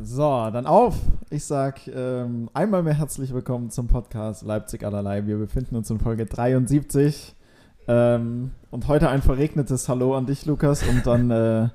[0.00, 0.96] So, dann auf.
[1.28, 5.26] Ich sag ähm, einmal mehr herzlich willkommen zum Podcast Leipzig allerlei.
[5.26, 7.34] Wir befinden uns in Folge 73.
[7.88, 11.68] Ähm, und heute ein verregnetes Hallo an dich, Lukas, und dann äh,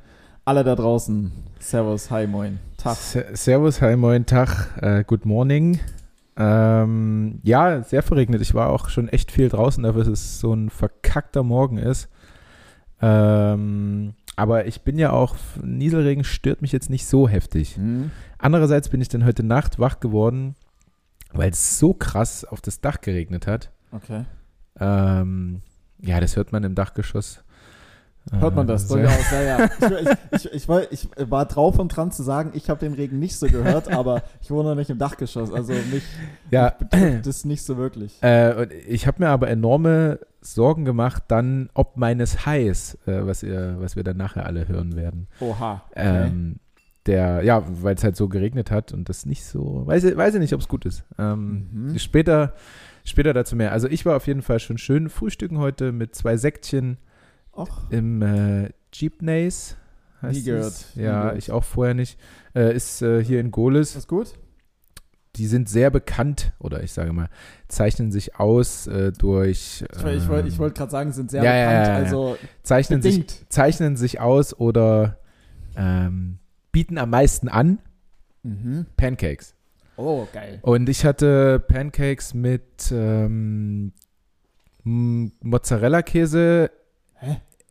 [0.45, 1.33] alle da draußen.
[1.59, 2.95] Servus, hi, moin, Tag.
[2.95, 5.81] Servus, hi, moin, Tag, äh, good morning.
[6.37, 8.41] Ähm, ja, sehr verregnet.
[8.41, 12.07] Ich war auch schon echt viel draußen, dafür dass es so ein verkackter Morgen ist.
[13.01, 17.77] Ähm, aber ich bin ja auch, Nieselregen stört mich jetzt nicht so heftig.
[17.77, 18.11] Mhm.
[18.37, 20.55] Andererseits bin ich dann heute Nacht wach geworden,
[21.31, 23.71] weil es so krass auf das Dach geregnet hat.
[23.91, 24.25] Okay.
[24.79, 25.61] Ähm,
[25.99, 27.43] ja, das hört man im Dachgeschoss.
[28.31, 29.69] Hört man das durchaus, ja, ja.
[30.31, 33.19] Ich, ich, ich, war, ich, war drauf und dran zu sagen, ich habe den Regen
[33.19, 36.03] nicht so gehört, aber ich wohne nicht im Dachgeschoss, also mich,
[36.49, 36.73] ja.
[37.23, 38.21] das nicht so wirklich.
[38.23, 43.75] Äh, ich habe mir aber enorme Sorgen gemacht dann, ob meines Highs, äh, was, ihr,
[43.79, 45.27] was wir dann nachher alle hören werden.
[45.39, 45.83] Oha.
[45.91, 46.27] Okay.
[46.27, 46.55] Ähm,
[47.05, 50.35] der, ja, weil es halt so geregnet hat und das nicht so, weiß, ich, weiß
[50.35, 51.03] ich nicht, ob es gut ist.
[51.19, 51.99] Ähm, mhm.
[51.99, 52.53] Später,
[53.03, 53.73] später dazu mehr.
[53.73, 56.97] Also ich war auf jeden Fall schon schön frühstücken heute mit zwei Säckchen
[57.55, 57.69] Och.
[57.89, 59.77] im äh, Jeepneys.
[60.21, 60.73] Nie gehört.
[60.95, 62.19] Ja, Nie ich auch vorher nicht.
[62.55, 63.95] Äh, ist äh, hier in Golis.
[63.95, 64.33] Ist gut?
[65.35, 67.27] die sind sehr bekannt oder ich sage mal,
[67.67, 69.83] zeichnen sich aus äh, durch.
[69.91, 73.25] Ich wollte ich wollt gerade sagen, sind sehr ja, bekannt, ja, ja, also zeichnen sich,
[73.49, 75.17] zeichnen sich aus oder
[75.75, 76.37] ähm,
[76.71, 77.79] bieten am meisten an.
[78.43, 78.85] Mhm.
[78.95, 79.55] Pancakes.
[79.95, 80.59] Oh, geil.
[80.61, 83.93] Und ich hatte Pancakes mit ähm,
[84.83, 86.69] Mozzarella-Käse,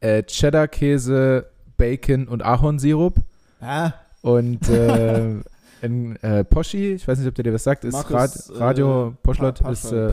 [0.00, 3.14] äh, Cheddar-Käse, Bacon und Ahornsirup.
[3.60, 3.92] Ah.
[4.22, 5.36] Und äh,
[5.82, 9.08] in äh, Poschi, ich weiß nicht, ob der dir was sagt, ist Markus, Rad, Radio
[9.08, 10.12] äh, Poschlott, pa ist äh,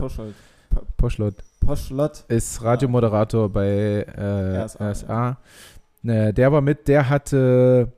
[0.96, 1.34] Poschlott.
[1.60, 2.24] Poschlott.
[2.28, 4.90] ist Radiomoderator bei äh, RSA.
[4.90, 5.38] RSA.
[6.02, 6.32] Ja.
[6.32, 7.92] der war mit, der hatte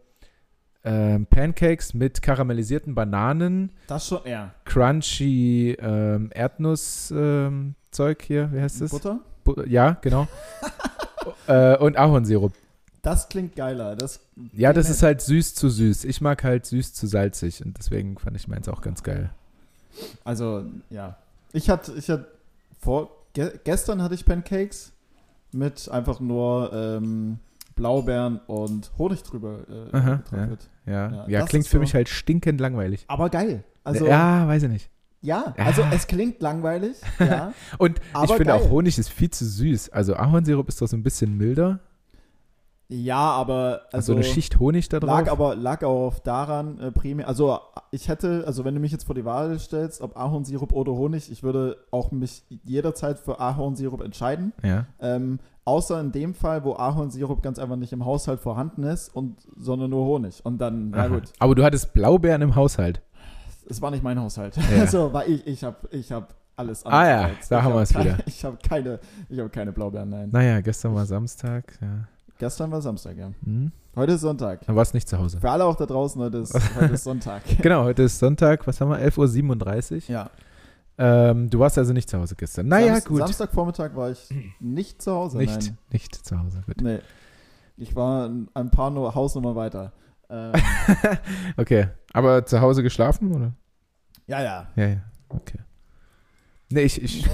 [0.85, 3.71] ähm, Pancakes mit karamellisierten Bananen.
[3.87, 4.51] Das schon, ja.
[4.65, 8.91] Crunchy ähm, Erdnusszeug ähm, hier, wie heißt das?
[8.91, 9.21] Butter?
[9.45, 10.27] Bu ja, genau.
[11.47, 12.53] äh, und Ahornsirup.
[13.03, 13.97] Das klingt geiler.
[13.97, 14.21] Das
[14.53, 16.05] ja, das ist halt süß zu süß.
[16.05, 19.31] Ich mag halt süß zu salzig und deswegen fand ich meins auch ganz geil.
[20.25, 21.17] Also, ja.
[21.53, 22.29] Ich hatte, ich hatte
[22.79, 24.93] vor, ge gestern hatte ich Pancakes
[25.53, 27.39] mit einfach nur ähm,
[27.75, 30.49] Blaubeeren und Honig drüber äh, Aha, ja,
[30.87, 31.29] ja, ja.
[31.29, 31.81] ja klingt für so.
[31.81, 33.05] mich halt stinkend langweilig.
[33.09, 33.65] Aber geil.
[33.85, 34.91] Also, ja, weiß ich nicht.
[35.23, 37.53] Ja, also es klingt langweilig, ja.
[37.79, 39.91] und ich finde auch Honig ist viel zu süß.
[39.91, 41.81] Also Ahornsirup ist doch so ein bisschen milder.
[42.93, 45.09] Ja, aber also, also eine Schicht Honig da drauf.
[45.09, 47.27] Lag aber lag auch daran äh, primär.
[47.27, 47.59] Also
[47.91, 51.31] ich hätte, also wenn du mich jetzt vor die Wahl stellst, ob Ahornsirup oder Honig,
[51.31, 54.53] ich würde auch mich jederzeit für Ahornsirup entscheiden.
[54.63, 54.87] Ja.
[55.01, 59.37] Ähm, außer in dem Fall, wo Ahornsirup ganz einfach nicht im Haushalt vorhanden ist und
[59.57, 60.45] sondern nur Honig.
[60.45, 61.33] Und dann, na gut.
[61.39, 63.01] Aber du hattest Blaubeeren im Haushalt.
[63.73, 64.55] Es war nicht mein Haushalt.
[64.57, 64.63] Ja.
[64.81, 66.85] Also war ich, ich habe, ich habe alles.
[66.85, 68.19] Ah ja, da ich haben wir es wieder.
[68.27, 69.01] Ich habe keine,
[69.31, 70.29] ich habe keine Blaubeeren, nein.
[70.31, 72.07] Naja, gestern war Samstag, ja.
[72.39, 73.31] Gestern war Samstag, ja.
[73.41, 73.73] Mhm.
[73.97, 74.67] Heute ist Sonntag.
[74.67, 75.41] Dann warst nicht zu Hause.
[75.41, 77.43] Für alle auch da draußen, heute ist, heute ist Sonntag.
[77.63, 78.67] genau, heute ist Sonntag.
[78.67, 78.99] Was haben wir?
[78.99, 80.01] 11.37 Uhr?
[80.09, 80.31] Ja.
[80.99, 82.69] Ähm, du warst also nicht zu Hause gestern.
[82.69, 83.19] Naja, Samst gut.
[83.21, 84.29] Samstagvormittag war ich
[84.61, 85.39] nicht zu Hause.
[85.39, 85.79] Nicht, nein.
[85.91, 86.83] nicht zu Hause, gut.
[86.83, 86.99] Nee.
[87.79, 89.93] Ich war ein paar nur Hausnummer weiter.
[90.29, 90.53] Ähm,
[91.57, 91.89] okay.
[92.13, 93.53] Aber zu Hause geschlafen, oder?
[94.33, 94.67] Ja, ja.
[94.77, 94.97] Ja, ja.
[95.29, 95.59] Okay.
[96.71, 97.29] Nee, ich, ich,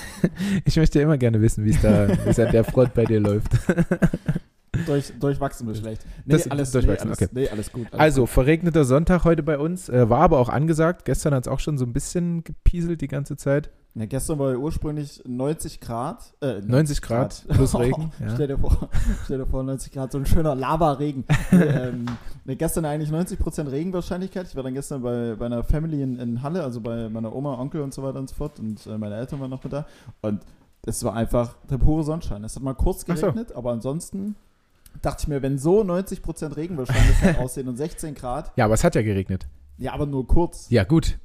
[0.66, 3.18] ich möchte immer gerne wissen, wie es da, wie es an der Front bei dir
[3.18, 3.52] läuft.
[4.86, 6.04] Durch, durchwachsen ist schlecht.
[6.26, 7.30] Nee, das, alles, durchwachsen, nee, alles, okay.
[7.32, 7.86] nee, alles gut.
[7.92, 8.30] Alles also, gut.
[8.30, 9.88] verregneter Sonntag heute bei uns.
[9.88, 11.06] Äh, war aber auch angesagt.
[11.06, 13.70] Gestern hat es auch schon so ein bisschen gepieselt die ganze Zeit.
[13.96, 16.34] Ja, gestern war ja ursprünglich 90 Grad.
[16.40, 18.10] Äh, 90 Grad, Grad plus Regen.
[18.18, 18.34] Oh, ja.
[18.34, 18.88] stell, dir vor,
[19.24, 21.24] stell dir vor, 90 Grad, so ein schöner Lava-Regen.
[21.52, 22.06] ähm,
[22.44, 24.48] nee, gestern eigentlich 90% Regenwahrscheinlichkeit.
[24.48, 27.56] Ich war dann gestern bei, bei einer Family in, in Halle, also bei meiner Oma,
[27.56, 28.58] Onkel und so weiter und so fort.
[28.58, 29.86] Und äh, meine Eltern waren noch mit da.
[30.22, 30.40] Und
[30.86, 32.42] es war einfach der pure Sonnenschein.
[32.42, 33.54] Es hat mal kurz geregnet, so.
[33.54, 34.34] aber ansonsten
[35.02, 38.52] dachte ich mir, wenn so 90% Regenwahrscheinlichkeit aussehen und 16 Grad.
[38.56, 39.46] Ja, aber es hat ja geregnet.
[39.78, 40.68] Ja, aber nur kurz.
[40.70, 41.18] Ja, gut.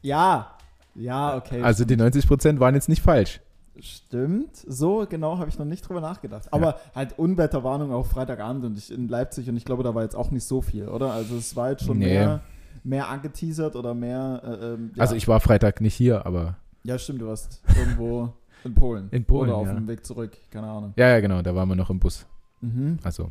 [0.00, 0.55] Ja,
[0.96, 1.62] ja, okay.
[1.62, 3.40] Also die 90% waren jetzt nicht falsch.
[3.78, 6.50] Stimmt, so genau habe ich noch nicht drüber nachgedacht.
[6.52, 6.80] Aber ja.
[6.94, 10.30] halt Unwetterwarnung auf Freitagabend und ich in Leipzig und ich glaube, da war jetzt auch
[10.30, 11.12] nicht so viel, oder?
[11.12, 12.06] Also es war jetzt schon nee.
[12.06, 12.40] mehr,
[12.84, 14.40] mehr angeteasert oder mehr.
[14.44, 15.02] Äh, ähm, ja.
[15.02, 16.56] Also ich war Freitag nicht hier, aber.
[16.84, 18.32] Ja, stimmt, du warst irgendwo
[18.64, 19.08] in Polen.
[19.12, 19.50] In Polen.
[19.50, 19.74] Oder auf ja.
[19.74, 20.94] dem Weg zurück, keine Ahnung.
[20.96, 22.26] Ja, ja, genau, da waren wir noch im Bus.
[22.62, 22.98] Mhm.
[23.02, 23.30] Also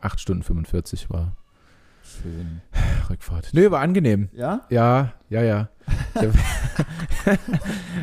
[0.00, 1.36] 8 Stunden 45 war.
[2.22, 2.60] Schön.
[3.10, 3.50] Rückfahrt.
[3.52, 4.28] Nö, war angenehm.
[4.32, 4.62] Ja?
[4.70, 5.68] Ja, ja, ja.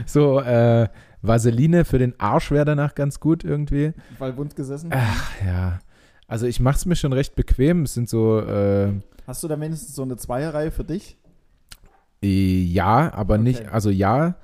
[0.05, 0.87] so, äh,
[1.21, 3.93] Vaseline für den Arsch wäre danach ganz gut irgendwie.
[4.19, 4.91] Weil wund gesessen?
[4.93, 5.79] Ach, ja.
[6.27, 7.83] Also ich mache es mir schon recht bequem.
[7.83, 8.91] Es sind so, äh,
[9.25, 11.17] Hast du da wenigstens so eine Zweierreihe für dich?
[12.23, 13.43] äh, ja, aber Okay.
[13.43, 14.35] nicht, also ja,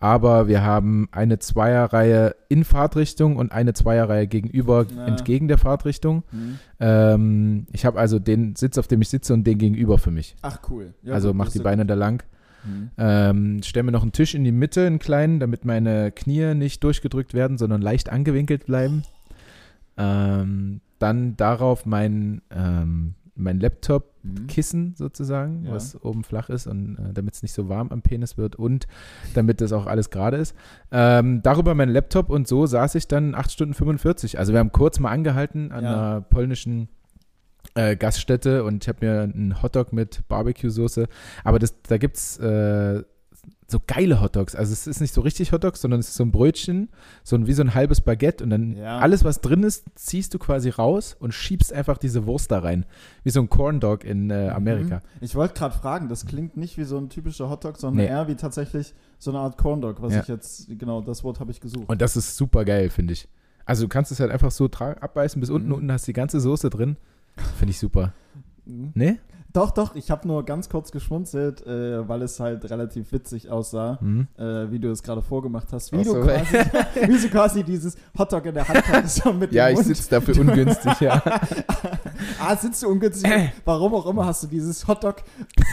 [0.00, 5.06] aber wir haben eine Zweierreihe in Fahrtrichtung und eine Zweierreihe gegenüber Ja.
[5.06, 6.22] entgegen der Fahrtrichtung.
[6.30, 6.58] Hm.
[6.80, 10.36] Ähm, ich habe also den Sitz, auf dem ich sitze und den gegenüber für mich.
[10.42, 10.94] Ach, cool.
[11.02, 11.90] Ja, also mach die Beine gut.
[11.90, 12.22] da lang.
[12.64, 12.90] Hm.
[12.98, 16.82] Ähm, stell mir noch einen Tisch in die Mitte, einen kleinen, damit meine Knie nicht
[16.84, 19.02] durchgedrückt werden, sondern leicht angewinkelt bleiben.
[19.96, 24.94] Ähm, dann darauf mein, ähm, mein Laptop-Kissen Hm.
[24.96, 25.72] sozusagen, Ja.
[25.72, 28.86] was oben flach ist und äh, damit es nicht so warm am Penis wird und
[29.34, 30.54] damit das auch alles gerade ist.
[30.90, 34.38] Ähm, darüber mein Laptop und so saß ich dann 8 Stunden 45.
[34.38, 35.90] Also wir haben kurz mal angehalten an Ja.
[35.92, 36.88] einer polnischen
[37.74, 41.06] äh, Gaststätte und ich habe mir einen Hotdog mit Barbecue-Soße,
[41.44, 43.02] aber das, da gibt es äh,
[43.66, 44.54] so geile Hotdogs.
[44.54, 46.88] Also es ist nicht so richtig Hotdogs, sondern es ist so ein Brötchen,
[47.22, 48.98] so ein, wie so ein halbes Baguette und dann Ja.
[48.98, 52.86] alles, was drin ist, ziehst du quasi raus und schiebst einfach diese Wurst da rein.
[53.24, 54.96] Wie so ein Corn Dog in äh, Amerika.
[54.96, 55.02] Mhm.
[55.20, 58.10] Ich wollte gerade fragen, das klingt nicht wie so ein typischer Hotdog, sondern Nee.
[58.10, 60.20] eher wie tatsächlich so eine Art Corn Dog, was Ja.
[60.22, 61.88] ich jetzt, genau, das Wort habe ich gesucht.
[61.88, 63.28] Und das ist super geil, finde ich.
[63.66, 65.74] Also du kannst es halt einfach so abbeißen bis unten, Mhm.
[65.74, 66.96] unten hast die ganze Soße drin.
[67.58, 68.14] Finde ich super.
[68.64, 68.92] Mhm.
[68.94, 69.18] Ne?
[69.54, 73.98] Doch, doch, ich habe nur ganz kurz geschmunzelt, äh, weil es halt relativ witzig aussah,
[74.00, 74.28] Mhm.
[74.38, 75.90] äh, wie du es gerade vorgemacht hast.
[75.90, 76.20] Wie, Ach du so.
[76.20, 76.54] quasi,
[77.08, 80.38] wie du quasi dieses Hotdog in der Hand hattest, so mit Ja, ich sitze dafür
[80.38, 81.22] ungünstig, ja.
[82.40, 83.30] Ah, sitzt du ungünstig.
[83.64, 85.16] Warum auch immer hast du dieses Hotdog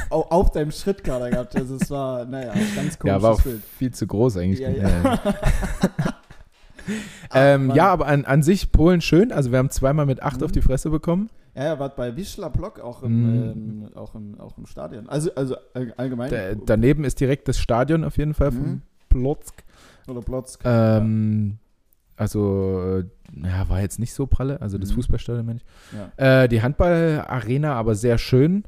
[0.09, 1.55] au- auf deinem Schritt gerade gehabt.
[1.55, 3.61] Also es war, naja, ganz komisches Ja, war auch Bild.
[3.77, 4.59] viel zu groß eigentlich.
[4.61, 5.19] Ja, Ja, ja.
[7.33, 7.75] ähm, Mann.
[7.75, 9.31] ja aber an, an sich Polen schön.
[9.31, 10.45] Also wir haben zweimal mit acht Mhm.
[10.45, 11.29] auf die Fresse bekommen.
[11.55, 13.85] Ja, er war bei Wischler Block auch im, Mhm.
[13.85, 15.07] ähm, auch im, auch im Stadion.
[15.09, 16.29] Also, also all- allgemein.
[16.29, 18.55] Da, daneben ist direkt das Stadion auf jeden Fall Mhm.
[18.57, 19.63] von Plotzk.
[20.07, 20.61] Oder Plotzk.
[20.65, 21.57] Ähm,
[22.17, 23.05] also, äh,
[23.47, 24.95] ja, war jetzt nicht so pralle, also das Mhm.
[24.95, 25.65] Fußballstadion, meine ich.
[26.17, 26.43] Ja.
[26.43, 28.63] Äh, die Handballarena aber sehr schön.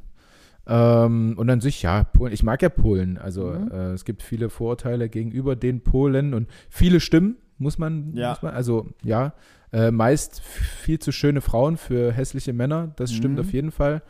[0.70, 3.18] Ähm, und an sich, ja, Polen, ich mag ja Polen.
[3.18, 3.72] Also Mhm.
[3.72, 8.30] äh, es gibt viele Vorurteile gegenüber den Polen und viele Stimmen, muss man, Ja.
[8.32, 9.34] muss man also ja,
[9.74, 13.42] äh, meist viel zu schöne Frauen für hässliche Männer, das stimmt Mhm.
[13.42, 14.02] auf jeden Fall.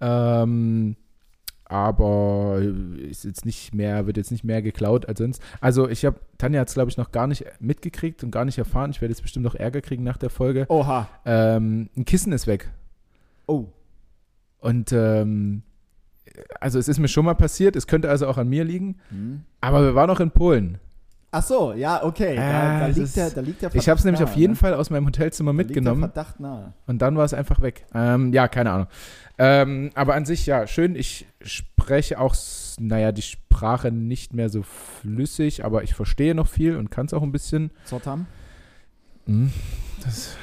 [0.00, 0.96] Ähm,
[1.64, 2.60] aber
[2.98, 5.42] ist jetzt nicht mehr, wird jetzt nicht mehr geklaut als sonst.
[5.60, 8.58] Also ich habe, Tanja hat es glaube ich noch gar nicht mitgekriegt und gar nicht
[8.58, 8.90] erfahren.
[8.90, 10.66] Ich werde jetzt bestimmt noch Ärger kriegen nach der Folge.
[10.68, 11.08] Oha.
[11.24, 12.70] Ähm, ein Kissen ist weg.
[13.46, 13.66] Oh.
[14.58, 15.62] Und ähm,
[16.60, 19.42] also es ist mir schon mal passiert, es könnte also auch an mir liegen, Hm.
[19.60, 20.78] aber wir waren noch in Polen.
[21.34, 22.36] Ach so, ja, okay.
[22.36, 24.56] Da, Ah, da, liegt der, da liegt der Ich habe es nämlich auf jeden ne?
[24.56, 26.74] Fall aus meinem Hotelzimmer Da liegt mitgenommen Der Verdacht nahe.
[26.86, 27.86] und dann war es einfach weg.
[27.94, 28.86] Ähm, ja, keine Ahnung.
[29.38, 30.94] Ähm, aber an sich, ja, schön.
[30.94, 32.36] Ich spreche auch,
[32.78, 37.14] naja, die Sprache nicht mehr so flüssig, aber ich verstehe noch viel und kann es
[37.14, 37.70] auch ein bisschen.
[37.86, 38.26] Zotam?
[39.26, 39.50] Hm,
[40.04, 40.36] das,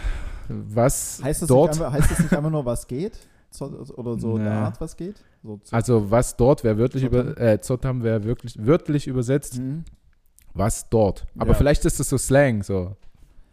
[0.47, 3.13] was Heißt das, dort, nicht einfach, heißt das nicht einfach nur, was geht?
[3.59, 4.47] Oder so Nee.
[4.47, 5.23] Art, was geht?
[5.43, 9.83] So, also was dort wäre wörtlich über, äh, Zotam wirklich wörtlich übersetzt, Hm.
[10.53, 11.25] Was dort.
[11.37, 11.57] Aber Ja.
[11.57, 12.95] vielleicht ist das so Slang, so.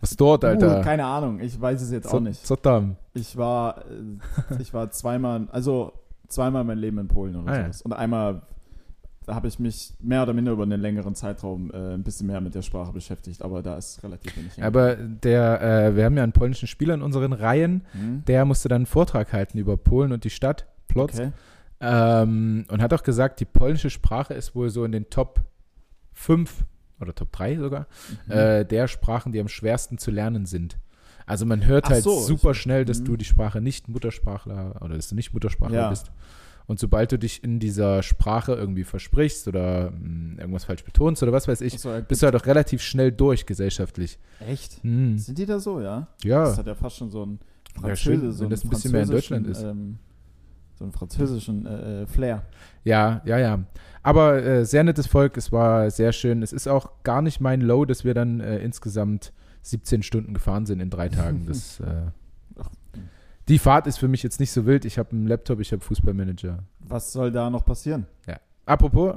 [0.00, 0.80] Was dort, Alter.
[0.80, 2.46] Uh, keine Ahnung, ich weiß es jetzt auch Zo- nicht.
[2.46, 2.96] Zotam.
[3.14, 5.92] Ich war, äh, ich war zweimal, also
[6.28, 7.62] zweimal mein Leben in Polen oder Ah, ja.
[7.64, 7.82] sowas.
[7.82, 8.42] Und einmal
[9.24, 12.40] da habe ich mich mehr oder minder über einen längeren Zeitraum äh, ein bisschen mehr
[12.40, 14.62] mit der Sprache beschäftigt, aber da ist relativ wenig.
[14.62, 18.22] Aber der, äh, wir haben ja einen polnischen Spieler in unseren Reihen, Hm?
[18.26, 21.14] der musste dann einen Vortrag halten über Polen und die Stadt, Plotz.
[21.18, 21.32] Okay.
[21.80, 25.40] Ähm, und hat auch gesagt, die polnische Sprache ist wohl so in den Top
[26.12, 26.64] 5
[27.00, 27.86] oder Top 3 sogar,
[28.26, 28.32] Mhm.
[28.32, 30.78] äh, der Sprachen, die am schwersten zu lernen sind.
[31.26, 33.04] Also man hört Ach halt so, super ich- schnell, dass mhm.
[33.06, 35.90] du die Sprache nicht Muttersprachler oder dass du nicht Muttersprachler Ja.
[35.90, 36.10] bist.
[36.68, 41.30] Und sobald du dich in dieser Sprache irgendwie versprichst oder mh, irgendwas falsch betonst oder
[41.32, 44.18] was weiß ich, so, bist du halt auch relativ schnell durch gesellschaftlich.
[44.40, 44.82] echt?
[44.82, 45.16] Hm.
[45.18, 46.08] Sind die da so, ja?
[46.24, 46.44] Ja.
[46.44, 47.38] Das hat ja fast schon so ein
[47.82, 49.62] Ja, schön, Französe, so wenn das ein bisschen mehr in Deutschland ist.
[49.62, 49.98] Ähm,
[50.76, 52.42] so einen französischen äh, äh, Flair.
[52.84, 53.64] Ja, ja, ja.
[54.02, 56.42] Aber äh, sehr nettes Volk, es war sehr schön.
[56.42, 60.66] Es ist auch gar nicht mein Low, dass wir dann äh, insgesamt 17 Stunden gefahren
[60.66, 61.46] sind in drei Tagen.
[61.46, 62.10] Das, äh,
[63.48, 64.84] die Fahrt ist für mich jetzt nicht so wild.
[64.84, 66.58] Ich habe einen Laptop, ich habe Fußballmanager.
[66.80, 68.06] Was soll da noch passieren?
[68.66, 69.16] Apropos,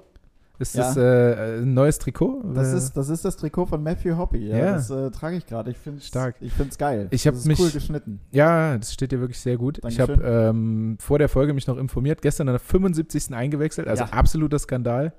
[0.60, 0.84] ist Ja.
[0.84, 2.44] das äh, ein neues Trikot?
[2.54, 4.48] Das Äh, ist, das ist das Trikot von Matthew Hoppy.
[4.50, 4.72] Ja, Ja.
[4.74, 5.72] Das äh, trage ich gerade.
[5.72, 6.36] Ich finde Stark.
[6.42, 7.08] Ich finde es geil.
[7.12, 8.20] Ich das ist mich- cool geschnitten.
[8.32, 9.78] ja, das steht dir wirklich sehr gut.
[9.88, 10.24] Ich Dankeschön.
[10.24, 13.34] habe ähm, vor der Folge mich noch informiert, gestern an der 75.
[13.34, 15.14] eingewechselt, also absoluter Skandal.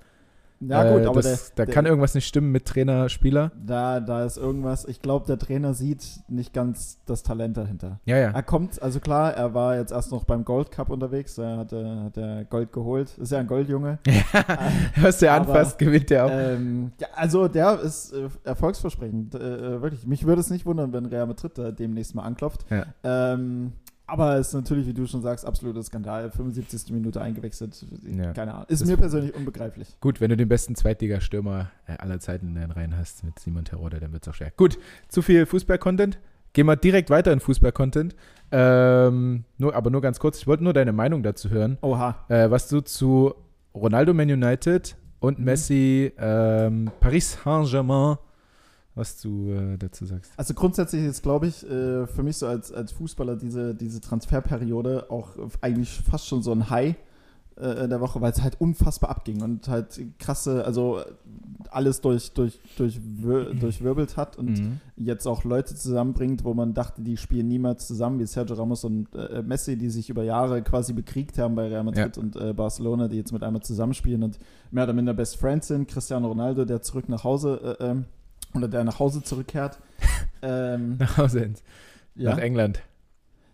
[0.61, 3.51] Ja, gut, Äh, aber das, der, da kann irgendwas nicht stimmen mit Trainer, Spieler.
[3.65, 4.85] da, da ist irgendwas.
[4.85, 7.99] Ich glaube, der Trainer sieht nicht ganz das Talent dahinter.
[8.05, 8.31] Ja, ja.
[8.31, 11.39] Er kommt, also klar, er war jetzt erst noch beim Gold Cup unterwegs.
[11.39, 13.17] Er hat, hat er Gold geholt.
[13.19, 13.99] Ist ja ein Goldjunge.
[15.01, 16.31] Was der Aber, anfasst, gewinnt der auch.
[16.31, 19.35] Ähm, ja, also der ist äh, erfolgsversprechend.
[19.35, 19.39] Äh,
[19.77, 20.07] äh, wirklich.
[20.07, 22.67] Mich würde es nicht wundern, wenn Real Madrid da demnächst mal anklopft.
[22.71, 22.85] Ja.
[23.03, 23.73] Ähm,
[24.11, 26.31] Aber es ist natürlich, wie du schon sagst, absoluter Skandal.
[26.31, 26.93] 75.
[26.93, 27.87] Minute eingewechselt.
[28.03, 28.33] Ja.
[28.33, 28.67] Keine Ahnung.
[28.69, 29.97] Ist Das- mir persönlich unbegreiflich.
[30.01, 33.65] Gut, wenn du den besten Zweitliga-Stürmer äh, aller Zeiten in deinen Reihen hast mit Simon
[33.65, 34.53] Terodde, dann wird es auch schwer.
[34.57, 36.19] Gut, zu viel Fußball-Content.
[36.53, 38.17] Gehen wir direkt weiter in Fußball-Content.
[38.51, 42.17] Ähm, nur, aber nur ganz kurz, ich wollte nur deine Meinung dazu hören, Oha.
[42.29, 43.35] äh, was du zu
[43.75, 45.45] Ronaldo Man United und Mhm.
[45.45, 48.17] Messi ähm, Paris Saint-Germain,
[48.95, 50.33] was du äh, dazu sagst.
[50.37, 55.11] Also grundsätzlich ist, glaube ich, äh, für mich so als, als Fußballer diese, diese Transferperiode
[55.11, 55.29] auch
[55.61, 56.97] eigentlich fast schon so ein High
[57.57, 61.01] äh, der Woche, weil es halt unfassbar abging und halt krasse, also
[61.71, 62.99] alles durch, durch, durch,
[63.61, 64.81] durchwirbelt hat und Mhm.
[64.97, 69.15] jetzt auch Leute zusammenbringt, wo man dachte, die spielen niemals zusammen, wie Sergio Ramos und
[69.15, 73.07] äh, Messi, die sich über Jahre quasi bekriegt haben bei Real Madrid und äh, Barcelona,
[73.07, 74.39] die jetzt mit einmal zusammenspielen und
[74.73, 75.87] mehr oder minder Best Friends sind.
[75.87, 78.05] Cristiano Ronaldo, der zurück nach Hause äh, ähm,
[78.55, 79.79] oder der nach Hause zurückkehrt.
[80.43, 81.63] ähm, Nach Hause ins,
[82.15, 82.31] ja?
[82.31, 82.83] nach England.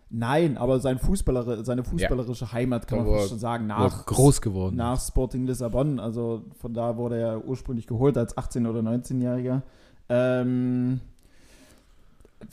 [0.09, 4.77] Nein, aber sein Fußballer, seine fußballerische Heimat kann man schon sagen, nach, groß geworden.
[4.77, 5.99] nach Sporting Lissabon.
[5.99, 9.63] Also von da wurde er ursprünglich geholt als 18- oder 19-Jähriger.
[10.07, 11.01] Ähm,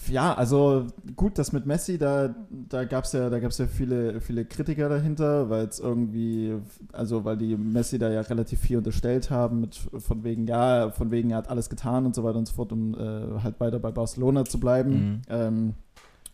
[0.08, 4.20] ja, also gut, das mit Messi, da, da gab es ja, da gab's ja viele,
[4.20, 6.54] viele Kritiker dahinter, weil es irgendwie,
[6.92, 11.10] also weil die Messi da ja relativ viel unterstellt haben, mit von wegen, ja, von
[11.10, 13.78] wegen, er hat alles getan und so weiter und so fort, um äh, halt weiter
[13.78, 14.90] bei Barcelona zu bleiben.
[14.90, 15.20] Mhm.
[15.28, 15.74] Ähm,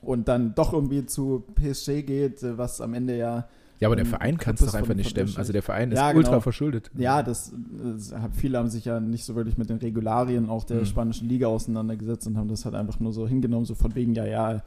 [0.00, 3.48] und dann doch irgendwie zu PSG geht, was am Ende ja
[3.80, 5.32] Ja, aber der Ähm, Verein kann es doch einfach nicht stemmen.
[5.36, 6.40] Also der Verein ist Ja, ultra genau.
[6.40, 6.90] verschuldet.
[6.96, 10.80] Ja, das, das viele haben sich ja nicht so wirklich mit den Regularien auch der
[10.80, 10.86] Mhm.
[10.86, 14.26] spanischen Liga auseinandergesetzt und haben das halt einfach nur so hingenommen, so von wegen, ja,
[14.26, 14.62] ja,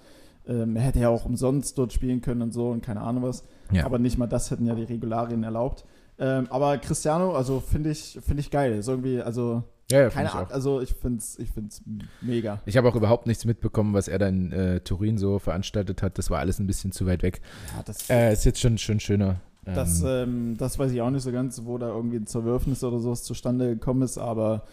[0.48, 3.43] ähm, er hätte ja auch umsonst dort spielen können und so und keine Ahnung was.
[3.72, 3.86] Ja.
[3.86, 5.86] Aber nicht mal das hätten ja die Regularien erlaubt.
[6.20, 8.74] Ähm, aber Cristiano, also finde ich, finde ich geil.
[8.74, 11.81] Ist irgendwie, also ja, ja, keine Ahnung, also ich finde es ich find's
[12.21, 12.61] mega.
[12.65, 16.17] Ich habe auch überhaupt nichts mitbekommen, was er da in äh, Turin so veranstaltet hat.
[16.17, 17.41] Das war alles ein bisschen zu weit weg.
[17.75, 19.41] Ja, das, Äh, ist jetzt schon, schon schöner.
[19.65, 22.83] Ähm, Das, ähm, das weiß ich auch nicht so ganz, wo da irgendwie ein Zerwürfnis
[22.83, 24.63] oder sowas zustande gekommen ist, aber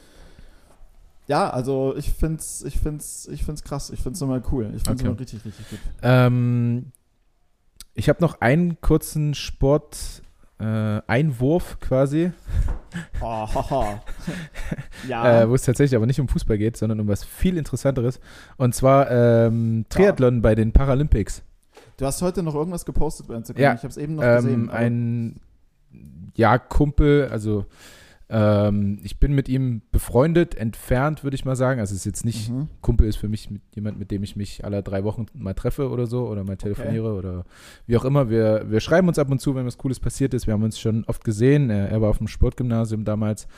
[1.26, 4.72] ja, also ich find's, ich find's, ich find's krass, ich find's nochmal cool.
[4.74, 5.04] Ich find's Okay.
[5.04, 5.78] nochmal richtig, richtig gut.
[6.02, 6.86] ähm,
[7.94, 10.22] ich habe noch einen kurzen Sport.
[10.60, 12.32] Äh, Einwurf quasi,
[13.20, 14.02] Oh, haha.
[15.08, 15.42] ja.
[15.42, 18.20] äh, wo es tatsächlich aber nicht um Fußball geht, sondern um was viel Interessanteres.
[18.56, 21.42] Und zwar ähm, Triathlon bei den Paralympics.
[21.96, 23.62] du hast heute noch irgendwas gepostet bei Instagram.
[23.62, 24.52] Ja, ich habe es eben noch gesehen.
[24.64, 25.40] Ähm, aber- ein
[26.34, 27.64] ja, Kumpel, also
[28.30, 31.80] ähm, ich bin mit ihm befreundet, entfernt, würde ich mal sagen.
[31.80, 32.68] Also es ist jetzt nicht, Mhm.
[32.80, 35.90] Kumpel ist für mich mit, jemand, mit dem ich mich alle drei Wochen mal treffe
[35.90, 37.44] oder so oder mal telefoniere oder
[37.86, 38.30] wie auch immer.
[38.30, 40.46] Wir, wir schreiben uns ab und zu, wenn was Cooles passiert ist.
[40.46, 41.70] Wir haben uns schon oft gesehen.
[41.70, 43.48] Er, er war auf dem Sportgymnasium damals,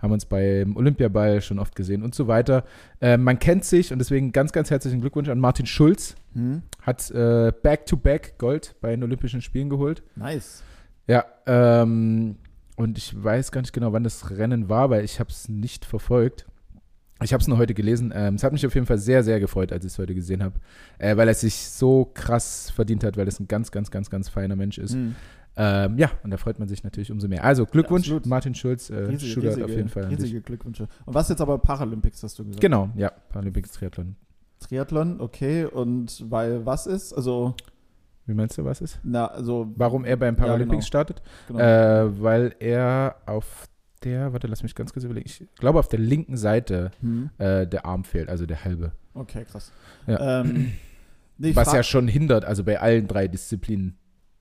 [0.00, 2.64] haben uns beim Olympiaball schon oft gesehen und so weiter.
[3.00, 6.16] Äh, man kennt sich und deswegen ganz, ganz herzlichen Glückwunsch an Martin Schulz.
[6.34, 6.62] Hm?
[6.80, 10.02] Hat äh, Back-to-Back Gold bei den Olympischen Spielen geholt.
[10.16, 10.62] Nice.
[11.06, 12.36] Ja, ähm,
[12.76, 15.84] und ich weiß gar nicht genau, wann das Rennen war, weil ich habe es nicht
[15.84, 16.46] verfolgt.
[17.22, 18.12] Ich habe es nur heute gelesen.
[18.14, 20.42] Ähm, es hat mich auf jeden Fall sehr, sehr gefreut, als ich es heute gesehen
[20.42, 20.54] habe,
[20.98, 24.28] äh, weil er sich so krass verdient hat, weil es ein ganz, ganz, ganz, ganz
[24.28, 24.94] feiner Mensch ist.
[24.94, 25.14] Hm.
[25.54, 27.44] Ähm, ja, und da freut man sich natürlich umso mehr.
[27.44, 28.26] Also Glückwunsch, absolut.
[28.26, 30.04] Martin Schulz, äh, Riesige, riesige, auf jeden Fall.
[30.04, 30.88] Riesige Glückwünsche.
[31.04, 32.60] Und was jetzt aber Paralympics, hast du gesagt?
[32.60, 34.16] Genau, ja, Paralympics Triathlon.
[34.60, 35.66] Triathlon, okay.
[35.66, 37.12] Und weil was ist?
[37.12, 37.54] Also,
[38.26, 39.00] Wie meinst du, was ist?
[39.02, 39.72] na, also.
[39.76, 40.86] Warum er beim Ja, Paralympics genau.
[40.86, 41.22] startet?
[41.48, 41.58] Genau.
[41.60, 43.66] Äh, weil er auf
[44.04, 45.26] der, warte, lass mich ganz kurz überlegen.
[45.28, 47.30] Ich glaube, auf der linken Seite Hm.
[47.38, 48.92] äh, der Arm fehlt, also der halbe.
[49.14, 49.72] Okay, krass.
[50.06, 50.40] Ja.
[50.40, 50.72] Ähm,
[51.38, 53.96] nee, Was ja schon hindert, also bei allen drei Disziplinen.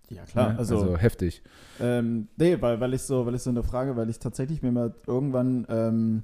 [0.09, 0.53] Ja, klar.
[0.53, 0.59] ne?
[0.59, 1.41] Also, heftig.
[1.79, 4.71] ähm, nee, weil, weil ich so, weil ich so eine Frage, weil ich tatsächlich mir
[4.71, 6.23] mal irgendwann ähm,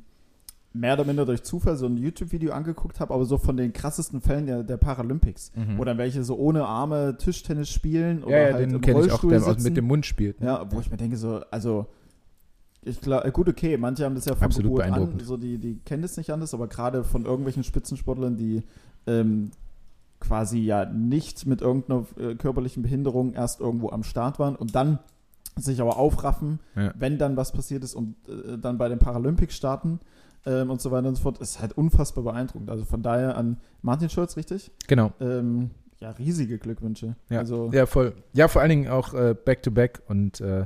[0.80, 4.22] mehr oder minder durch Zufall so ein YouTube-Video angeguckt habe, aber so von den krassesten
[4.22, 5.52] Fällen der, der Paralympics.
[5.56, 5.78] Mhm.
[5.78, 9.00] Wo dann welche so ohne Arme Tischtennis spielen oder ja, ja, halt den im kenne
[9.00, 9.64] ich auch, Rollstuhl der sitzen.
[9.64, 10.40] mit dem Mund spielt.
[10.40, 10.48] ne?
[10.48, 11.88] Ja, wo ich mir denke, so, also,
[12.84, 15.80] ich glaube, gut, okay, manche haben das ja von Absolut Geburt an, so die, die
[15.84, 18.64] kennen das nicht anders, aber gerade von irgendwelchen Spitzensportlern, die
[19.08, 19.52] ähm,
[20.20, 25.00] quasi ja nicht mit irgendeiner äh, körperlichen Behinderung erst irgendwo am Start waren und dann
[25.56, 26.94] sich aber aufraffen, Ja.
[26.98, 30.00] wenn dann was passiert ist und äh, dann bei den Paralympics starten
[30.48, 32.70] ähm, und so weiter und so fort, ist halt unfassbar beeindruckend.
[32.72, 34.72] Also von daher an Martin Schulz, richtig?
[34.88, 35.12] Genau.
[35.20, 37.16] Ähm, ja, riesige Glückwünsche.
[37.30, 37.39] Ja.
[37.39, 38.13] Also, Ja, voll.
[38.34, 40.01] Ja, vor allen Dingen auch äh, Back-to-Back.
[40.08, 40.66] und äh,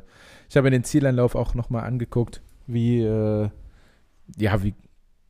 [0.50, 3.50] ich habe mir den Zieleinlauf auch nochmal angeguckt, wie, äh,
[4.38, 4.74] ja, wie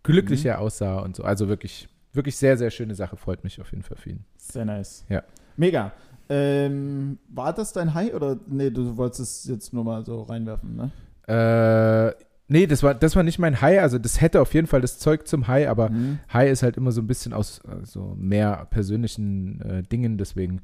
[0.03, 0.50] glücklich Mhm.
[0.50, 1.24] er aussah und so.
[1.24, 3.15] Also wirklich, wirklich sehr, sehr schöne Sache.
[3.17, 4.25] Freut mich auf jeden Fall für ihn.
[4.38, 5.05] Sehr nice.
[5.10, 5.24] Ja.
[5.58, 5.91] Mega.
[6.29, 10.75] Ähm, war das dein High oder nee, du wolltest es jetzt nur mal so reinwerfen,
[10.75, 10.91] ne?
[11.27, 12.15] Äh,
[12.51, 13.79] nee, das war, das war nicht mein High.
[13.79, 16.20] Also das hätte auf jeden Fall das Zeug zum High, aber Mhm.
[16.31, 20.62] High ist halt immer so ein bisschen aus äh, so mehr persönlichen äh, Dingen, deswegen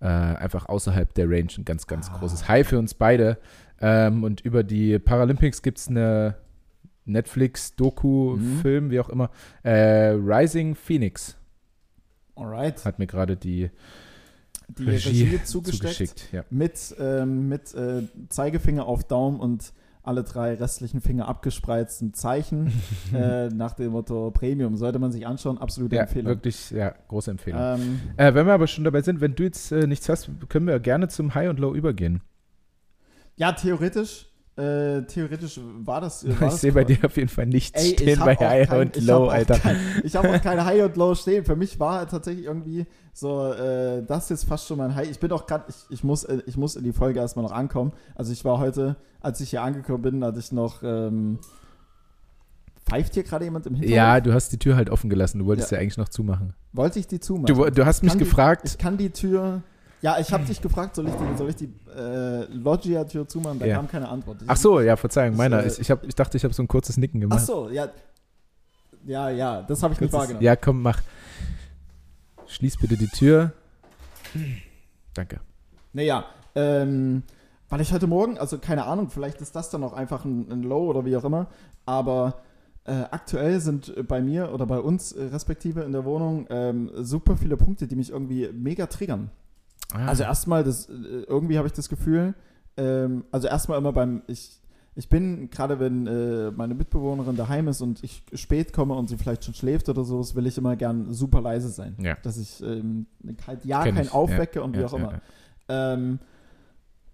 [0.00, 2.18] äh, einfach außerhalb der Range ein ganz, ganz ah.
[2.18, 3.38] großes High für uns beide.
[3.80, 6.36] Ähm, und über die Paralympics gibt es eine
[7.04, 8.90] Netflix-Doku-Film, mhm.
[8.90, 9.30] wie auch immer.
[9.62, 11.36] Äh, Rising Phoenix.
[12.34, 12.84] Alright.
[12.84, 13.70] Hat mir gerade die,
[14.68, 16.32] die Regie, Regie zugeschickt.
[16.32, 16.44] Ja.
[16.50, 19.72] Mit, ähm, mit äh, Zeigefinger auf Daumen und
[20.08, 22.72] alle drei restlichen Finger abgespreizten Zeichen
[23.14, 24.76] äh, nach dem Motto Premium.
[24.76, 26.26] Sollte man sich anschauen, absolute ja, Empfehlung.
[26.26, 27.60] Wirklich, ja, große Empfehlung.
[27.62, 30.66] Ähm, äh, wenn wir aber schon dabei sind, wenn du jetzt äh, nichts hast, können
[30.66, 32.22] wir gerne zum High und Low übergehen.
[33.36, 34.26] Ja, theoretisch.
[34.58, 36.26] Äh, theoretisch war das.
[36.40, 39.06] War ich sehe bei dir auf jeden Fall nichts Ey, stehen bei High kein, und
[39.06, 39.56] Low, Alter.
[39.56, 41.44] Kein, ich habe auch keine High und Low stehen.
[41.44, 45.08] Für mich war tatsächlich irgendwie so, äh, das ist fast schon mein High.
[45.08, 47.52] Ich bin auch gerade, ich, ich, muss, äh, ich muss in die Folge erstmal noch
[47.52, 47.92] ankommen.
[48.16, 50.82] Also ich war heute, als ich hier angekommen bin, hatte ich noch.
[50.82, 51.38] Ähm,
[52.84, 53.96] Pfeift hier gerade jemand im Hintergrund?
[53.96, 55.38] Ja, du hast die Tür halt offen gelassen.
[55.38, 56.54] Du wolltest ja, ja eigentlich noch zumachen.
[56.72, 57.54] Wollte ich die zumachen?
[57.54, 58.62] Du, du hast mich die, gefragt.
[58.64, 59.62] Ich kann die Tür.
[60.00, 63.58] Ja, ich habe dich gefragt, soll ich die, soll ich die äh, Loggia-Tür zumachen?
[63.58, 63.76] Da ja.
[63.76, 64.42] kam keine Antwort.
[64.42, 65.64] Ich Ach so, ja, Verzeihung, meiner.
[65.64, 67.40] Äh, ich, hab, ich dachte, ich habe so ein kurzes Nicken gemacht.
[67.42, 67.88] Ach so, ja.
[69.04, 70.44] Ja, ja, das habe ich nicht wahrgenommen.
[70.44, 71.00] Ja, komm, mach.
[72.46, 73.52] Schließ bitte die Tür.
[75.14, 75.40] Danke.
[75.92, 76.24] Naja,
[76.54, 77.22] ähm,
[77.68, 80.62] weil ich heute Morgen, also keine Ahnung, vielleicht ist das dann auch einfach ein, ein
[80.62, 81.46] Low oder wie auch immer,
[81.86, 82.40] aber
[82.84, 87.36] äh, aktuell sind bei mir oder bei uns äh, respektive in der Wohnung ähm, super
[87.36, 89.30] viele Punkte, die mich irgendwie mega triggern.
[89.92, 90.06] Ah.
[90.06, 90.92] Also erstmal, das, äh,
[91.26, 92.34] irgendwie habe ich das Gefühl,
[92.76, 94.60] ähm, also erstmal immer beim, ich,
[94.94, 99.16] ich bin, gerade wenn äh, meine Mitbewohnerin daheim ist und ich spät komme und sie
[99.16, 101.96] vielleicht schon schläft oder so, will ich immer gern super leise sein.
[102.00, 102.16] Ja.
[102.22, 103.06] Dass ich ähm,
[103.46, 104.12] halt ja Kenn kein ich.
[104.12, 104.64] Aufwecke ja.
[104.64, 105.20] und wie ja, auch immer.
[105.68, 106.18] Ähm,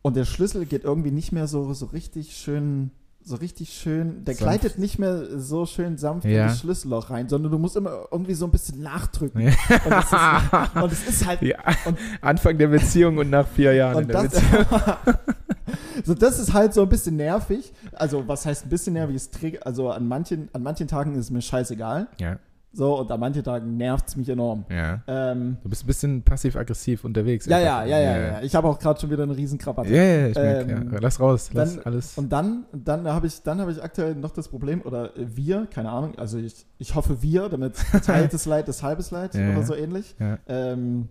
[0.03, 2.91] und der Schlüssel geht irgendwie nicht mehr so, so richtig schön
[3.27, 4.43] so richtig schön, der sanft.
[4.43, 6.43] gleitet nicht mehr so schön sanft ja.
[6.43, 9.41] in das Schlüsselloch rein, sondern du musst immer irgendwie so ein bisschen nachdrücken.
[9.41, 10.73] Ja.
[10.83, 11.41] Und, es ist, ist, halt.
[11.41, 11.57] Ja.
[11.87, 14.67] Und, Anfang der Beziehung und nach vier Jahren in der das, Beziehung.
[16.05, 17.73] so, das ist halt so ein bisschen nervig.
[17.93, 19.67] Also, was heißt ein bisschen nervig?
[19.67, 22.09] Also, an manchen, an manchen Tagen ist es mir scheißegal.
[22.21, 22.39] Ja.
[22.75, 24.65] So, und an manchen Tagen nervt es mich enorm.
[24.69, 25.01] Ja.
[25.07, 27.47] Ähm, du bist ein bisschen passiv-aggressiv unterwegs.
[27.47, 29.87] Ja, ja, ja, ja, ja, Ich habe auch gerade schon wieder einen riesen Krabbert.
[29.87, 30.99] Ja, ja, ich merke, ähm, ja.
[31.01, 32.19] Lass raus, lass dann, alles.
[32.19, 36.19] Und dann, dann habe ich, hab ich aktuell noch das Problem, oder wir, keine Ahnung,
[36.19, 40.17] also ich, ich hoffe wir, damit teiltes Leid ist halbes Leid ja, oder so ähnlich,
[40.49, 41.09] ähm,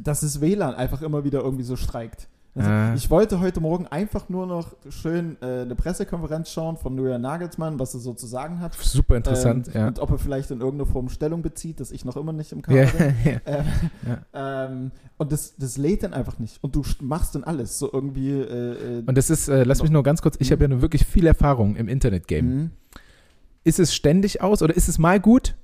[0.00, 2.28] dass das WLAN einfach immer wieder irgendwie so streikt.
[2.54, 2.94] Also äh.
[2.96, 7.78] Ich wollte heute Morgen einfach nur noch schön äh, eine Pressekonferenz schauen von Julian Nagelsmann,
[7.78, 8.74] was er so zu sagen hat.
[8.74, 9.86] Super interessant, ähm, ja.
[9.88, 12.62] Und ob er vielleicht in irgendeiner Form Stellung bezieht, dass ich noch immer nicht im
[12.62, 13.14] Kader bin.
[13.24, 13.64] Ja, ähm,
[14.06, 14.66] ja.
[14.66, 16.62] Ähm, und das, das lädt dann einfach nicht.
[16.62, 18.30] Und du machst dann alles so irgendwie.
[18.30, 20.52] Äh, äh und das ist, äh, lass mich nur ganz kurz, ich mhm.
[20.52, 22.46] habe ja nur wirklich viel Erfahrung im Internet-Game.
[22.46, 22.70] Mhm.
[23.64, 25.54] Ist es ständig aus oder ist es mal gut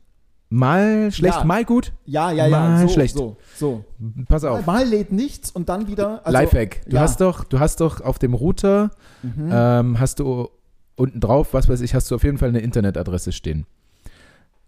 [0.51, 1.45] Mal schlecht, ja.
[1.45, 1.93] mal gut.
[2.07, 2.59] Ja, ja, ja.
[2.59, 3.15] Mal so, schlecht.
[3.15, 3.85] So, so.
[4.29, 4.65] Pass auf.
[4.65, 6.25] Mal, mal lädt nichts und dann wieder.
[6.25, 6.83] Also, Lifehack.
[6.87, 7.03] Du ja.
[7.03, 8.91] hast doch, du hast doch auf dem Router
[9.23, 9.51] mhm.
[9.53, 10.49] ähm, hast du
[10.97, 13.67] unten drauf, was weiß ich, hast du auf jeden Fall eine Internetadresse stehen.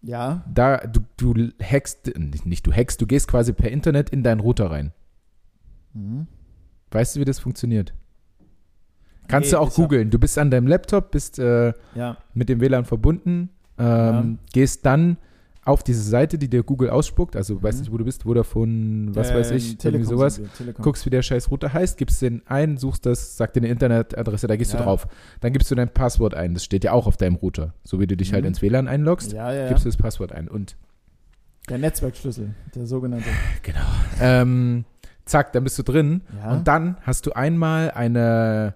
[0.03, 0.45] Ja.
[0.53, 2.13] Da du, du hackst,
[2.45, 4.93] nicht du hackst, du gehst quasi per Internet in deinen Router rein.
[5.95, 6.27] Mhm.
[6.91, 7.95] Weißt du, wie das funktioniert?
[9.29, 10.11] Kannst nee, du auch googeln.
[10.11, 12.17] Du bist an deinem Laptop, bist äh, ja.
[12.35, 14.25] mit dem WLAN verbunden, ähm, ja.
[14.53, 15.17] gehst dann
[15.71, 17.63] auf diese Seite, die dir Google ausspuckt, also mhm.
[17.63, 20.41] weiß nicht, wo du bist, Vodafone, was äh, weiß ich, Telekom irgendwie sowas,
[20.81, 24.47] guckst, wie der scheiß Router heißt, gibst den ein, suchst das, sagt dir eine Internetadresse,
[24.47, 24.79] da gehst ja.
[24.79, 25.07] du drauf.
[25.41, 27.75] Dann gibst du dein Passwort ein, das steht ja auch auf deinem Router.
[27.85, 28.47] So wie du dich halt mhm.
[28.47, 30.77] halt ins WLAN einloggst, ja, ja, gibst du das Passwort ein und
[31.69, 33.29] der Netzwerkschlüssel, der sogenannte.
[33.63, 33.81] Genau.
[34.21, 34.85] Ähm,
[35.25, 38.75] zack, dann bist du drin und dann hast du einmal eine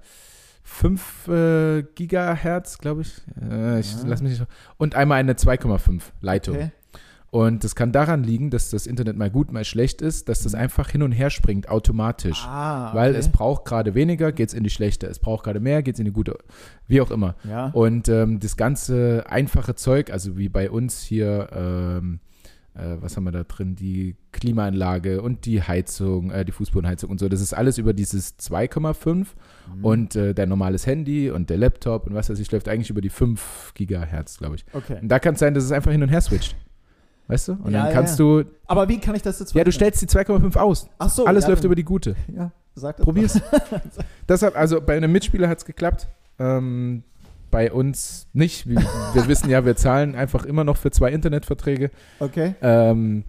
[0.64, 3.22] 5 äh, Gigahertz, glaube ich.
[3.40, 4.00] Äh, ich ja.
[4.06, 4.50] lass mich nicht.
[4.78, 6.56] Und einmal eine 2,5 Leitung.
[6.56, 6.70] Okay.
[7.34, 10.52] Und das kann daran liegen, dass das Internet mal gut, mal schlecht ist, dass das
[10.52, 10.60] mhm.
[10.60, 12.44] einfach hin und her springt automatisch.
[12.46, 12.96] Ah, okay.
[12.96, 15.08] Weil es braucht gerade weniger, geht es in die schlechte.
[15.08, 16.38] Es braucht gerade mehr, geht es in die gute.
[16.86, 17.34] Wie auch immer.
[17.42, 17.70] Ja.
[17.70, 22.20] Und ähm, das ganze einfache Zeug, also wie bei uns hier ähm,
[22.74, 27.18] äh, was haben wir da drin, die Klimaanlage und die Heizung, äh, die Fußbodenheizung und
[27.18, 27.28] so.
[27.28, 29.84] Das ist alles über dieses 2,5 mhm.
[29.84, 33.00] und äh, dein normales Handy und der Laptop und was weiß ich, läuft eigentlich über
[33.00, 34.64] die 5 Gigahertz, glaube ich.
[34.72, 34.98] Okay.
[35.02, 36.54] Und da kann es sein, dass es einfach hin und her switcht.
[37.26, 37.52] Weißt du?
[37.52, 38.24] Und ja, dann kannst ja.
[38.24, 38.44] du.
[38.66, 39.54] Aber wie kann ich das jetzt?
[39.54, 40.88] Ja, du stellst die 2,5 aus.
[40.98, 41.24] Ach so.
[41.24, 42.16] Alles ja, läuft über die gute.
[42.34, 43.40] Ja, sag das Probier's.
[44.28, 46.08] Deshalb, also bei einem Mitspieler hat es geklappt.
[46.38, 47.02] Ähm,
[47.50, 48.68] bei uns nicht.
[48.68, 48.82] Wir,
[49.14, 51.90] wir wissen ja, wir zahlen einfach immer noch für zwei Internetverträge.
[52.18, 52.54] Okay.
[52.60, 53.24] Ähm,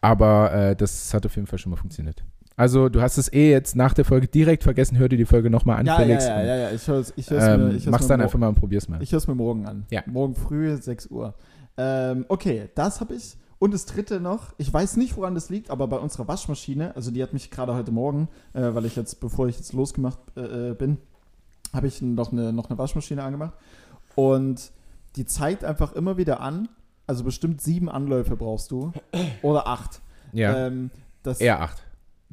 [0.00, 2.22] aber äh, das hat auf jeden Fall schon mal funktioniert.
[2.56, 5.50] Also du hast es eh jetzt nach der Folge direkt vergessen, hör dir die Folge
[5.50, 6.24] nochmal an, ja, Felix.
[6.24, 7.74] Ja, ja, ja, ja, ich höre ich ähm, mir.
[7.74, 9.02] Ich mach's dann einfach mal und probier's mal.
[9.02, 9.84] Ich höre es mir morgen an.
[9.90, 10.02] Ja.
[10.06, 11.34] Morgen früh, 6 Uhr.
[11.76, 13.36] Ähm, okay, das habe ich.
[13.58, 17.10] Und das dritte noch, ich weiß nicht, woran das liegt, aber bei unserer Waschmaschine, also
[17.10, 20.70] die hat mich gerade heute Morgen, äh, weil ich jetzt, bevor ich jetzt losgemacht äh,
[20.70, 20.98] äh bin,
[21.72, 23.54] habe ich noch eine, noch eine Waschmaschine angemacht.
[24.14, 24.72] Und
[25.16, 26.68] die zeigt einfach immer wieder an,
[27.06, 28.92] also bestimmt sieben Anläufe brauchst du.
[29.42, 30.00] Oder acht.
[30.32, 30.66] Ja.
[30.66, 30.90] Ähm,
[31.22, 31.82] das eher acht.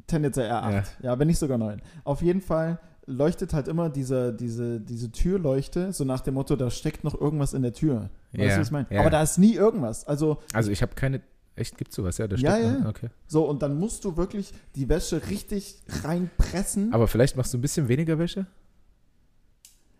[0.06, 0.96] Tendenziell eher acht.
[1.00, 1.12] Ja.
[1.12, 1.80] ja, wenn nicht sogar neun.
[2.04, 6.70] Auf jeden Fall leuchtet halt immer diese, diese, diese Türleuchte, so nach dem Motto, da
[6.70, 8.10] steckt noch irgendwas in der Tür.
[8.38, 8.86] Weißt ja, du, was ich meine?
[8.90, 9.00] Ja.
[9.00, 10.06] Aber da ist nie irgendwas.
[10.06, 11.20] Also, also ich habe keine.
[11.56, 12.26] Echt, gibt sowas, ja?
[12.26, 12.88] Da ja, ja.
[12.88, 13.10] Okay.
[13.28, 16.92] So, und dann musst du wirklich die Wäsche richtig reinpressen.
[16.92, 18.46] Aber vielleicht machst du ein bisschen weniger Wäsche?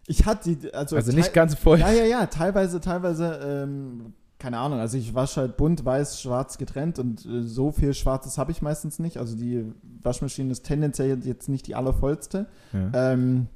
[0.06, 0.96] Ich hatte die, also.
[0.96, 1.78] Also nicht ganz voll.
[1.78, 2.26] Ja, ja, ja.
[2.26, 7.42] Teilweise, teilweise ähm, keine Ahnung, also ich wasche halt bunt, weiß, schwarz getrennt und äh,
[7.42, 9.16] so viel Schwarzes habe ich meistens nicht.
[9.16, 12.46] Also die Waschmaschine ist tendenziell jetzt nicht die allervollste.
[12.74, 13.12] Ja.
[13.12, 13.46] Ähm,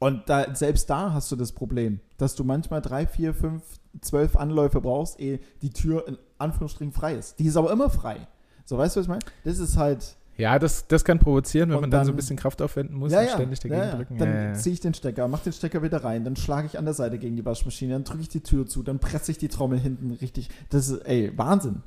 [0.00, 3.62] und da, selbst da hast du das Problem, dass du manchmal drei, vier, fünf,
[4.00, 7.38] zwölf Anläufe brauchst, ehe die Tür in Anführungsstrichen frei ist.
[7.38, 8.26] Die ist aber immer frei.
[8.64, 9.22] So, weißt du, was ich meine?
[9.44, 12.36] Das ist halt ja, das, das kann provozieren, wenn man dann, dann, so ein bisschen
[12.36, 14.16] Kraft aufwenden muss ja, und ja, ständig dagegen ja, drücken.
[14.16, 16.94] Dann ziehe ich den Stecker, mache den Stecker wieder rein, dann schlage ich an der
[16.94, 19.78] Seite gegen die Waschmaschine, dann drücke ich die Tür zu, dann presse ich die Trommel
[19.78, 20.48] hinten richtig.
[20.70, 21.82] Das ist, ey, Wahnsinn.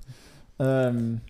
[0.60, 1.22] Ähm,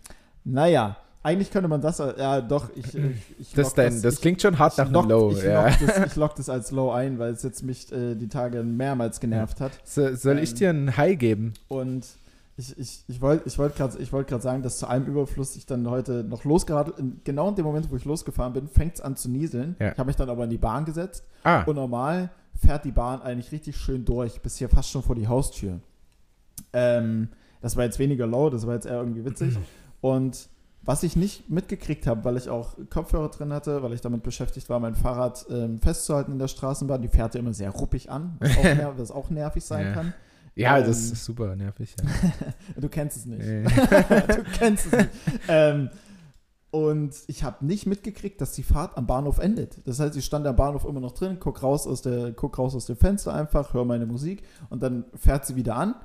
[0.43, 4.59] naja, eigentlich könnte man das, ja doch, ich, ich, ich das, das, das, klingt schon
[4.59, 5.31] hart nach einem Low.
[5.31, 5.69] Ich, ja.
[5.69, 8.61] lock das, ich lock das als Low ein, weil es jetzt mich äh, die Tage
[8.63, 9.71] mehrmals genervt hat.
[9.85, 11.53] So, soll ähm, ich dir ein High geben?
[11.69, 12.05] Und
[12.57, 15.89] ich, ich, ich wollte ich wollt gerade wollt sagen, dass zu allem Überfluss ich dann
[15.89, 19.29] heute noch losgeradelt, genau in dem Moment, wo ich losgefahren bin, fängt es an zu
[19.29, 19.75] nieseln.
[19.79, 19.93] Ja.
[19.93, 21.63] Ich habe mich dann aber in die Bahn gesetzt ah.
[21.63, 25.27] und normal fährt die Bahn eigentlich richtig schön durch, bis hier fast schon vor die
[25.27, 25.79] Haustür.
[26.73, 27.29] Ähm,
[27.61, 29.57] das war jetzt weniger low, das war jetzt eher irgendwie witzig.
[30.01, 30.49] Und
[30.85, 34.69] was ich nicht mitgekriegt habe, weil ich auch Kopfhörer drin hatte, weil ich damit beschäftigt
[34.69, 38.37] war, mein Fahrrad ähm, festzuhalten in der Straßenbahn, die fährt ja immer sehr ruppig an,
[38.39, 39.93] was auch, nerv was auch nervig sein ja.
[39.93, 40.13] kann.
[40.55, 41.95] Ja, ähm, das ist super nervig.
[41.99, 42.51] Ja.
[42.81, 43.45] du kennst es nicht.
[43.45, 43.63] Nee.
[44.27, 45.09] du kennst es nicht.
[45.47, 45.89] Ähm,
[46.69, 49.87] und ich habe nicht mitgekriegt, dass die Fahrt am Bahnhof endet.
[49.87, 52.75] Das heißt, ich stand am Bahnhof immer noch drin, guck raus aus, der, guck raus
[52.75, 55.95] aus dem Fenster einfach, höre meine Musik und dann fährt sie wieder an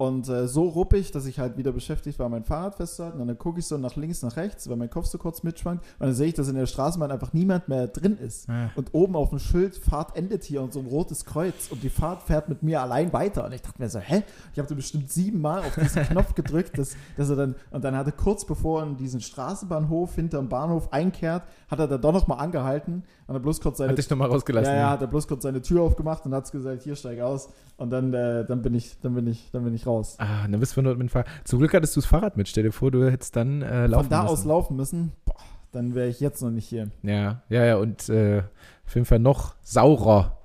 [0.00, 3.20] und äh, so ruppig, dass ich halt wieder beschäftigt war, mein Fahrrad festzuhalten.
[3.20, 5.84] Und dann gucke ich so nach links, nach rechts, weil mein Kopf so kurz mitschwankt.
[5.98, 8.48] Und dann sehe ich, dass in der Straßenbahn einfach niemand mehr drin ist.
[8.48, 8.70] Ja.
[8.76, 11.68] Und oben auf dem Schild, Fahrt endet hier und so ein rotes Kreuz.
[11.70, 13.44] Und die Fahrt fährt mit mir allein weiter.
[13.44, 14.22] Und ich dachte mir so, hä?
[14.54, 18.12] Ich habe bestimmt siebenmal auf diesen Knopf gedrückt, dass, dass er dann, und dann hatte
[18.12, 23.02] kurz bevor er in diesen Straßenbahnhof hinterm Bahnhof einkehrt, hat er da doch nochmal angehalten.
[23.30, 23.90] Und er bloß kurz seine.
[23.92, 24.74] Hat dich nochmal rausgelassen.
[24.74, 27.48] Ja, ja, hat er bloß kurz seine Tür aufgemacht und hat gesagt, hier steig aus.
[27.76, 30.16] Und dann, äh, dann bin ich, dann bin ich, dann bin ich raus.
[30.18, 31.28] Ah, dann bist du nur mit dem Fahrrad.
[31.44, 32.48] Zum Glück hattest du das Fahrrad mit.
[32.48, 34.32] Stell dir vor, du hättest dann äh, laufen Von da müssen.
[34.32, 35.36] aus laufen müssen, boah,
[35.70, 36.90] dann wäre ich jetzt noch nicht hier.
[37.04, 37.76] Ja, ja, ja.
[37.76, 38.42] Und äh,
[38.84, 40.36] auf jeden Fall noch saurer.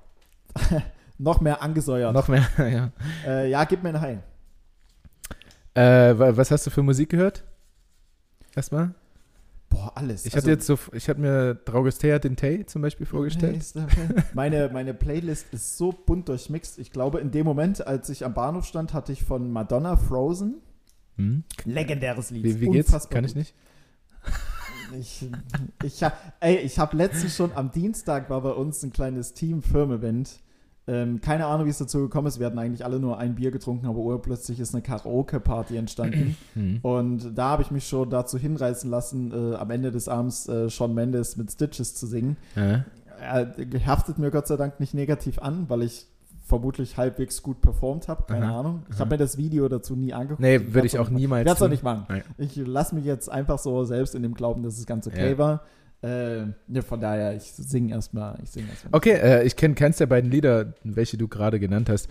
[1.18, 2.14] noch mehr angesäuert.
[2.14, 2.92] Noch mehr, ja.
[3.26, 4.18] Äh, ja, gib mir ein Hi.
[5.74, 7.42] Äh, was hast du für Musik gehört?
[8.54, 8.94] Erstmal?
[9.68, 10.26] Boah, alles.
[10.26, 13.64] Ich also, hatte jetzt so, ich hatte mir Draugestea Dintei zum Beispiel vorgestellt.
[14.34, 16.78] meine, meine Playlist ist so bunt durchmixt.
[16.78, 20.56] Ich glaube, in dem Moment, als ich am Bahnhof stand, hatte ich von Madonna Frozen.
[21.16, 21.44] Hm?
[21.64, 22.44] Legendäres Lied.
[22.44, 23.08] Wie, wie geht's?
[23.08, 23.54] Kann ich nicht.
[24.98, 25.28] Ich,
[25.82, 30.40] ich habe hab letztens schon am Dienstag war bei uns ein kleines Team-Firmen-Event
[30.88, 32.38] ähm, keine Ahnung, wie es dazu gekommen ist.
[32.38, 36.36] Wir hatten eigentlich alle nur ein Bier getrunken, aber urplötzlich ist eine Karaoke-Party entstanden.
[36.54, 36.78] Mhm.
[36.82, 40.68] Und da habe ich mich schon dazu hinreißen lassen, äh, am Ende des Abends äh,
[40.70, 42.36] Sean Mendes mit Stitches zu singen.
[42.54, 42.84] Ja.
[43.18, 46.06] Er haftet mir Gott sei Dank nicht negativ an, weil ich
[46.44, 48.22] vermutlich halbwegs gut performt habe.
[48.24, 48.82] Keine aha, Ahnung.
[48.90, 50.40] Ich habe mir das Video dazu nie angeguckt.
[50.40, 51.42] Nee, würde ich auch niemals.
[51.42, 52.06] Ich werde es auch nicht machen.
[52.08, 52.22] Nein.
[52.38, 55.38] Ich lasse mich jetzt einfach so selbst in dem Glauben, dass es ganz okay ja.
[55.38, 55.62] war.
[56.02, 58.38] Äh, ne, von daher, ich singe erstmal.
[58.44, 62.08] Sing erst okay, äh, ich kenne keins der beiden Lieder, welche du gerade genannt hast.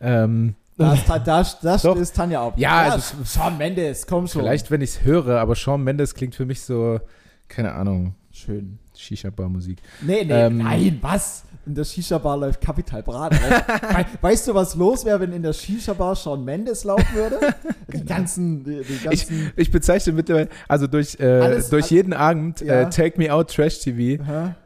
[0.00, 2.58] Ähm, das, das, das ist Tanja auf.
[2.58, 4.42] Ja, ja also, Shawn Mendes, komm schon.
[4.42, 7.00] Vielleicht, wenn ich es höre, aber Shawn Mendes klingt für mich so,
[7.48, 8.14] keine Ahnung.
[8.30, 8.78] Schön.
[8.98, 9.78] Shisha-Bar-Musik.
[10.02, 11.44] Nee, nee, ähm, nein, was?
[11.66, 13.34] In der Shisha-Bar läuft Kapital Brat.
[14.20, 17.40] weißt du, was los wäre, wenn in der Shisha-Bar Shawn Mendes laufen würde?
[17.92, 22.12] Die ganzen, die, die ganzen ich, ich, bezeichne mittlerweile, also durch, äh, alles, durch jeden
[22.12, 22.82] Abend, ja.
[22.82, 24.56] äh, Take Me Out Trash TV, Aha.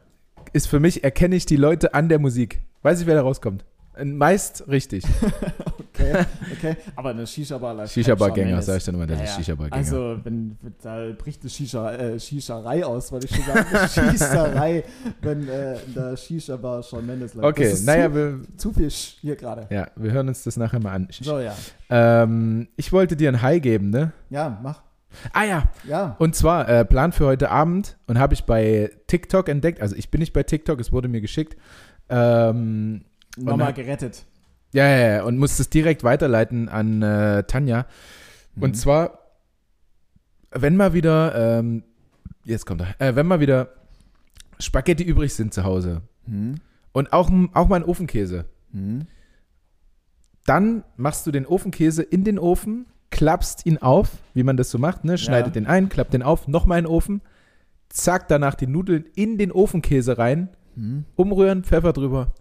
[0.53, 2.61] ist für mich, erkenne ich die Leute an der Musik.
[2.81, 3.63] Weiß ich, wer da rauskommt.
[4.03, 5.03] Meist richtig.
[5.79, 6.77] okay, okay.
[6.95, 9.75] Aber eine Shisha-Bar läuft Shisha-Bar-Gänger, sag ich dann immer, das ja, ist Shisha-Bar-Gänger.
[9.75, 14.83] Also, wenn, da bricht eine Shisha, äh, Shischerei aus, weil ich schon sagen, Schießerei,
[15.21, 17.47] wenn äh, in der Shisha-Bar schon Mendes läuft.
[17.47, 19.67] Okay, naja, zu, wir, zu viel hier gerade.
[19.69, 21.07] Ja, wir hören uns das nachher mal an.
[21.11, 21.53] So, ja.
[21.89, 24.13] Ähm, ich wollte dir ein High geben, ne?
[24.29, 24.81] Ja, mach.
[25.33, 25.63] Ah ja.
[25.87, 26.15] Ja.
[26.19, 29.81] Und zwar äh, Plan für heute Abend und habe ich bei TikTok entdeckt.
[29.81, 31.57] Also ich bin nicht bei TikTok, es wurde mir geschickt.
[32.09, 33.03] Ähm,
[33.37, 34.25] Nochmal gerettet.
[34.73, 37.85] Ja, ja, ja, und musste es direkt weiterleiten an äh, Tanja.
[38.55, 38.63] Mhm.
[38.63, 39.19] Und zwar
[40.51, 41.83] wenn mal wieder, ähm,
[42.43, 43.69] jetzt kommt er, äh, wenn mal wieder
[44.59, 46.55] Spaghetti übrig sind zu Hause Hm?
[46.91, 49.07] und auch, auch mal ein Ofenkäse, Hm?
[50.45, 54.77] dann machst du den Ofenkäse in den Ofen, klappst ihn auf, wie man das so
[54.77, 55.17] macht, ne?
[55.17, 55.61] schneidet Ja.
[55.61, 57.21] den ein, klappt den auf, nochmal in den Ofen,
[57.89, 61.05] zack, danach die Nudeln in den Ofenkäse rein, Hm?
[61.15, 62.33] umrühren, Pfeffer drüber.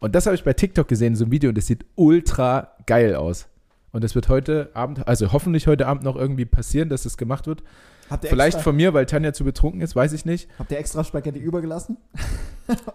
[0.00, 3.14] Und das habe ich bei TikTok gesehen, so ein Video, und das sieht ultra geil
[3.14, 3.46] aus.
[3.92, 7.46] Und das wird heute Abend, also hoffentlich heute Abend noch irgendwie passieren, dass das gemacht
[7.46, 7.62] wird.
[8.08, 10.48] Habt ihr Vielleicht extra, von mir, weil Tanja zu betrunken ist, weiß ich nicht.
[10.58, 11.96] habt ihr extra Spaghetti übergelassen?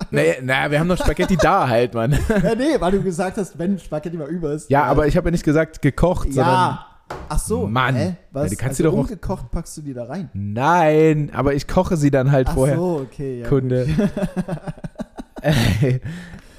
[0.09, 2.13] Nee, na, wir haben noch Spaghetti da halt, Mann.
[2.29, 4.69] ja, nee, weil du gesagt hast, wenn Spaghetti mal über ist.
[4.69, 6.85] Ja, äh, aber ich habe ja nicht gesagt gekocht, sondern Ja.
[7.27, 7.67] Ach so.
[7.67, 7.93] Mann.
[7.93, 8.15] Hä?
[8.31, 8.43] Was?
[8.45, 10.29] Ja, die kannst also du doch ungekocht packst du die da rein.
[10.33, 12.77] nein, aber ich koche sie dann halt Ach vorher.
[12.77, 13.41] so, okay.
[13.41, 13.85] Ja, Kunde.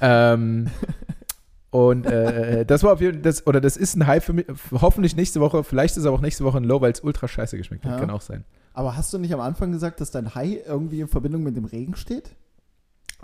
[0.01, 0.69] ähm,
[1.69, 4.45] und äh, das war auf jeden Fall, das, oder das ist ein High für mich,
[4.71, 7.57] hoffentlich nächste Woche, vielleicht ist aber auch nächste Woche ein Low, weil es ultra scheiße
[7.57, 7.99] geschmeckt hat, Ja.
[7.99, 8.43] kann auch sein.
[8.73, 11.65] Aber hast du nicht am Anfang gesagt, dass dein Hai irgendwie in Verbindung mit dem
[11.65, 12.35] Regen steht?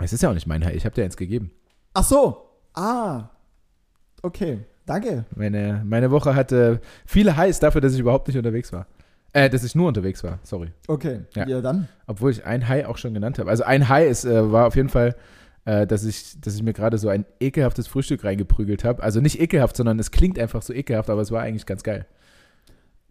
[0.00, 1.50] Es ist ja auch nicht mein High, ich habe dir eins gegeben.
[1.94, 2.48] Ach so.
[2.74, 3.28] Ah.
[4.22, 4.58] Okay.
[4.86, 5.24] Danke.
[5.34, 8.86] Meine, meine Woche hatte viele Highs dafür, dass ich überhaupt nicht unterwegs war.
[9.32, 10.70] Äh, dass ich nur unterwegs war, sorry.
[10.86, 11.20] Okay.
[11.34, 11.46] Ja.
[11.48, 11.88] Ja, dann.
[12.06, 13.50] Obwohl ich ein High auch schon genannt habe.
[13.50, 15.16] Also ein ist, äh, war auf jeden Fall,
[15.64, 19.02] äh, dass, ich, dass ich mir gerade so ein ekelhaftes Frühstück reingeprügelt habe.
[19.02, 22.06] Also nicht ekelhaft, sondern es klingt einfach so ekelhaft, aber es war eigentlich ganz geil.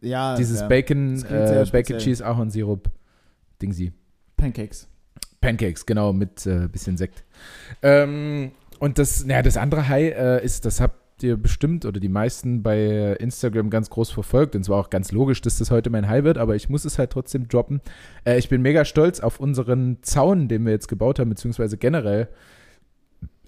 [0.01, 0.35] Ja.
[0.35, 0.67] Dieses ja.
[0.67, 1.65] Bacon, äh.
[1.71, 2.89] Bacon Cheese Ahornsirup,
[3.61, 3.93] Dingsi.
[4.37, 4.87] Pancakes.
[5.41, 7.23] Pancakes, genau, mit äh, bisschen Sekt.
[7.81, 10.81] Ähm, und das, naja, das andere High äh, ist, das
[11.13, 14.55] habt ihr bestimmt oder die meisten bei Instagram ganz groß verfolgt.
[14.55, 16.85] Und es war auch ganz logisch, dass das heute mein High wird, aber ich muss
[16.85, 17.81] es halt trotzdem droppen.
[18.25, 22.29] Äh, ich bin mega stolz auf unseren Zaun, den wir jetzt gebaut haben, beziehungsweise generell,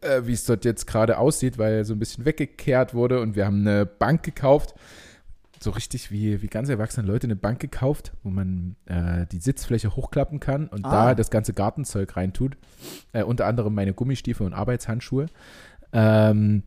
[0.02, 3.36] äh, wie es dort jetzt gerade aussieht, weil er so ein bisschen weggekehrt wurde und
[3.36, 4.76] wir haben eine Bank gekauft.
[5.60, 9.96] So richtig wie, wie ganz erwachsene Leute eine Bank gekauft, wo man äh, die Sitzfläche
[9.96, 11.08] hochklappen kann und Ah.
[11.08, 12.58] da das ganze Gartenzeug reintut.
[13.14, 15.26] Äh, unter anderem meine Gummistiefel und Arbeitshandschuhe.
[15.94, 16.62] Ähm,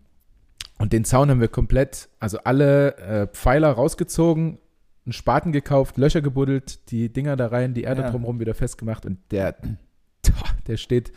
[0.78, 4.58] und den Zaun haben wir komplett, also alle äh, Pfeiler rausgezogen,
[5.04, 8.10] einen Spaten gekauft, Löcher gebuddelt, die Dinger da rein, die Erde Ja.
[8.10, 9.56] drumherum wieder festgemacht und der,
[10.66, 11.12] der steht,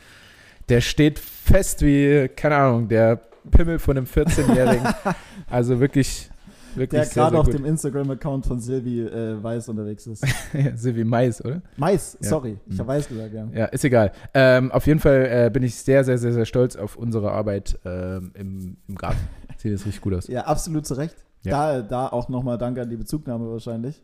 [0.69, 3.19] der steht fest wie, keine Ahnung, der
[3.49, 4.87] Pimmel von einem 14-Jährigen.
[5.49, 6.29] also wirklich,
[6.75, 7.55] wirklich Der gerade auf gut.
[7.55, 10.23] dem Instagram-Account von Silvi äh, Weiß unterwegs ist.
[10.53, 11.61] Ja, wie Mais, oder?
[11.75, 12.29] Mais, Ja.
[12.29, 12.57] sorry.
[12.67, 12.79] Ich Mhm.
[12.79, 13.47] habe Weiß gesagt, ja.
[13.53, 14.11] Ja, ist egal.
[14.33, 17.77] Ähm, auf jeden Fall äh, bin ich sehr, sehr, sehr, sehr stolz auf unsere Arbeit
[17.83, 19.19] ähm, im, im Garten.
[19.61, 20.27] Sieht jetzt richtig gut aus.
[20.27, 21.15] Ja, absolut zu Recht.
[21.43, 21.51] Ja.
[21.51, 24.01] Da, da auch nochmal danke an die Bezugnahme wahrscheinlich.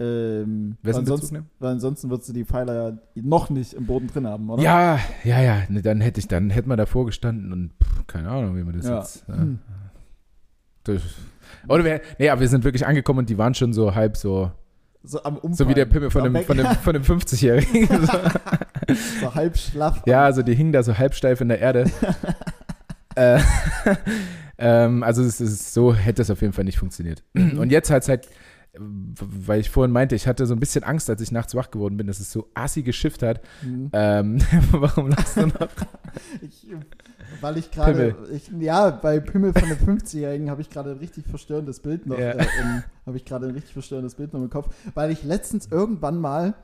[0.00, 4.26] Ähm, sind ansonsten, weil ansonsten würdest du die Pfeiler ja noch nicht im Boden drin
[4.28, 4.62] haben, oder?
[4.62, 5.62] Ja, ja, ja.
[5.68, 8.76] Ne, dann hätte ich, dann hätte man davor gestanden und pff, keine Ahnung, wie man
[8.76, 8.98] das Ja.
[9.00, 9.28] jetzt.
[9.28, 9.58] Äh, Hm.
[10.84, 11.02] durch,
[11.68, 14.52] oder wir, nee, aber wir sind wirklich angekommen und die waren schon so halb so,
[15.02, 15.54] So am Umfallen.
[15.54, 17.88] so wie der Pimmel von Weg- von einem, von einem 50-Jährigen.
[18.06, 18.12] so.
[19.20, 20.02] so halb schlaff.
[20.06, 21.90] Ja, also die hingen da so halbsteif in der Erde.
[23.16, 23.40] äh,
[24.58, 27.22] ähm, also es ist so hätte es auf jeden Fall nicht funktioniert.
[27.34, 28.28] Und jetzt hat es halt,
[28.78, 31.96] weil ich vorhin meinte, ich hatte so ein bisschen Angst, als ich nachts wach geworden
[31.96, 33.40] bin, dass es so assi geschifft hat.
[33.62, 33.90] Hm.
[33.92, 34.38] Ähm,
[34.72, 35.54] warum lachst du noch?
[36.40, 36.66] Ich,
[37.40, 38.16] weil ich gerade,
[38.58, 42.30] ja, bei Pimmel von den 50-Jährigen habe ich gerade ein richtig verstörendes Bild noch, Ja.
[42.32, 42.46] äh,
[43.06, 46.54] habe ich gerade ein richtig verstörendes Bild noch im Kopf, weil ich letztens irgendwann mal,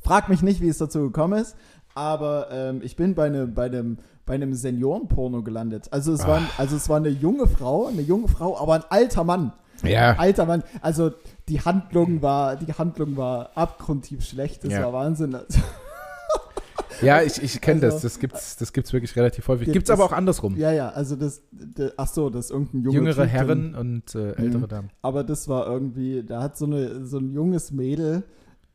[0.00, 1.56] frag mich nicht, wie es dazu gekommen ist,
[1.96, 5.86] aber ähm, ich bin bei, ne, bei einem bei einem Seniorenporno gelandet.
[5.92, 9.22] Also es, war, also es war eine junge Frau, eine junge Frau, aber ein alter
[9.22, 9.52] Mann.
[9.84, 11.12] Ja, Alter Mann, also
[11.48, 14.82] die Handlung war, die Handlung war abgrundtief schlecht, das Ja.
[14.84, 15.36] war Wahnsinn.
[17.02, 18.02] ja, ich, ich kenne Also- das.
[18.02, 19.66] Das gibt's, das gibt's wirklich relativ häufig.
[19.66, 20.56] Gibt Gibt's aber es- auch andersrum.
[20.56, 24.14] Ja, ja, also das, das ach so, das ist irgendein junger Jüngere Typ, Herren und
[24.14, 24.68] äh, ältere Mhm.
[24.68, 24.90] Damen.
[25.02, 28.24] Aber das war irgendwie, da hat so, eine, so ein junges Mädel,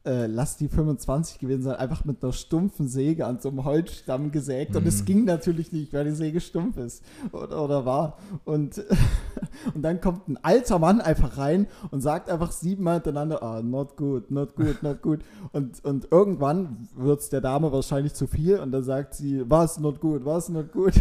[0.03, 4.31] äh, lass die 25 gewesen sein, einfach mit einer stumpfen Säge an so einem Holzstamm
[4.31, 4.75] gesägt.
[4.75, 5.05] Und es Mhm.
[5.05, 8.17] ging natürlich nicht, weil die Säge stumpf ist oder, oder war.
[8.43, 8.83] Und,
[9.75, 13.95] und dann kommt ein alter Mann einfach rein und sagt einfach siebenmal hintereinander, ah, not
[13.95, 15.19] good, not good, not good.
[15.51, 19.79] Und, und irgendwann wird es der Dame wahrscheinlich zu viel und dann sagt sie, was,
[19.79, 20.93] not good, was, not good.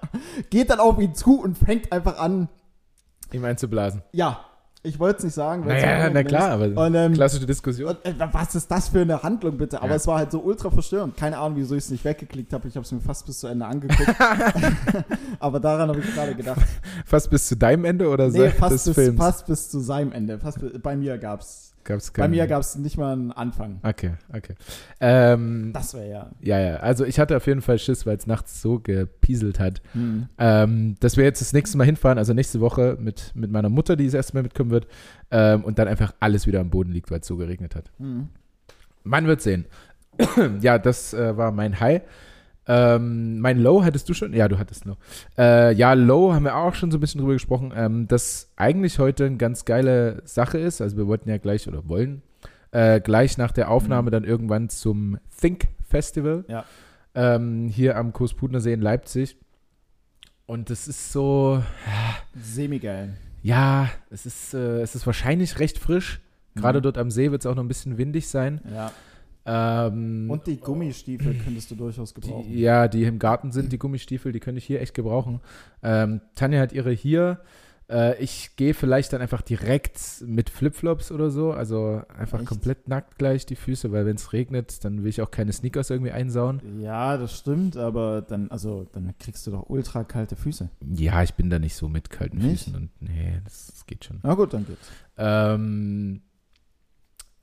[0.50, 2.48] Geht dann auf ihn zu und fängt einfach an,
[3.32, 4.02] Ihm einzublasen.
[4.12, 4.40] ja,
[4.86, 5.64] ich wollte es nicht sagen.
[5.66, 6.72] Naja, na klar, ist.
[6.76, 7.90] aber Und, ähm, klassische Diskussion.
[7.90, 9.78] und, äh, was ist das für eine Handlung, bitte?
[9.80, 9.96] Aber Ja.
[9.96, 11.16] es war halt so ultra verstörend.
[11.16, 12.68] Keine Ahnung, wieso ich es nicht weggeklickt habe.
[12.68, 14.08] Ich habe es mir fast bis zu Ende angeguckt.
[15.40, 16.60] Aber daran habe ich gerade gedacht.
[17.04, 19.18] Fast bis zu deinem Ende oder Nee, fast bis, Films?
[19.18, 20.38] fast bis zu seinem Ende.
[20.38, 23.78] Fast bei mir gab es Gab's Bei keinen- mir gab es nicht mal einen Anfang.
[23.82, 24.54] Okay, okay.
[25.00, 26.30] Ähm, Das wäre ja.
[26.42, 26.76] ja, ja.
[26.76, 29.80] Also ich hatte auf jeden Fall Schiss, weil es nachts so gepieselt hat.
[29.92, 30.28] Hm.
[30.38, 33.96] Ähm, dass wir jetzt das nächste Mal hinfahren, also nächste Woche mit, mit meiner Mutter,
[33.96, 34.86] die das erste Mal mitkommen wird,
[35.30, 37.90] ähm, und dann einfach alles wieder am Boden liegt, weil es so geregnet hat.
[37.98, 38.28] Hm.
[39.04, 39.66] Man wird sehen.
[40.60, 42.02] ja, das äh, war mein High.
[42.68, 44.32] Ähm, mein Low hattest du schon?
[44.32, 44.96] Ja, du hattest Low.
[45.38, 48.98] Äh, ja, Low haben wir auch schon so ein bisschen drüber gesprochen, ähm, dass eigentlich
[48.98, 50.80] heute eine ganz geile Sache ist.
[50.80, 52.22] Also wir wollten ja gleich oder wollen
[52.72, 54.12] äh, gleich nach der Aufnahme Mhm.
[54.12, 56.64] dann irgendwann zum Think Festival Ja.
[57.14, 59.36] ähm, hier am Kurspudner See in Leipzig.
[60.46, 61.62] Und das ist so,
[62.40, 63.14] Semi-geil.
[63.42, 66.20] ja, es ist, äh, es ist wahrscheinlich recht frisch.
[66.54, 66.82] Gerade Mhm.
[66.84, 68.60] dort am See wird es auch noch ein bisschen windig sein.
[68.72, 68.90] Ja.
[69.46, 72.48] Ähm, Und die Gummistiefel könntest du durchaus gebrauchen.
[72.48, 75.40] Die, ja, die im Garten sind, die Gummistiefel, die könnte ich hier echt gebrauchen.
[75.82, 77.40] Ähm, Tanja hat ihre hier.
[77.88, 81.52] Äh, ich gehe vielleicht dann einfach direkt mit Flipflops oder so.
[81.52, 82.48] Also einfach Echt?
[82.48, 85.90] komplett nackt gleich die Füße, weil wenn es regnet, dann will ich auch keine Sneakers
[85.90, 86.60] irgendwie einsauen.
[86.80, 90.68] Ja, das stimmt, aber dann, also, dann kriegst du doch ultra kalte Füße.
[90.94, 92.64] Ja, ich bin da nicht so mit kalten Nicht?
[92.64, 94.18] Füßen und nee, das, das geht schon.
[94.22, 94.90] Na gut, dann geht's.
[95.16, 96.22] Ähm,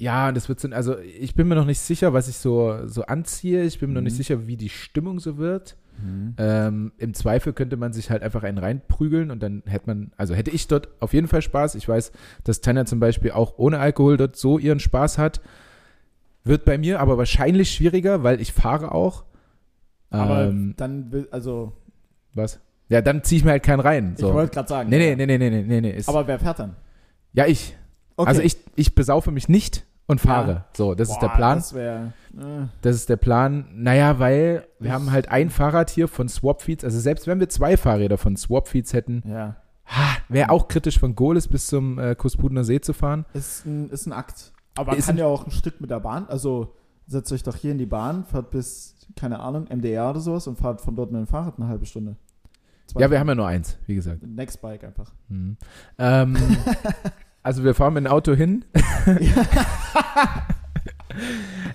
[0.03, 3.03] ja, das wird so, also ich bin mir noch nicht sicher, was ich so, so
[3.05, 3.63] anziehe.
[3.63, 4.17] Ich bin mir noch nicht Mhm.
[4.17, 5.77] sicher, wie die Stimmung so wird.
[6.37, 10.33] Ähm, Im Zweifel könnte man sich halt einfach einen reinprügeln und dann hätte man, also
[10.33, 11.75] hätte ich dort auf jeden Fall Spaß.
[11.75, 12.11] Ich weiß,
[12.43, 15.39] dass Tanja zum Beispiel auch ohne Alkohol dort so ihren Spaß hat.
[16.43, 19.23] Wird bei mir aber wahrscheinlich schwieriger, weil ich fahre auch.
[20.09, 21.73] Aber ähm, dann will, also,
[22.33, 22.59] was?
[22.89, 24.15] Ja, dann ziehe ich mir halt keinen rein.
[24.17, 24.29] So.
[24.29, 24.89] ich wollte gerade sagen.
[24.89, 26.75] nee, nee, nee, nee, nee, nee, nee, Aber wer fährt dann?
[27.33, 27.77] ja, ich.
[28.17, 28.29] Okay.
[28.29, 30.51] Also ich, ich besaufe mich nicht und fahre.
[30.51, 30.65] Ja.
[30.75, 31.57] So, das ist Boah, der Plan.
[31.57, 32.13] Das wäre.
[32.37, 33.65] Äh, Das ist der Plan.
[33.73, 36.83] Naja, weil wir haben halt ein Fahrrad hier von Swapfeeds.
[36.83, 39.55] Also selbst wenn wir zwei Fahrräder von Swapfeeds hätten, ja.
[40.29, 43.25] wäre auch kritisch von Gohlis bis zum äh, Kuspudner See zu fahren.
[43.33, 44.51] Ist ein, ist ein Akt.
[44.75, 46.27] Aber man Ist kann ja auch ein Stück mit der Bahn.
[46.27, 50.47] Also setzt euch doch hier in die Bahn, fahrt bis, keine Ahnung, MDR oder sowas
[50.47, 52.15] und fahrt von dort mit dem Fahrrad eine halbe Stunde.
[52.87, 54.23] Zwei Ja, wir haben ja nur eins, wie gesagt.
[54.23, 55.13] Nextbike einfach.
[55.29, 55.57] Mhm.
[55.97, 56.37] Ähm,
[57.43, 58.65] also wir fahren mit dem Auto hin.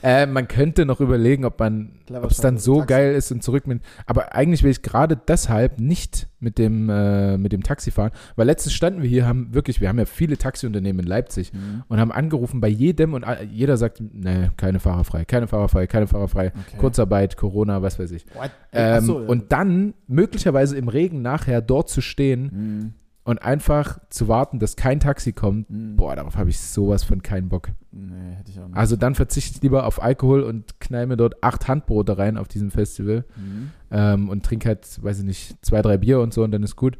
[0.02, 3.66] äh, man könnte noch überlegen, ob man, ob es dann so geil ist und zurück
[3.66, 3.82] mit.
[4.06, 8.46] Aber eigentlich will ich gerade deshalb nicht mit dem äh, mit dem Taxi fahren, weil
[8.46, 11.82] letztens standen wir hier, haben wirklich, wir haben ja viele Taxiunternehmen in Leipzig Mhm.
[11.88, 15.86] und haben angerufen bei jedem und jeder sagt, nee, keine Fahrer frei, keine Fahrer frei,
[15.86, 16.76] keine Fahrer frei, Okay.
[16.78, 18.24] Kurzarbeit, Corona, was weiß ich.
[18.72, 19.26] Ähm, so, ja.
[19.28, 22.92] Und dann möglicherweise im Regen nachher dort zu stehen Mhm.
[23.28, 25.68] Und einfach zu warten, dass kein Taxi kommt.
[25.68, 25.96] Mhm.
[25.96, 27.68] Boah, darauf habe ich sowas von keinen Bock.
[27.92, 28.74] Nee, hätte ich auch nicht.
[28.74, 32.48] Also dann verzichte ich lieber auf Alkohol und knall mir dort acht Handbrote rein auf
[32.48, 33.70] diesem Festival Mhm.
[33.90, 36.74] ähm, und trinke halt, weiß ich nicht, zwei, drei Bier und so und dann ist
[36.76, 36.96] gut.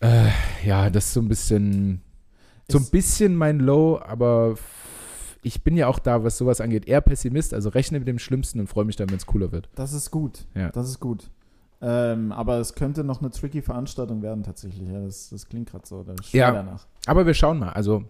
[0.00, 0.30] Äh,
[0.66, 2.00] ja, das ist so ein bisschen,
[2.68, 4.56] so ein bisschen mein Low, aber
[5.42, 8.58] ich bin ja auch da, was sowas angeht, eher Pessimist, also rechne mit dem Schlimmsten
[8.58, 9.68] und freue mich dann, wenn es cooler wird.
[9.76, 10.44] Das ist gut.
[10.56, 10.70] Ja.
[10.70, 11.30] Das ist gut.
[11.86, 14.88] Ähm, aber es könnte noch eine tricky Veranstaltung werden, tatsächlich.
[14.88, 16.02] Ja, das, das klingt gerade so.
[16.32, 16.50] Ja.
[16.50, 16.86] danach.
[17.06, 18.04] Aber wir schauen mal, also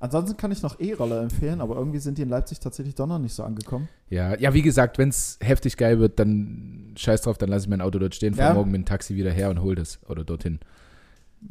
[0.00, 3.18] Ansonsten kann ich noch E-Roller empfehlen, aber irgendwie sind die in Leipzig tatsächlich doch noch
[3.18, 3.88] nicht so angekommen.
[4.10, 7.68] Ja, ja, wie gesagt, wenn es heftig geil wird, dann scheiß drauf, dann lasse ich
[7.68, 8.54] mein Auto dort stehen, fahr Ja.
[8.54, 10.60] morgen mit dem Taxi wieder her und hol das oder dorthin.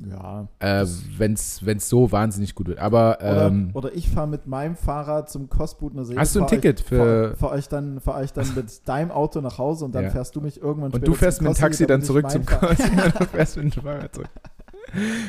[0.10, 0.48] Ja.
[0.60, 2.80] Äh, Das- wenn es so wahnsinnig gut wird.
[2.80, 6.16] Aber Oder, ähm, oder ich fahre mit meinem Fahrrad zum Kostbudner See.
[6.18, 9.12] Hast du ein Ticket euch, für- Fahr, fahr euch dann, fahr euch dann mit deinem
[9.12, 10.10] Auto nach Hause und dann Ja.
[10.10, 12.44] fährst du mich irgendwann und du fährst mit dem Taxi dann zurück zum
[13.20, 14.30] du fährst mit dem Fahrrad zurück.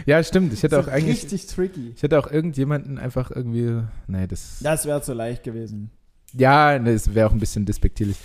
[0.07, 0.53] Ja, stimmt.
[0.53, 1.23] Ich hätte auch eigentlich.
[1.25, 1.93] richtig tricky.
[1.97, 3.83] Ich hätte auch irgendjemanden einfach irgendwie.
[4.07, 4.59] Nee, das.
[4.63, 5.91] Das wäre zu leicht gewesen.
[6.35, 8.17] Ja, nee, es wäre auch ein bisschen despektierlich.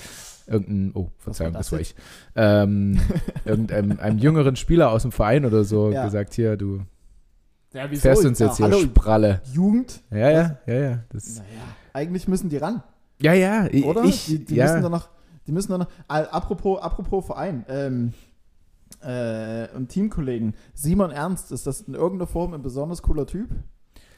[0.48, 1.96] Irgendein, oh, Verzeihung, das das war ich.
[2.36, 3.00] Ähm,
[3.46, 6.06] irgendeinem einem jüngeren Spieler aus dem Verein oder so Ja.
[6.06, 6.82] gesagt, hier, du
[7.74, 8.02] Ja, wieso?
[8.02, 9.42] fährst uns Ja, jetzt hier hallo, Spralle.
[9.54, 10.02] Jugend?
[10.12, 11.00] Ja, ja, ja, ja.
[11.10, 11.48] Das, Naja,
[11.94, 12.84] eigentlich müssen die ran,
[13.22, 13.68] ja, ja.
[13.72, 14.04] i- oder?
[14.04, 14.66] Ich, die die ja.
[14.66, 15.10] müssen doch noch,
[15.48, 18.14] die müssen doch noch, apropos, apropos Verein, ähm,
[19.02, 23.50] äh, und Teamkollegen, Simon Ernst, ist das in irgendeiner Form ein besonders cooler Typ?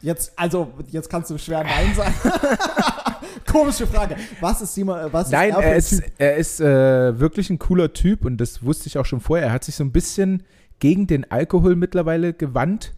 [0.02, 2.14] Jetzt, also, jetzt kannst du schwer Nein sagen.
[3.56, 4.16] Komische Frage.
[4.42, 7.60] Was ist Simon, äh, was Nein, ist er er ist, er ist äh, wirklich ein
[7.60, 9.48] cooler Typ und das wusste ich auch schon vorher.
[9.48, 10.44] Er hat sich so ein bisschen
[10.80, 12.94] gegen den Alkohol mittlerweile gewandt.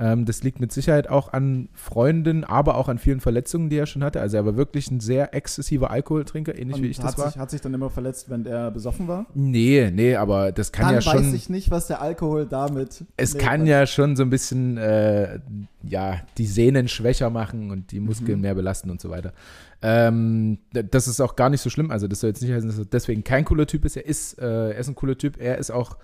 [0.00, 3.86] Ähm, das liegt mit Sicherheit auch an Freunden, aber auch an vielen Verletzungen, die er
[3.86, 4.20] schon hatte.
[4.20, 7.30] Also er war wirklich ein sehr exzessiver Alkoholtrinker, ähnlich Und wie ich das war.
[7.32, 9.26] Sich, hat sich dann immer verletzt, wenn er besoffen war?
[9.34, 11.26] Nee, nee, aber das kann dann ja schon.
[11.26, 13.04] weiß ich nicht, was der Alkohol damit.
[13.16, 15.40] Es kann ja schon so ein bisschen äh,
[15.82, 18.42] ja, die Sehnen schwächer machen und die Muskeln Mhm.
[18.42, 19.32] mehr belasten und so weiter.
[19.80, 21.90] Ähm, das ist auch gar nicht so schlimm.
[21.90, 23.96] Also das soll jetzt nicht heißen, dass er deswegen kein cooler Typ ist.
[23.96, 25.40] Er ist, äh, er ist ein cooler Typ.
[25.40, 25.96] Er ist auch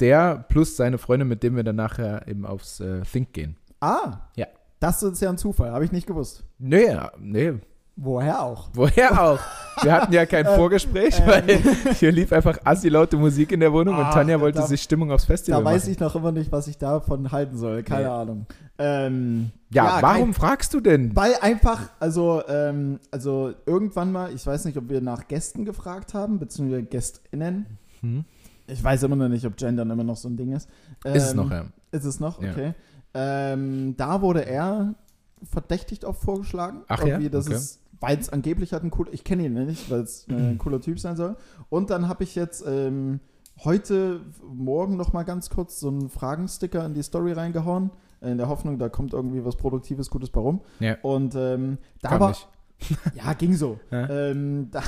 [0.00, 3.56] der plus seine Freunde, mit dem wir dann nachher eben aufs äh, Think gehen.
[3.80, 4.28] Ah.
[4.36, 4.46] Ja.
[4.78, 6.44] Das ist ja ein Zufall, habe ich nicht gewusst.
[6.58, 7.54] Nee, nee.
[7.98, 8.68] Woher auch?
[8.74, 9.38] Woher auch?
[9.82, 11.26] Wir hatten ja kein Ähm, Vorgespräch, ähm.
[11.26, 11.58] weil
[11.94, 14.82] hier lief einfach assi laute Musik in der Wohnung und Ah, Tanja wollte da- sich
[14.82, 15.92] Stimmung aufs Festival Da weiß machen.
[15.92, 17.82] ich noch immer nicht, was ich davon halten soll.
[17.82, 18.08] Keine Nee.
[18.10, 18.46] Ahnung.
[18.78, 21.16] Ähm, Ja, warum kein- fragst du denn?
[21.16, 26.12] Weil einfach, also, ähm, also irgendwann mal, ich weiß nicht, ob wir nach Gästen gefragt
[26.14, 27.64] haben, beziehungsweise GästInnen.
[28.02, 28.24] Hm?
[28.66, 30.68] Ich weiß immer noch nicht, ob Gendern immer noch so ein Ding ist.
[31.04, 31.64] Ist es Ähm, noch, ja.
[31.92, 32.42] Ist es noch?
[32.42, 32.50] Ja.
[32.50, 32.74] Okay.
[33.14, 34.94] Ähm, da wurde er
[35.50, 36.82] verdächtig oft vorgeschlagen.
[36.88, 37.16] Ach ja?
[37.16, 37.30] Okay.
[38.00, 40.98] Weil es angeblich halt ein cooler, ich kenne ihn nicht, weil es ein cooler Typ
[40.98, 41.36] sein soll.
[41.68, 43.20] Und dann habe ich jetzt ähm,
[43.64, 47.90] heute, morgen noch mal ganz kurz so einen Fragensticker in die Story reingehauen,
[48.20, 50.60] in der Hoffnung, da kommt irgendwie was Produktives, Gutes bei rum.
[50.80, 50.96] Ja.
[51.02, 52.48] Und ähm, da Kam war, nicht.
[53.14, 53.80] ja, ging so.
[53.90, 54.82] Ähm, da,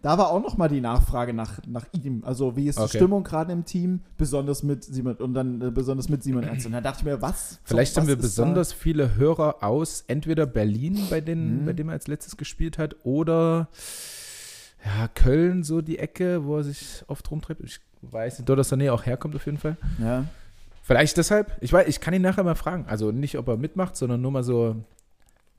[0.00, 2.22] da war auch noch mal die Nachfrage nach, nach ihm.
[2.24, 2.98] Also wie ist die Okay.
[2.98, 6.66] Stimmung gerade im Team, besonders mit Simon und dann äh, besonders mit Simon Ernst.
[6.66, 7.58] Und da dachte ich mir, was?
[7.64, 11.64] Vielleicht was haben wir besonders viele Hörer aus entweder Berlin, bei, den, Mhm.
[11.66, 13.68] bei dem er als letztes gespielt hat, oder
[14.84, 17.60] ja, Köln, so die Ecke, wo er sich oft rumtreibt.
[17.64, 19.76] Ich weiß nicht, dort, dass er Nähe auch herkommt auf jeden Fall.
[19.98, 20.04] Da?
[20.04, 20.24] Ja.
[20.82, 21.56] Vielleicht deshalb.
[21.60, 22.84] Ich weiß, ich kann ihn nachher mal fragen.
[22.88, 24.74] Also nicht, ob er mitmacht, sondern nur mal so,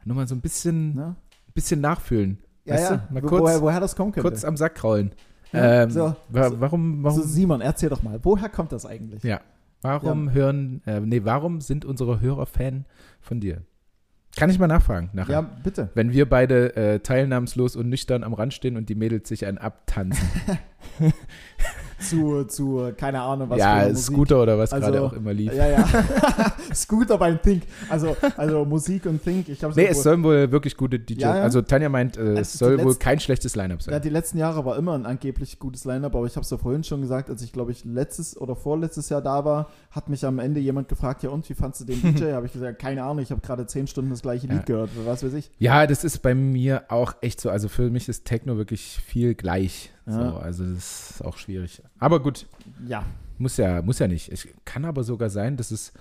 [0.03, 1.01] nur mal so ein bisschen, Ne?
[1.01, 1.15] Ja,
[1.54, 2.39] bisschen nachfühlen.
[2.66, 2.97] weißt ja.
[2.97, 3.14] du?
[3.14, 4.30] Mal kurz, woher, woher das kommen könnte.
[4.30, 5.12] kurz am Sack kraulen.
[5.51, 8.86] Ja, ähm, so, wa so- warum, warum, So, Simon, erzähl doch mal, woher kommt das
[8.86, 9.24] eigentlich?
[9.24, 9.41] ja,
[9.82, 12.86] warum hören, äh, nee, warum sind unsere Hörer Fan
[13.22, 13.62] von dir?
[14.36, 15.34] Kann ich mal nachfragen nachher.
[15.34, 15.89] Ja, bitte.
[15.93, 19.60] Wenn wir beide äh, teilnahmslos und nüchtern am Rand stehen und die Mädels sich einen
[19.60, 20.28] abtanzen.
[22.04, 24.06] Zu, zu, keine Ahnung, was für ja, eine Musik.
[24.16, 25.54] Scooter oder was Also, gerade auch immer lief.
[25.54, 25.88] Ja, ja.
[26.74, 27.64] Scooter beim Think.
[27.89, 29.49] Also, also Musik und Think.
[29.49, 31.22] Ich Nee, es sollen wohl wirklich gute DJs.
[31.22, 31.41] Ja, ja.
[31.43, 34.01] Also Tanja meint, äh, Also es soll wohl kein schlechtes Line-Up Ja, sein.
[34.01, 36.84] die letzten Jahre war immer ein angeblich gutes Line-Up, aber ich habe es ja vorhin
[36.84, 40.39] schon gesagt, als ich glaube ich letztes oder vorletztes Jahr da war, hat mich am
[40.39, 42.32] Ende jemand gefragt, ja und, wie fandst du den DJ?
[42.34, 44.64] habe ich gesagt, keine Ahnung, ich habe gerade zehn Stunden das gleiche Lied Ja.
[44.66, 45.51] gehört, was weiß ich.
[45.60, 47.49] Ja, das ist bei mir auch echt so.
[47.49, 49.91] Also für mich ist Techno wirklich viel gleich.
[50.06, 50.32] Ja.
[50.32, 51.82] So, also das ist auch schwierig.
[51.99, 52.47] Aber gut,
[52.88, 53.06] Ja,
[53.38, 54.32] muss ja, muss ja nicht.
[54.32, 55.93] Es kann aber sogar sein, dass es.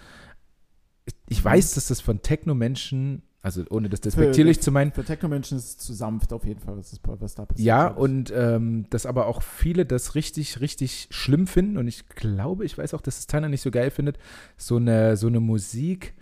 [1.28, 5.64] Ich weiß, dass das von Techno-Menschen, also ohne das despektierlich zu meinen, für Techno-Menschen ist
[5.64, 7.66] es zu sanft auf jeden Fall, was, ist, was da passiert.
[7.66, 11.76] Ja, und ähm, dass aber auch viele das richtig, richtig schlimm finden.
[11.76, 14.18] Und ich glaube, ich weiß auch, dass es Tana nicht so geil findet.
[14.57, 16.14] So eine, so eine Musik,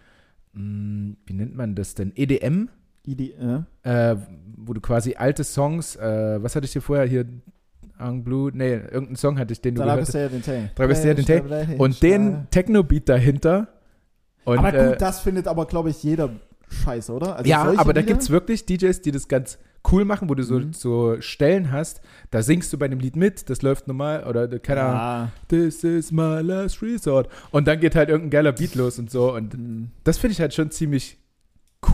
[0.54, 2.12] mh, wie nennt man das denn?
[2.14, 2.70] EDM,
[3.06, 3.62] äh?
[3.82, 4.16] äh,
[4.56, 7.26] wo du quasi alte Songs, äh, was hatte ich dir vorher hier?
[8.00, 10.14] Ang Blue, nee, irgendeinen Song hatte ich, den du Da gehört hast.
[10.14, 10.70] den Tay.
[10.74, 11.76] Da bist du ja den Tay.
[11.76, 13.68] Und den Techno-Beat dahinter.
[14.44, 16.30] Und, aber äh, gut, das findet aber, glaube ich, jeder
[16.68, 17.36] scheiße, oder?
[17.36, 19.58] Also ja, aber da gibt es wirklich DJs, die das ganz
[19.90, 20.72] cool machen, wo du so, Mhm.
[20.72, 24.82] so Stellen hast, da singst du bei dem Lied mit, das läuft normal, oder keine
[24.82, 25.32] Ahnung, ja.
[25.48, 27.28] This is my last resort.
[27.50, 29.34] Und dann geht halt irgendein geiler Beat los und so.
[29.34, 29.90] Und hm.
[30.04, 31.18] das finde ich halt schon ziemlich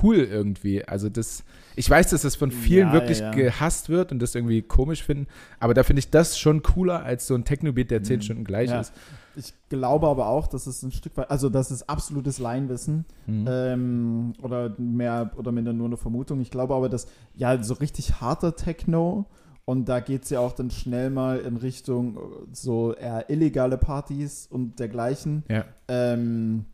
[0.03, 0.87] cool irgendwie.
[0.87, 1.45] Also das,
[1.77, 3.33] ich weiß, dass das von vielen Ja, wirklich ja, ja.
[3.33, 5.27] gehasst wird und das irgendwie komisch finden,
[5.61, 8.23] aber da finde ich das schon cooler als so ein Techno-Beat, der zehn Mhm.
[8.23, 8.81] Stunden gleich Ja.
[8.81, 8.93] ist.
[9.39, 13.47] Ich glaube aber auch, dass es ein Stück weit, also das ist absolutes Laienwissen Mhm.
[13.49, 16.41] ähm, oder mehr oder minder nur eine Vermutung.
[16.41, 19.27] Ich glaube aber, dass ja so richtig harter Techno
[19.67, 22.21] und da geht es ja auch dann schnell mal in Richtung äh,
[22.53, 25.43] so eher illegale Partys und dergleichen.
[25.51, 25.65] Ja.
[25.89, 26.65] Ähm,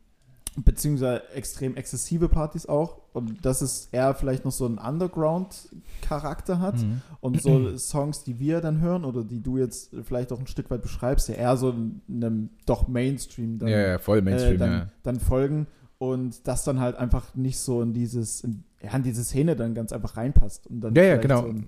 [0.57, 2.99] beziehungsweise extrem exzessive Partys auch.
[3.13, 6.79] Und dass es eher vielleicht noch so einen Underground-Charakter hat.
[6.79, 7.03] Mhm.
[7.21, 10.71] Und so Songs, die wir dann hören oder die du jetzt vielleicht auch ein Stück
[10.71, 11.75] weit beschreibst, ja eher so
[12.09, 14.87] einem doch Mainstream dann, ja, ja, voll Mainstream, äh, dann, ja.
[15.03, 15.67] dann folgen
[15.99, 19.73] und das dann halt einfach nicht so in dieses, in, ja, in diese Szene dann
[19.73, 20.67] ganz einfach reinpasst.
[20.67, 21.43] Und dann Ja, ja, genau.
[21.43, 21.67] So ein,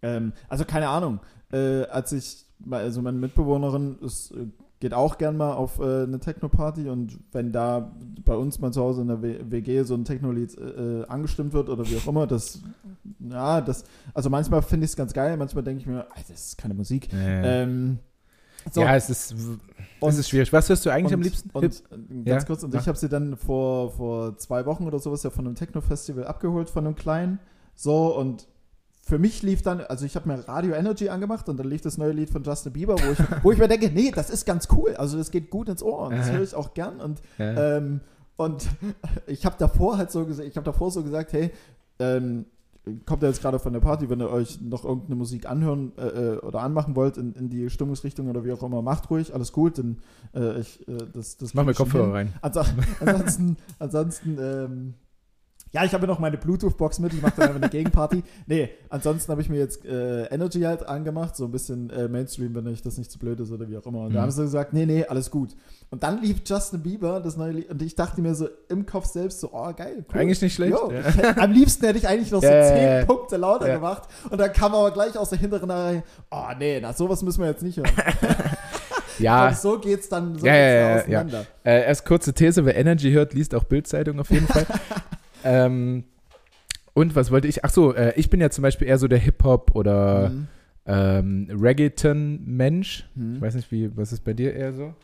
[0.00, 1.20] ähm, also keine Ahnung,
[1.52, 4.46] äh, als ich, also meine Mitbewohnerin ist, äh,
[4.84, 7.90] geht auch gern mal auf äh, eine Techno-Party und wenn da
[8.22, 11.70] bei uns mal zu Hause in der W- WG so ein Techno-Lied äh, angestimmt wird
[11.70, 12.60] oder wie auch immer, das,
[13.18, 16.48] ja, das, also manchmal finde ich es ganz geil, manchmal denke ich mir, "Alter, das
[16.48, 17.10] ist keine Musik.
[17.12, 17.42] Ja, ja.
[17.62, 17.98] Ähm,
[18.70, 19.34] so, ja, es ist,
[20.00, 20.52] und- es ist schwierig.
[20.52, 21.50] Was hörst du eigentlich und, am liebsten?
[21.54, 21.70] Und, äh,
[22.24, 22.80] ganz Ja, kurz, und mach.
[22.82, 26.68] ich habe sie dann vor, vor zwei Wochen oder sowas ja von einem Techno-Festival abgeholt,
[26.68, 27.38] von einem kleinen.
[27.74, 28.46] So, und
[29.14, 31.98] für mich lief dann, also ich habe mir Radio Energy angemacht und dann lief das
[31.98, 34.66] neue Lied von Justin Bieber, wo ich, wo ich mir denke, nee, das ist ganz
[34.76, 34.96] cool.
[34.96, 37.00] Also das geht gut ins Ohr und das höre ich auch gern.
[37.00, 37.76] Und Ja.
[37.76, 38.00] ähm,
[38.36, 38.66] und
[39.28, 41.52] ich habe davor halt so gesagt, ich habe davor so gesagt, hey,
[42.00, 42.46] ähm,
[43.06, 46.06] kommt ja jetzt gerade von der Party, wenn ihr euch noch irgendeine Musik anhören äh,
[46.08, 49.52] äh, oder anmachen wollt in, in die Stimmungsrichtung oder wie auch immer, macht ruhig, alles
[49.52, 49.98] gut, denn
[50.34, 52.12] äh, ich, äh, das, das Mach mir Kopfhörer hin.
[52.12, 52.32] rein.
[52.42, 52.62] Anso
[53.00, 54.94] ansonsten, ansonsten ähm,
[55.74, 58.22] Ja, ich habe ja noch meine Bluetooth-Box mit, ich mache dann einfach eine Gegenparty.
[58.46, 62.54] Nee, ansonsten habe ich mir jetzt äh, Energy halt angemacht, so ein bisschen äh, Mainstream,
[62.54, 64.02] wenn euch das nicht zu blöd ist oder wie auch immer.
[64.02, 64.14] Und Mhm.
[64.14, 65.56] da haben sie gesagt, nee, nee, alles gut.
[65.90, 69.06] Und dann lief Justin Bieber, das neue Lied, und ich dachte mir so im Kopf
[69.06, 70.20] selbst so, oh, geil, cool.
[70.20, 70.72] Eigentlich nicht schlecht.
[70.72, 71.00] Jo, ja.
[71.00, 73.04] ich hätte, am liebsten hätte ich eigentlich noch so Ja, ja, zehn ja.
[73.04, 73.74] Punkte lauter Ja.
[73.74, 74.04] gemacht.
[74.30, 77.48] Und dann kam aber gleich aus der hinteren Reihe, oh nee, na sowas müssen wir
[77.48, 77.90] jetzt nicht hören.
[79.20, 81.46] Ja, Und so geht's dann, so Ja, geht's ja, ja, auseinander.
[81.62, 84.66] Äh, erst kurze These, wer Energy hört, liest auch Bildzeitung auf jeden Fall.
[85.44, 86.04] Ähm,
[86.94, 87.64] und was wollte ich?
[87.64, 90.46] Ach so, äh, ich bin ja zum Beispiel eher so der Hip-Hop oder Mhm.
[90.86, 93.08] ähm, Reggaeton-Mensch.
[93.14, 93.36] Mhm.
[93.36, 94.94] Ich weiß nicht, wie, was ist bei dir eher so?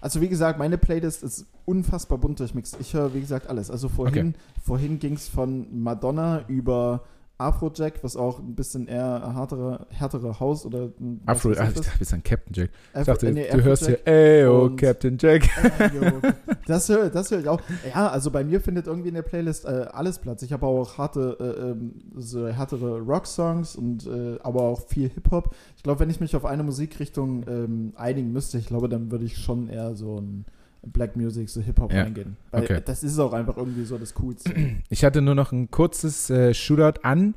[0.00, 2.76] Also wie gesagt, meine Playlist ist unfassbar bunt durchmixed.
[2.80, 3.70] Ich höre, wie gesagt, alles.
[3.70, 7.04] Also vorhin, vorhin ging es von Madonna über
[7.40, 10.90] Afrojack, was auch ein bisschen eher härtere, härtere Haus oder
[11.26, 12.70] Afro, ich ich dachte, bist ein Captain Jack.
[12.92, 15.44] Ich Afro- dachte, äh, nee, du hörst hier, ey, oh, Captain Jack.
[15.80, 15.90] Äh,
[16.66, 17.60] das höre das hör ich auch.
[17.92, 20.42] Ja, also bei mir findet irgendwie in der Playlist äh, alles Platz.
[20.42, 25.54] Ich habe auch harte, äh, ähm, so härtere Rock-Songs und äh, aber auch viel Hip-Hop.
[25.76, 29.24] Ich glaube, wenn ich mich auf eine Musikrichtung ähm, einigen müsste, ich glaube, dann würde
[29.24, 30.44] ich schon eher so ein
[30.82, 32.36] Black Music, so Hip-Hop Ja, reingehen.
[32.50, 32.80] Weil okay.
[32.84, 34.52] das ist auch einfach irgendwie so das Coolste.
[34.88, 37.34] Ich hatte nur noch ein kurzes äh, Shootout an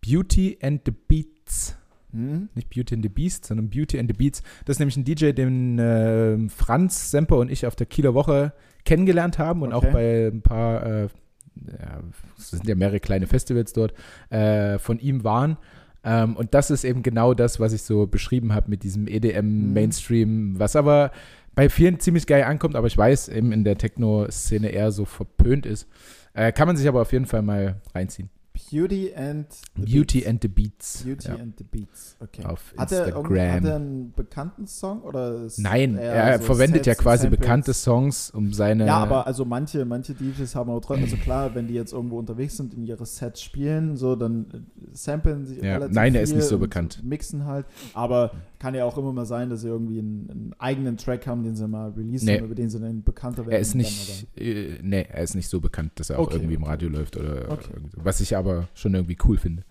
[0.00, 1.76] Beauty and the Beats.
[2.12, 2.48] Hm?
[2.54, 4.42] Nicht Beauty and the Beast, sondern Beauty and the Beats.
[4.66, 8.52] Das ist nämlich ein DJ, den äh, Franz Semper und ich auf der Kieler Woche
[8.84, 9.88] kennengelernt haben und Okay.
[9.88, 12.00] auch bei ein paar, äh, ja,
[12.36, 13.94] es sind ja mehrere kleine Festivals dort,
[14.30, 15.56] äh, von ihm waren.
[16.04, 19.06] Ähm, und das ist eben genau das, was ich so beschrieben habe mit diesem.
[19.06, 21.12] EDM-Mainstream, was aber
[21.54, 25.66] bei vielen ziemlich geil ankommt, aber ich weiß eben in der Techno-Szene eher so verpönt
[25.66, 25.88] ist.
[26.34, 28.30] Äh, kann man sich aber auf jeden Fall mal reinziehen.
[28.70, 29.46] Beauty and
[29.76, 30.26] the Beauty Beats.
[30.28, 31.02] and the Beats.
[31.04, 32.16] Beauty ja, and the Beats.
[32.20, 32.44] Okay.
[32.44, 33.82] auf Hat er, irgend- hat er Instagram.
[33.82, 37.40] einen bekannten Song oder Nein, er so verwendet ja quasi Samples?
[37.40, 38.86] bekannte Songs, um seine.
[38.86, 42.18] Ja, aber also manche, manche DJs haben auch trotzdem, also klar, wenn die jetzt irgendwo
[42.18, 44.58] unterwegs sind, in ihre Sets spielen, so, dann äh,
[44.92, 47.00] samplen sie Ja, relativ nein, er ist nicht so bekannt.
[47.04, 50.96] Mixen halt, aber kann ja auch immer mal sein, dass sie irgendwie einen, einen eigenen
[50.96, 52.38] Track haben, den sie mal releasen, Nee.
[52.38, 53.50] über den sie dann bekannter werden.
[53.52, 56.54] er ist nicht, äh, nee, er ist nicht so bekannt, dass er auch Okay, irgendwie
[56.54, 56.62] im.
[56.62, 57.72] Radio läuft oder Okay.
[57.96, 59.62] was ich aber schon irgendwie cool finde.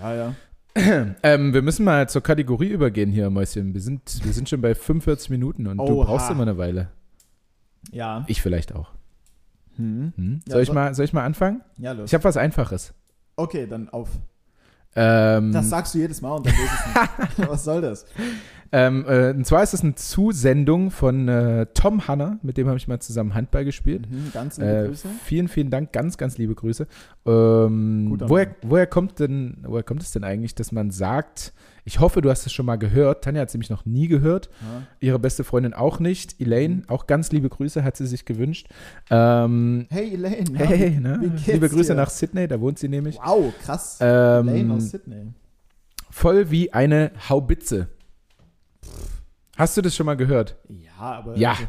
[0.00, 0.34] Ja, ja.
[1.22, 3.74] Ähm, wir müssen mal zur Kategorie übergehen hier, Mäuschen.
[3.74, 6.06] Wir sind, wir sind schon bei 45 Minuten und du Oha.
[6.06, 6.88] brauchst immer eine Weile.
[7.90, 8.24] Ja.
[8.26, 8.90] Ich vielleicht auch.
[9.76, 10.12] Hm.
[10.16, 10.40] Hm?
[10.46, 11.60] Ja, Soll, ich so- mal, soll ich mal anfangen?
[11.76, 12.08] Ja, los.
[12.10, 12.94] Ich habe was Einfaches.
[13.36, 14.08] okay, dann auf.
[14.94, 17.48] Ähm, Das sagst du jedes Mal und dann lese ich nicht.
[17.50, 18.04] Was soll das?
[18.72, 22.78] Ähm, äh, und zwar ist es eine Zusendung von äh, Tom Hanner, mit dem habe
[22.78, 24.10] ich mal zusammen Handball gespielt.
[24.10, 25.08] Mhm, ganz liebe Äh, Grüße.
[25.24, 26.86] vielen, vielen Dank, ganz, ganz liebe Grüße.
[27.26, 31.52] Ähm, woher, woher, kommt denn, woher kommt es denn eigentlich, dass man sagt,
[31.84, 33.24] ich hoffe, du hast es schon mal gehört.
[33.24, 34.48] Tanja hat es nämlich noch nie gehört.
[34.62, 34.82] Ja.
[35.00, 36.40] Ihre beste Freundin auch nicht.
[36.40, 36.82] Elaine, Mhm.
[36.88, 38.68] auch ganz liebe Grüße, hat sie sich gewünscht.
[39.10, 40.44] Ähm, Hey Elaine.
[40.52, 41.32] na, hey, wie- ne?
[41.46, 41.96] liebe Grüße dir?
[41.96, 43.18] nach Sydney, da wohnt sie nämlich.
[43.22, 44.00] Wow, krass.
[44.00, 45.26] Elaine Ähm, aus Sydney.
[46.10, 47.88] voll wie eine Haubitze.
[49.56, 50.56] Hast du das schon mal gehört?
[50.68, 51.36] Ja, aber.
[51.36, 51.50] Ja.
[51.52, 51.64] Also,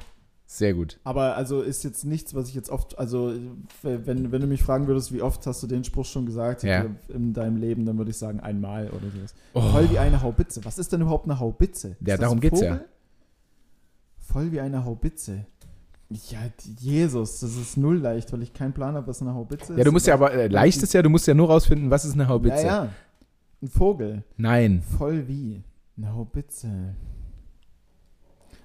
[0.45, 0.99] Sehr gut.
[1.03, 2.97] aber also ist jetzt nichts, was ich jetzt oft.
[2.99, 3.33] Also,
[3.81, 6.85] wenn, wenn du mich fragen würdest, wie oft hast du den Spruch schon gesagt Ja.
[7.09, 9.33] in deinem Leben, dann würde ich sagen einmal oder sowas.
[9.53, 9.61] Oh.
[9.61, 10.63] Voll wie eine Haubitze.
[10.63, 11.89] Was ist denn überhaupt eine Haubitze?
[11.99, 12.79] Ist Ja, darum geht's ja.
[14.19, 15.45] Voll wie eine Haubitze.
[16.29, 16.39] Ja,
[16.79, 19.77] Jesus, das ist null leicht, weil ich keinen Plan habe, was eine Haubitze ist.
[19.79, 22.05] Ja, du musst ja aber, äh, leicht ist ja, du musst ja nur rausfinden, was
[22.05, 22.57] ist eine Haubitze.
[22.65, 22.89] Ja, ja.
[23.63, 24.23] Ein Vogel.
[24.37, 24.83] Nein.
[24.97, 25.63] Voll wie?
[25.97, 26.95] Eine Haubitze.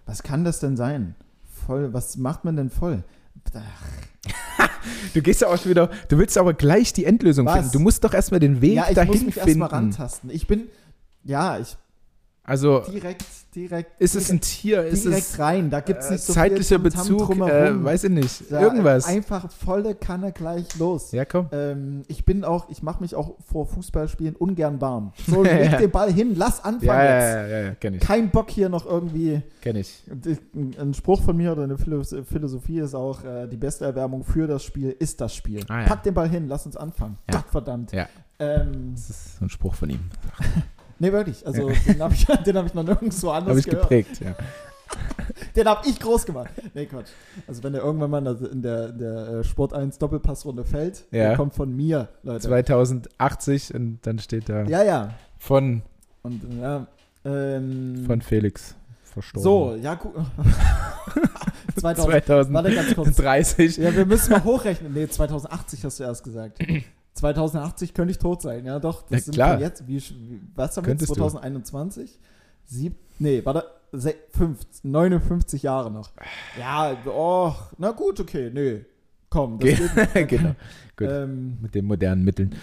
[0.09, 1.14] Was kann das denn sein?
[1.66, 3.04] Voll, was macht man denn voll?
[5.14, 7.54] Du gehst ja auch schon wieder, du willst aber gleich die Endlösung Was?
[7.56, 7.72] finden.
[7.72, 9.48] Du musst doch erstmal den Weg ja, ich dahin muss mich finden.
[9.48, 10.30] erstmal rantasten.
[10.30, 10.68] Ich bin,
[11.24, 11.76] ja, ich
[12.42, 13.24] Also, direkt,
[13.59, 14.00] direkt.
[14.00, 14.84] ist es ein direkt, Tier?
[14.84, 15.70] Ist direkt es rein?
[15.70, 17.18] Da gibt es äh, nicht so zeitlicher viel Bezug?
[17.26, 17.82] drumherum.
[17.82, 18.44] Äh, weiß ich nicht.
[18.50, 19.06] Da Irgendwas.
[19.06, 21.12] Einfach volle Kanne gleich los.
[21.12, 21.48] Ja, komm.
[21.52, 25.12] Ähm, ich bin auch, ich mache mich auch vor Fußballspielen ungern warm.
[25.26, 27.34] So, leg den Ball hin, lass anfangen Ja, jetzt.
[27.34, 28.00] ja, ja, ja, kenn ich.
[28.00, 29.42] Kein Bock hier noch irgendwie.
[29.61, 30.02] Kenn ich.
[30.78, 34.46] Ein Spruch von mir oder eine Philo- Philosophie ist auch, äh, die beste Erwärmung für
[34.46, 35.61] das Spiel ist das Spiel.
[35.68, 35.86] Ah, ja.
[35.86, 37.18] Pack den Ball hin, lass uns anfangen.
[37.30, 37.36] Ja.
[37.40, 37.92] Gottverdammt.
[37.92, 38.06] Ja.
[38.38, 40.00] Ähm, Das ist so ein Spruch von ihm.
[40.99, 41.46] nee, wirklich.
[41.46, 43.82] Also den habe ich, den hab ich noch nirgendwo anders Habe ich gehört.
[43.82, 44.34] geprägt, ja.
[45.55, 46.49] Den habe ich groß gemacht.
[46.72, 47.09] Nee, Quatsch.
[47.46, 51.28] Also wenn der irgendwann mal in der, in der äh, Sport 1 Doppelpassrunde fällt, Ja.
[51.28, 52.49] der kommt von mir, Leute.
[52.49, 55.11] 2080 und dann steht da Ja, ja.
[55.38, 55.82] von,
[56.22, 56.86] Und ja,
[57.24, 58.74] ähm, von Felix
[59.05, 59.42] verstorben.
[59.42, 60.14] so, ja, guck.
[61.76, 62.55] 2000, 2030.
[62.55, 63.76] warte ganz kurz.
[63.76, 64.92] Ja, wir müssen mal hochrechnen.
[64.94, 66.59] Nee, 2080 hast du erst gesagt.
[67.19, 68.64] 2080 könnte ich tot sein.
[68.64, 69.03] Ja, doch.
[69.03, 69.61] Das Ja, sind klar.
[69.61, 69.87] jetzt.
[69.87, 69.97] Wie,
[70.55, 71.01] was haben wir jetzt?
[71.01, 71.14] Könntest du.
[71.14, 72.19] 2021?
[72.64, 73.64] Sieb, nee, warte.
[73.91, 76.11] Se, fünf, 59 Jahre noch.
[76.59, 78.85] Ja, oh, na gut, okay, nee.
[79.31, 79.71] Komm, das
[80.14, 80.29] geht.
[80.29, 80.55] genau.
[80.97, 81.09] Gut.
[81.11, 82.55] Ähm, Mit den modernen Mitteln.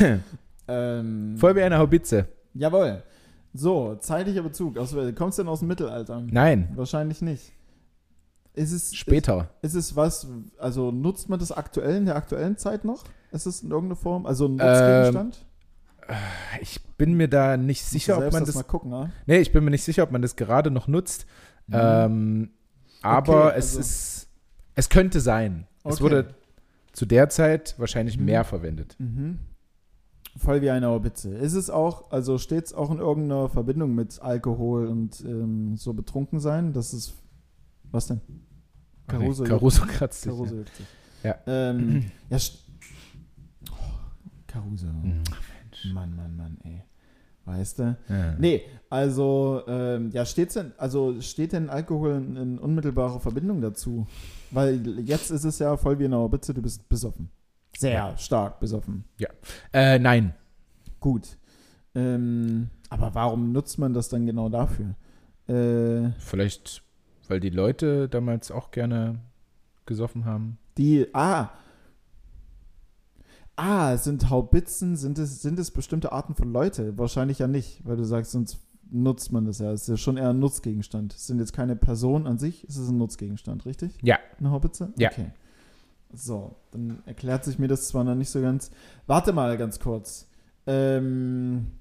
[0.68, 2.28] ähm, Voll wie eine Haubitze.
[2.54, 3.02] Jawohl.
[3.52, 4.78] So, zeitlicher Bezug.
[4.78, 6.22] Aus, kommst du denn aus dem Mittelalter?
[6.30, 7.52] Nein, Wahrscheinlich nicht.
[8.54, 9.50] Ist es, später.
[9.62, 10.26] Ist, ist es was,
[10.58, 13.04] also nutzt man das aktuell in der aktuellen Zeit noch?
[13.32, 14.26] Ist es in irgendeiner Form?
[14.26, 15.44] Also ein Nutzgegenstand?
[16.60, 18.54] Ich bin mir da nicht sicher, ob man das das.
[18.56, 19.10] mal gucken, ja?
[19.26, 21.26] Nee, ich bin mir nicht sicher, ob man das gerade noch nutzt.
[21.66, 21.74] Mhm.
[21.76, 22.50] Ähm,
[23.02, 24.28] aber Okay, es also- ist.
[24.76, 25.66] Es könnte sein.
[25.84, 26.02] Es Okay.
[26.04, 26.34] wurde
[26.92, 28.24] zu der Zeit wahrscheinlich Mhm.
[28.26, 28.96] mehr verwendet.
[28.98, 29.38] Mhm.
[30.36, 31.34] Voll wie eine Haubitze.
[31.36, 35.92] Ist es auch, also steht es auch in irgendeiner Verbindung mit Alkohol und ähm, so
[35.94, 36.72] betrunken sein?
[36.72, 37.14] Das ist,
[37.94, 38.20] was denn?
[39.06, 39.44] Caruso.
[39.44, 40.32] Caruso kratzt sich.
[40.32, 40.60] Caruso ja.
[40.60, 40.86] juckt sich.
[41.22, 41.38] Ja.
[41.46, 42.38] Ähm, ja,
[43.70, 43.74] oh,
[44.46, 44.86] Caruso.
[44.86, 45.22] Hm,
[45.92, 46.82] Mann, Mann, Mann, ey.
[47.46, 47.96] Weißt du?
[48.08, 48.34] Ja.
[48.38, 54.06] Nee, also, ähm, ja, steht's denn, also steht denn Alkohol in, in unmittelbarer Verbindung dazu?
[54.50, 57.28] Weil jetzt ist es ja voll wie eine Haubitze, du bist besoffen.
[57.76, 58.16] Sehr Ja.
[58.16, 59.04] stark besoffen.
[59.72, 60.32] Äh, nein.
[61.00, 61.36] Gut.
[61.94, 64.94] Ähm, aber warum nutzt man das dann genau dafür?
[65.46, 66.82] Äh, Vielleicht,
[67.28, 69.20] weil die Leute damals auch gerne
[69.86, 70.58] gesoffen haben.
[70.78, 71.50] die, ah.
[73.56, 76.98] Ah, sind Haubitzen, sind es, sind es bestimmte Arten von Leute?
[76.98, 78.58] Wahrscheinlich ja nicht, weil du sagst, sonst
[78.90, 79.70] nutzt man das ja.
[79.72, 81.14] Es ist ja schon eher ein Nutzgegenstand.
[81.14, 83.96] Es sind jetzt keine Personen an sich, es ist ein Nutzgegenstand, richtig?
[84.02, 84.18] Ja.
[84.38, 84.92] Eine Haubitze?
[84.96, 85.10] Ja.
[85.10, 85.30] Okay.
[86.12, 88.70] So, dann erklärt sich mir das zwar noch nicht so ganz.
[89.06, 90.28] Warte mal ganz kurz.
[90.66, 91.72] Ähm,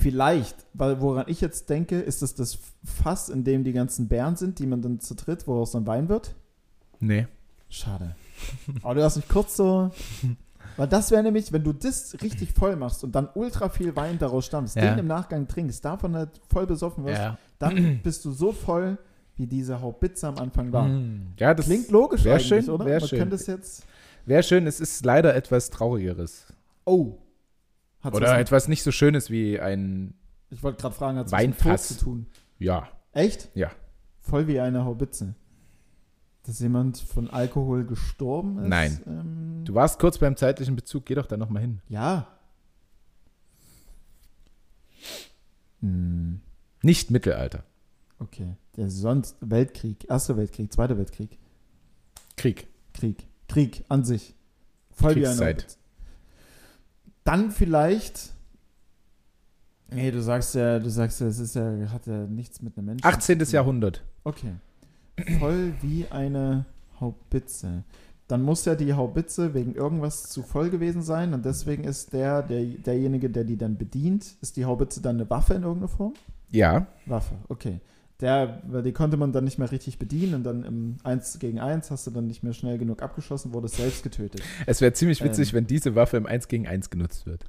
[0.00, 4.36] vielleicht, weil woran ich jetzt denke, ist es das Fass, in dem die ganzen Bären
[4.36, 6.34] sind, die man dann zertritt, woraus dann Wein wird?
[6.98, 7.26] Nee.
[7.68, 8.16] Schade.
[8.82, 9.90] Aber du hast mich kurz so.
[10.76, 14.18] Weil das wäre nämlich, wenn du das richtig voll machst und dann ultra viel Wein
[14.18, 14.90] daraus stammst, Ja.
[14.90, 17.20] den im Nachgang trinkst, davon halt voll besoffen wirst,
[17.58, 18.96] dann bist du so voll,
[19.36, 20.86] wie diese Haubitze am Anfang war.
[20.86, 21.28] Hm.
[21.38, 22.84] Ja, das Klingt logisch eigentlich, schön, oder?
[22.86, 23.18] Man schön.
[23.18, 23.84] könnte es jetzt.
[24.26, 24.66] wäre schön.
[24.66, 26.46] Es ist leider etwas Traurigeres.
[26.84, 27.14] Oh.
[28.02, 30.14] Hat's Oder etwas nicht so Schönes wie ein.
[30.50, 31.88] ich wollte gerade fragen, hat es mit Weinfass.
[31.88, 32.26] Tod zu tun?
[32.58, 32.88] Ja.
[33.12, 33.50] Echt?
[33.54, 33.70] Ja.
[34.20, 35.34] Voll wie eine Haubitze.
[36.44, 38.68] Dass jemand von Alkohol gestorben ist?
[38.68, 39.00] Nein.
[39.06, 41.04] Ähm, Du warst kurz beim zeitlichen Bezug.
[41.06, 41.80] Geh doch da nochmal hin.
[41.88, 42.26] ja.
[45.80, 46.40] Hm.
[46.82, 47.64] Nicht Mittelalter.
[48.18, 48.56] Okay.
[48.76, 51.38] Der sonst Weltkrieg, Erster Weltkrieg, Zweiter Weltkrieg,
[52.36, 52.66] Krieg.
[52.94, 54.34] Krieg, Krieg an sich.
[54.90, 55.56] Voll wie eine Kriegszeit.
[55.62, 55.76] Haubitze.
[57.30, 58.32] Dann vielleicht.
[59.92, 61.62] Nee, du sagst ja, du sagst ja, es ist ja,
[61.92, 63.06] hat ja nichts mit einem Menschen.
[63.06, 63.38] 18.
[63.38, 63.54] zu tun.
[63.54, 64.02] Jahrhundert.
[64.24, 64.54] Okay.
[65.38, 66.64] Voll wie eine
[67.00, 67.84] Haubitze.
[68.26, 72.42] Dann muss ja die Haubitze wegen irgendwas zu voll gewesen sein und deswegen ist der,
[72.42, 76.14] der derjenige, der die dann bedient, ist die Haubitze dann eine Waffe in irgendeiner Form?
[76.50, 76.88] Ja.
[77.06, 77.78] Waffe, okay.
[78.20, 81.58] Der, weil die konnte man dann nicht mehr richtig bedienen und dann im 1 gegen
[81.58, 84.42] 1 hast du dann nicht mehr schnell genug abgeschossen, wurde selbst getötet.
[84.66, 85.56] Es wäre ziemlich witzig, Ähm.
[85.56, 87.44] wenn diese Waffe im 1 gegen 1 genutzt wird.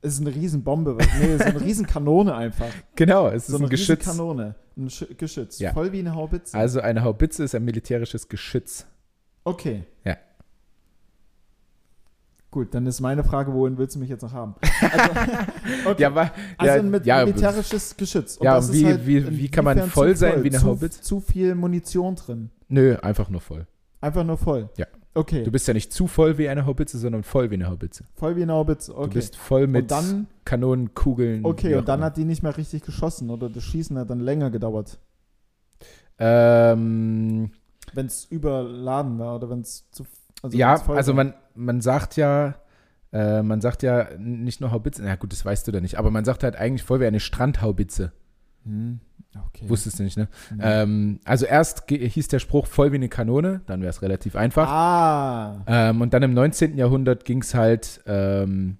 [0.00, 0.96] Es ist eine Riesenbombe.
[1.20, 2.66] Nee, es ist eine Riesenkanone einfach.
[2.96, 4.00] Genau, es ist So eine ein Geschütz.
[4.00, 4.54] Riesenkanone.
[4.76, 5.58] Ein Sch Geschütz.
[5.60, 5.72] Ja.
[5.72, 6.56] Voll wie eine Haubitze.
[6.56, 8.86] Also eine Haubitze ist ein militärisches Geschütz.
[9.44, 9.84] Okay.
[10.04, 10.16] Ja.
[12.52, 14.54] Gut, dann ist meine Frage, wohin willst du mich jetzt noch haben?
[14.82, 16.02] Also, okay.
[16.02, 18.38] Ja, aber also ja, ein mit ja, militärisches Geschütz.
[18.42, 21.00] Ja, das ist wie- halt wie- wie kann man voll sein wie eine zu, Haubitze?
[21.00, 22.50] Zu viel Munition drin.
[22.68, 23.66] Nö, einfach nur voll.
[24.00, 24.68] Einfach nur voll.
[24.76, 24.86] Ja.
[25.14, 25.44] Okay.
[25.44, 28.04] Du bist ja nicht zu voll wie eine Haubitze, sondern voll wie eine Haubitze.
[28.14, 28.94] voll wie eine Haubitze.
[28.96, 29.08] Okay.
[29.08, 31.44] Du bist voll mit und dann, Kanonen, Kugeln.
[31.44, 32.06] okay, und dann immer.
[32.06, 34.98] hat die nicht mehr richtig geschossen oder das Schießen hat dann länger gedauert,
[36.18, 37.50] Ähm,
[37.94, 40.04] wenn es überladen war oder wenn es zu.
[40.42, 42.54] Also ja, also man, man sagt ja,
[43.12, 46.10] äh, man sagt ja nicht nur Haubitze, na gut, das weißt du da nicht, aber
[46.10, 48.12] man sagt halt eigentlich voll wie eine Strandhaubitze.
[48.64, 49.00] Hm,
[49.48, 49.68] okay.
[49.68, 50.28] Wusstest du nicht, ne?
[50.48, 50.58] Hm.
[50.62, 54.68] Ähm, also erst hieß der Spruch voll wie eine Kanone, dann wäre es relativ einfach.
[54.68, 55.62] ah.
[55.66, 56.76] Ähm, und dann im 19.
[56.76, 58.78] Jahrhundert ging es halt, ähm,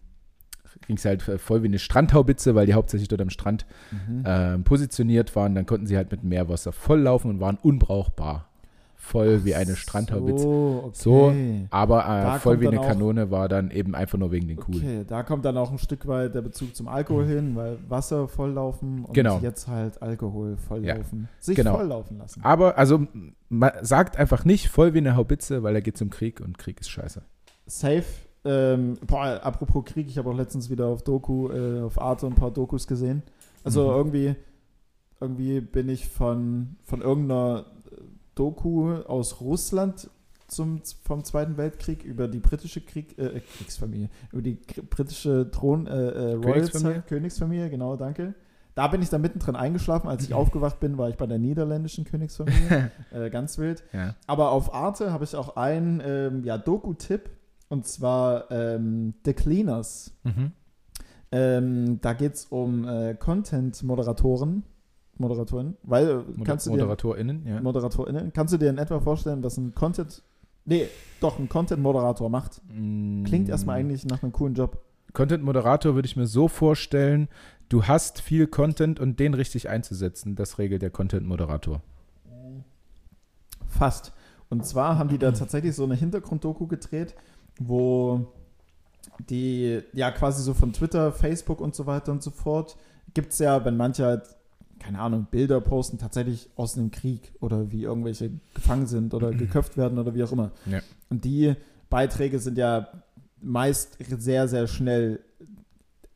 [0.86, 4.22] ging's halt voll wie eine Strandhaubitze, weil die hauptsächlich dort am Strand Mhm.
[4.26, 5.54] ähm, positioniert waren.
[5.54, 8.48] Dann konnten sie halt mit Meerwasser volllaufen und waren unbrauchbar.
[9.04, 10.44] Voll wie eine Strandhaubitze.
[10.44, 10.92] So, okay.
[10.94, 11.34] So,
[11.70, 14.82] Aber äh, voll wie eine auch- Kanone war dann eben einfach nur wegen den Kugeln.
[14.84, 18.28] Okay, da kommt dann auch ein Stück weit der Bezug zum Alkohol hin, weil Wasser
[18.28, 19.40] volllaufen und Genau.
[19.42, 21.28] jetzt halt Alkohol volllaufen.
[21.40, 21.74] Sich Genau.
[21.76, 22.42] volllaufen lassen.
[22.44, 23.06] Aber also
[23.48, 26.80] man sagt einfach nicht voll wie eine Haubitze, weil er geht zum Krieg und Krieg
[26.80, 27.22] ist scheiße.
[27.66, 28.04] Safe.
[28.44, 32.34] Ähm, boah, apropos Krieg, ich habe auch letztens wieder auf Doku, äh, auf Arte ein
[32.36, 33.22] paar Dokus gesehen.
[33.64, 33.96] Also Mhm.
[33.96, 34.34] irgendwie,
[35.20, 37.66] irgendwie bin ich von, von irgendeiner
[38.34, 40.08] Doku aus Russland
[40.46, 44.54] zum, vom Zweiten Weltkrieg über die britische Krieg, äh, Kriegsfamilie, über die
[44.90, 47.02] britische Thron, äh, äh, Königsfamilie?
[47.08, 48.34] Königsfamilie, genau, danke.
[48.74, 50.08] Da bin ich dann mittendrin eingeschlafen.
[50.08, 52.90] Als ich aufgewacht bin, war ich bei der niederländischen Königsfamilie.
[53.12, 53.82] äh, ganz wild.
[53.92, 54.14] Ja.
[54.26, 57.30] Aber auf Arte habe ich auch einen ähm, ja, Doku-Tipp.
[57.68, 60.14] Und zwar ähm, The Cleaners.
[60.24, 60.52] Mhm.
[61.30, 64.64] Ähm, da geht es um äh, Content-Moderatoren.
[65.22, 65.76] Moderatoren.
[65.82, 67.60] Weil, äh, Moder kannst du dir, ModeratorInnen, ja.
[67.62, 70.22] ModeratorInnen, kannst du dir in etwa vorstellen, was ein Content,
[70.66, 70.86] nee,
[71.20, 72.60] doch, ein Content-Moderator macht?
[72.68, 73.80] Klingt erstmal Mm.
[73.80, 74.82] eigentlich nach einem coolen Job.
[75.14, 77.28] Content-Moderator würde ich mir so vorstellen,
[77.68, 81.80] du hast viel Content und den richtig einzusetzen, das regelt der Content-Moderator.
[83.68, 84.12] Fast.
[84.50, 87.14] Und zwar haben die da tatsächlich so eine Hintergrunddoku gedreht,
[87.58, 88.26] wo
[89.30, 92.76] die, ja, quasi so von Twitter, Facebook und so weiter und so fort,
[93.14, 94.22] gibt es ja, wenn manche halt,
[94.82, 99.76] keine Ahnung, Bilder posten, tatsächlich aus einem Krieg oder wie irgendwelche gefangen sind oder geköpft
[99.76, 100.50] werden oder wie auch immer.
[100.66, 100.80] Ja.
[101.08, 101.54] Und die
[101.88, 102.88] Beiträge sind ja
[103.40, 105.20] meist sehr, sehr schnell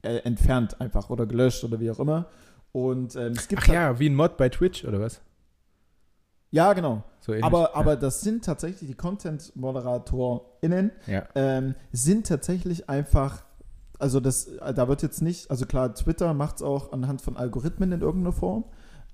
[0.03, 2.27] äh, entfernt einfach oder gelöscht oder wie auch immer.
[2.73, 5.21] Und ähm, es gibt Ach ja, wie ein Mod bei Twitch oder was?
[6.51, 7.03] ja, genau.
[7.21, 7.35] So.
[7.41, 7.75] Aber, ja.
[7.75, 11.25] aber das sind tatsächlich die Content-ModeratorInnen, ja.
[11.35, 13.45] ähm, sind tatsächlich einfach,
[13.99, 17.93] also das, da wird jetzt nicht, also klar, Twitter macht es auch anhand von Algorithmen
[17.93, 18.65] in irgendeiner Form,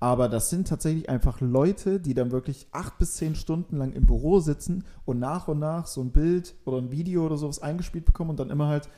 [0.00, 4.06] aber das sind tatsächlich einfach Leute, die dann wirklich acht bis zehn Stunden lang im
[4.06, 8.04] Büro sitzen und nach und nach so ein Bild oder ein Video oder sowas eingespielt
[8.04, 8.88] bekommen und dann immer halt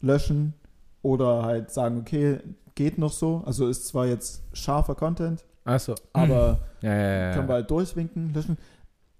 [0.00, 0.54] löschen
[1.02, 2.40] oder halt sagen, okay,
[2.74, 3.42] geht noch so.
[3.46, 5.94] Also ist zwar jetzt scharfer Content, Achso.
[6.12, 7.34] aber Ja, ja, ja.
[7.34, 8.56] können wir halt durchwinken, löschen.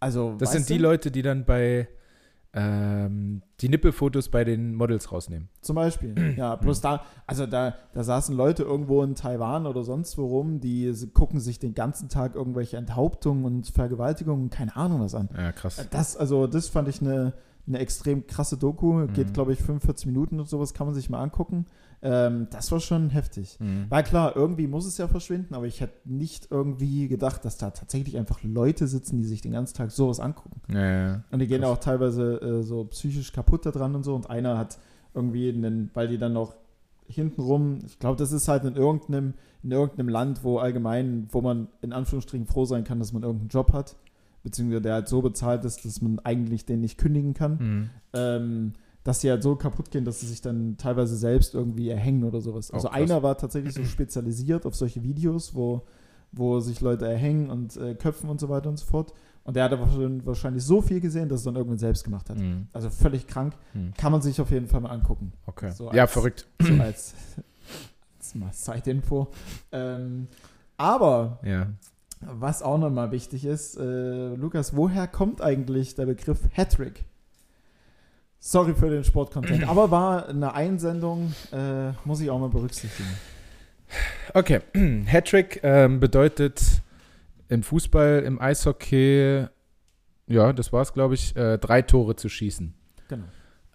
[0.01, 0.83] Also, Das sind die du?
[0.85, 1.87] Leute, die dann bei
[2.53, 5.49] ähm, die Nippelfotos bei den Models rausnehmen.
[5.61, 6.15] Zum Beispiel.
[6.37, 10.61] Ja, bloß da, also da, da saßen Leute irgendwo in Taiwan oder sonst wo rum,
[10.61, 15.29] die gucken sich den ganzen Tag irgendwelche Enthauptungen und Vergewaltigungen, keine Ahnung was an.
[15.37, 15.87] Ja, krass.
[15.91, 17.35] Das, also, das fand ich eine,
[17.67, 19.07] eine extrem krasse Doku.
[19.09, 19.33] Geht, Mhm.
[19.33, 21.67] glaube ich, 45 Minuten und sowas, kann man sich mal angucken.
[22.03, 23.59] Ähm, das war schon heftig.
[23.61, 23.87] Mhm.
[23.91, 27.71] War klar, irgendwie muss es ja verschwinden, aber ich hätte nicht irgendwie gedacht, dass da
[27.71, 30.61] tatsächlich einfach Leute sitzen, die sich den ganzen Tag sowas angucken.
[30.73, 31.25] Ja, ja.
[31.31, 31.71] Und die gehen Krass.
[31.71, 34.15] auch teilweise äh, so psychisch kaputt da dran und so.
[34.15, 34.79] Und einer hat
[35.15, 36.55] irgendwie einen, weil die dann noch
[37.07, 41.69] hintenrum, ich glaube, das ist halt in irgendeinem, in irgendeinem Land, wo allgemein, wo man
[41.83, 43.97] in Anführungsstrichen froh sein kann, dass man irgendeinen Job hat,
[44.43, 47.91] beziehungsweise der halt so bezahlt ist, dass man eigentlich den nicht kündigen kann, Mhm.
[48.15, 48.73] ähm,
[49.05, 52.41] dass sie halt so kaputt gehen, dass sie sich dann teilweise selbst irgendwie erhängen oder
[52.41, 52.71] sowas.
[52.71, 52.97] Oh, Also krass.
[53.01, 55.83] einer war tatsächlich so spezialisiert auf solche Videos, wo,
[56.33, 59.13] wo sich Leute erhängen und äh, köpfen und so weiter und so fort.
[59.43, 62.29] Und der hatte wahrscheinlich- wahrscheinlich so viel gesehen, dass er es dann irgendwann selbst gemacht
[62.29, 62.39] hat.
[62.39, 62.67] Mhm.
[62.75, 63.55] Also völlig krank.
[63.73, 63.95] Mhm.
[63.97, 65.33] Kann man sich auf jeden Fall mal angucken.
[65.47, 65.71] Okay.
[65.73, 66.47] So ja, als- verrückt.
[66.61, 67.15] So als,
[68.19, 69.29] als mal Zeitinfo.
[69.73, 70.29] Ähm,
[70.77, 71.69] aber Ja.
[72.21, 77.07] was auch nochmal wichtig ist, äh, Lukas, woher kommt eigentlich der Begriff Hattrick?
[78.43, 83.09] Sorry für den Sportcontent, aber war eine Einsendung, äh, muss ich auch mal berücksichtigen.
[84.35, 84.61] Okay,
[85.07, 86.63] Hattrick ähm, bedeutet
[87.49, 89.47] im Fußball, im Eishockey,
[90.27, 92.73] ja, das war's, glaube ich, äh, drei Tore zu schießen.
[93.09, 93.25] Genau.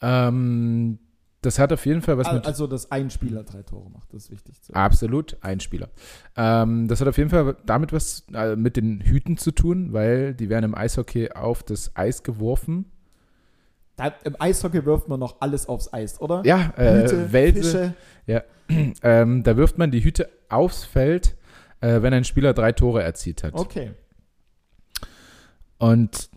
[0.02, 0.98] Ähm,
[1.42, 2.48] das hat auf jeden Fall was Al- mit.
[2.48, 4.64] Also, dass ein Spieler drei Tore macht, das ist wichtig.
[4.64, 5.90] Zu Absolut, ein Spieler.
[6.36, 10.34] Ähm, das hat auf jeden Fall damit was äh, mit den Hüten zu tun, weil
[10.34, 12.86] die werden im Eishockey auf das Eis geworfen.
[13.96, 16.42] Da, Im Eishockey wirft man noch alles aufs Eis, oder?
[16.46, 17.62] Ja, äh, Hüte, Wälse.
[17.62, 17.94] Fische.
[19.04, 21.36] Ähm, da wirft man die Hüte aufs Feld,
[21.82, 23.54] äh, wenn ein Spieler drei Tore erzielt hat.
[23.54, 23.92] Okay.
[25.78, 26.30] Und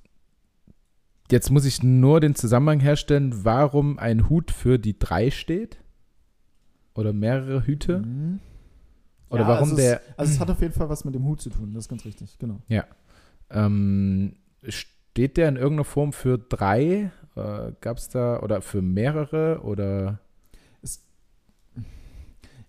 [1.31, 5.79] jetzt muss ich nur den Zusammenhang herstellen, warum ein Hut für die drei steht.
[6.95, 8.01] Oder mehrere Hüte.
[8.01, 8.41] Mhm.
[9.31, 10.01] Oder Ja, warum also der.
[10.01, 11.89] Es, also es hat auf jeden Fall was mit dem Hut zu tun, das ist
[11.89, 12.61] ganz richtig, genau.
[13.51, 14.35] Ähm,
[14.67, 17.11] steht der in irgendeiner Form für drei?
[17.39, 20.18] Äh, Gab es da oder für mehrere oder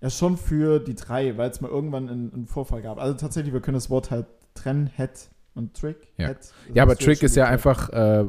[0.01, 2.99] Ja, schon für die drei, weil es mal irgendwann einen, einen Vorfall gab.
[2.99, 5.97] Also tatsächlich, wir können das Wort halt trennen, Head und Trick.
[6.17, 6.28] Ja.
[6.28, 6.38] Head,
[6.74, 7.51] ja, aber Trick ist ja geklärt.
[7.51, 8.26] einfach, äh,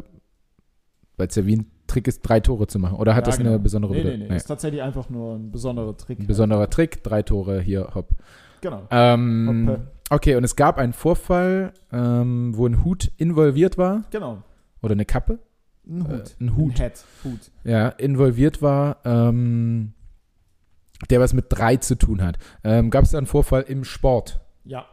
[1.17, 2.97] weil es ja wie ein Trick ist, drei Tore zu machen.
[2.97, 3.51] Oder hat Ja, das genau.
[3.51, 4.29] eine besondere Nee, nee, Bedeutung?
[4.29, 6.19] nee, ist tatsächlich einfach nur ein besonderer Trick.
[6.19, 8.09] Ein besonderer Trick, drei Tore hier, hopp.
[8.63, 8.83] Genau.
[8.91, 9.79] Ähm,
[10.11, 14.43] okay, und es gab einen Vorfall, ähm, wo ein Hut involviert war Genau.
[14.83, 15.39] oder eine Kappe,
[15.87, 16.37] Ein Äh, Hut.
[16.41, 16.79] ein Hut.
[16.79, 17.05] Head.
[17.25, 17.51] Hut.
[17.65, 19.95] ja, involviert war, ähm,
[21.09, 22.39] der was mit drei zu tun hat.
[22.65, 24.41] Ähm, gab es da einen Vorfall im Sport?
[24.65, 24.87] Ja.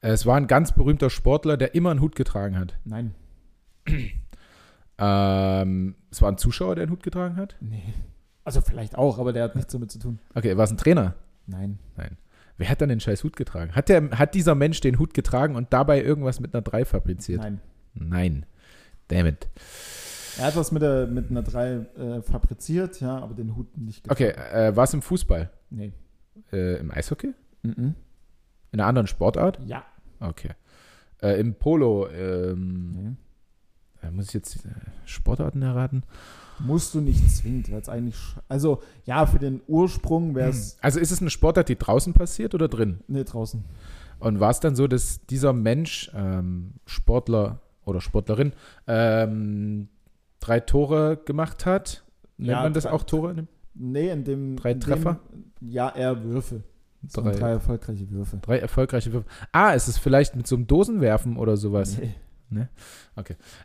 [0.00, 2.78] Es war ein ganz berühmter Sportler, der immer einen Hut getragen hat.
[2.84, 3.14] Nein.
[4.98, 7.56] Ähm, es war ein Zuschauer, der einen Hut getragen hat?
[7.60, 7.94] Nee.
[8.44, 10.18] Also vielleicht auch, aber der hat nichts damit zu tun.
[10.34, 11.14] Okay, war es ein Trainer?
[11.46, 11.78] Nein.
[12.56, 13.74] Wer hat dann den scheiß Hut getragen?
[13.74, 17.40] Hat, der, hat dieser Mensch den Hut getragen und dabei irgendwas mit einer 3 fabriziert?
[17.40, 17.60] Nein.
[17.94, 18.46] Nein.
[19.08, 19.48] Damn it.
[20.40, 24.10] Er hat was mit, der, mit einer 3 äh, fabriziert, ja, aber den Hut nicht
[24.10, 25.50] Okay, äh, war es im Fußball?
[25.68, 25.92] Nee.
[26.50, 27.34] Äh, Im Eishockey?
[27.62, 27.94] Mhm.
[28.72, 29.58] In einer anderen Sportart?
[29.66, 29.84] Ja.
[30.18, 30.52] Okay.
[31.20, 33.18] Äh, Im Polo, ähm,
[34.02, 34.68] äh, muss ich jetzt äh,
[35.04, 36.04] Sportarten erraten?
[36.58, 38.18] Musst du nicht zwingend, weil es eigentlich.
[38.48, 40.78] Also, ja, für den Ursprung wäre es.
[40.80, 43.00] Also ist es eine Sportart, die draußen passiert oder drin?
[43.08, 43.62] Nee, draußen.
[44.18, 48.52] Und war es dann so, dass dieser Mensch, ähm, Sportler oder Sportlerin,
[48.86, 49.88] ähm,
[50.40, 52.02] drei Tore gemacht hat?
[52.36, 53.46] Nennt Ja, man das drei- auch Tore?
[53.74, 54.56] Nee, in dem.
[54.56, 55.20] Drei in Treffer?
[55.32, 56.62] Dem, ja, eher Würfe.
[57.12, 57.32] Drei.
[57.32, 58.38] drei erfolgreiche Würfe.
[58.42, 59.26] Drei erfolgreiche Würfe.
[59.52, 61.96] Ah, ist es vielleicht mit so einem Dosenwerfen oder sowas?
[62.50, 62.66] Nee.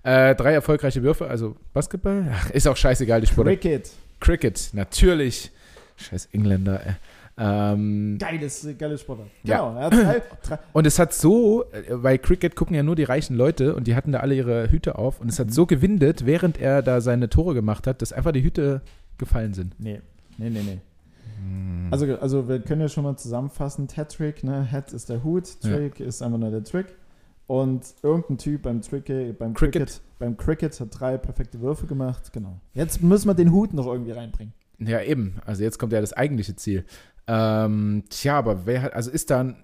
[0.04, 2.28] Äh, drei erfolgreiche Würfe, also Basketball?
[2.32, 3.60] Ach, ist auch scheißegal, die Sportart.
[3.62, 3.92] Cricket.
[4.20, 5.52] Cricket, natürlich.
[5.98, 6.94] Scheiß Engländer, ey.
[7.38, 9.28] Ähm, Geiles, geiles Sportart.
[9.44, 9.58] Ja.
[9.58, 9.78] Genau.
[9.78, 13.04] Er hat drei, drei, und es hat so, äh, weil Cricket gucken ja nur die
[13.04, 15.52] reichen Leute und die hatten da alle ihre Hüte auf und es hat Mhm.
[15.52, 18.82] so gewindet, während er da seine Tore gemacht hat, dass einfach die Hüte
[19.18, 19.76] gefallen sind.
[19.80, 20.02] nee.
[20.38, 20.80] Nee, nee, nee.
[21.40, 21.88] Hm.
[21.92, 23.88] Also, also wir können ja schon mal zusammenfassen.
[23.96, 24.70] Hat-Trick, ne?
[24.70, 25.76] Hat ist der Hut, Ja.
[25.78, 26.88] Trick ist einfach nur der Trick.
[27.48, 29.06] Und irgendein Typ beim Trick,
[29.40, 29.74] beim Cricket.
[29.88, 30.02] Cricket.
[30.20, 32.34] beim Cricket hat drei perfekte Würfe gemacht.
[32.34, 32.60] Genau.
[32.74, 34.54] Jetzt müssen wir den Hut noch irgendwie reinbringen.
[34.80, 35.36] Ja, eben.
[35.46, 36.84] Also jetzt kommt ja das eigentliche Ziel.
[37.28, 39.56] Ähm, tja, aber wer hat, also ist da ein,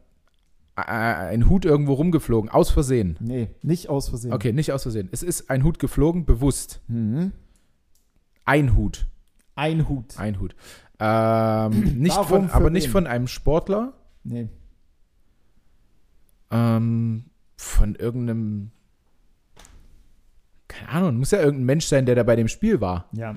[0.76, 3.18] äh, ein Hut irgendwo rumgeflogen, aus Versehen?
[3.20, 4.34] Nee, nicht aus Versehen.
[4.34, 5.09] Okay, nicht aus Versehen.
[5.12, 6.82] Es ist ein Hut geflogen, bewusst.
[6.88, 7.32] Mhm.
[8.45, 9.05] Ein Hut.
[9.55, 10.18] Ein Hut.
[10.18, 10.55] Ein Hut.
[10.99, 12.91] Ähm, nicht Warum von, aber nicht wen?
[12.91, 13.93] von einem Sportler,
[14.24, 14.49] Nee.
[16.51, 17.26] ähm,
[17.57, 18.72] von irgendeinem,
[20.68, 23.05] keine Ahnung, muss ja irgendein Mensch sein, der da bei dem Spiel war.
[23.14, 23.36] Ja.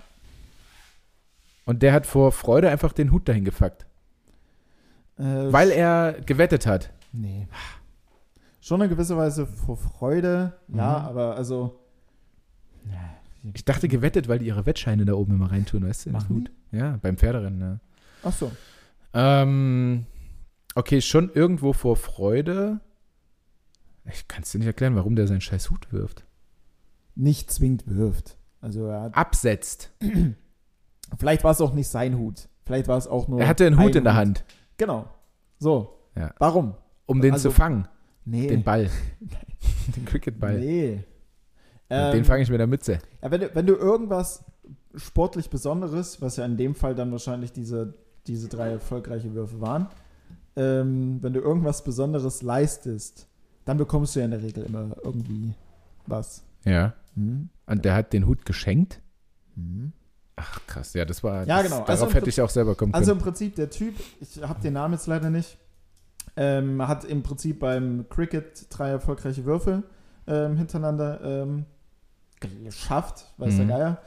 [1.66, 3.86] Und der hat vor Freude einfach den Hut dahin gefuckt.
[5.18, 6.90] Äh, Weil er gewettet hat.
[7.12, 7.46] Nee.
[8.60, 11.06] Schon in gewisser Weise vor Freude, ja, Mhm.
[11.06, 11.80] aber also.
[13.52, 16.08] Ich dachte gewettet, weil die ihre Wettscheine da oben immer reintun, weißt du?
[16.10, 16.50] in den Machen Hut.
[16.72, 17.78] Ja, beim Pferderennen, ja.
[18.22, 18.50] Ach so.
[19.12, 20.06] Ähm,
[20.74, 22.80] okay, schon irgendwo vor Freude.
[24.10, 26.24] Ich kann es dir nicht erklären, warum der seinen scheiß Hut wirft.
[27.14, 28.38] Nicht zwingend wirft.
[28.62, 29.92] Also er hat, Absetzt.
[31.18, 32.48] vielleicht war es auch nicht sein Hut.
[32.64, 33.40] Vielleicht war es auch nur.
[33.40, 34.44] Er hatte einen Hut in der Hand,
[34.76, 35.08] Genau.
[35.58, 35.98] So.
[36.16, 36.34] Ja.
[36.38, 36.74] Warum?
[37.06, 37.86] um den Also- zu fangen.
[38.24, 38.46] Nee.
[38.48, 38.88] Den Ball.
[39.96, 40.58] den Cricketball.
[40.58, 41.04] Nee.
[41.90, 42.98] Ähm, den fange ich mit der Mütze.
[43.22, 44.44] Ja, wenn, du, wenn du irgendwas
[44.96, 47.94] sportlich Besonderes, was ja in dem Fall dann wahrscheinlich diese,
[48.26, 49.88] diese drei erfolgreiche Würfe waren,
[50.56, 53.28] ähm, wenn du irgendwas Besonderes leistest,
[53.64, 55.52] dann bekommst du ja in der Regel immer irgendwie
[56.06, 56.44] was.
[56.64, 56.94] Ja.
[57.14, 57.48] Hm?
[57.66, 59.00] Und der hat den Hut geschenkt.
[59.56, 59.92] Hm?
[60.36, 60.94] Ach, krass.
[60.94, 61.46] Ja, das war.
[61.46, 61.76] Ja, das, genau.
[61.76, 63.18] Darauf Also im hätte ich auch selber kommen Also können.
[63.20, 65.58] im Prinzip der Typ, ich habe den Namen jetzt leider nicht,
[66.36, 69.84] ähm, hat im Prinzip beim Cricket drei erfolgreiche Würfe
[70.26, 71.66] ähm, hintereinander ähm,
[72.40, 73.68] geschafft, weiß der Mhm.
[73.68, 73.98] Geier.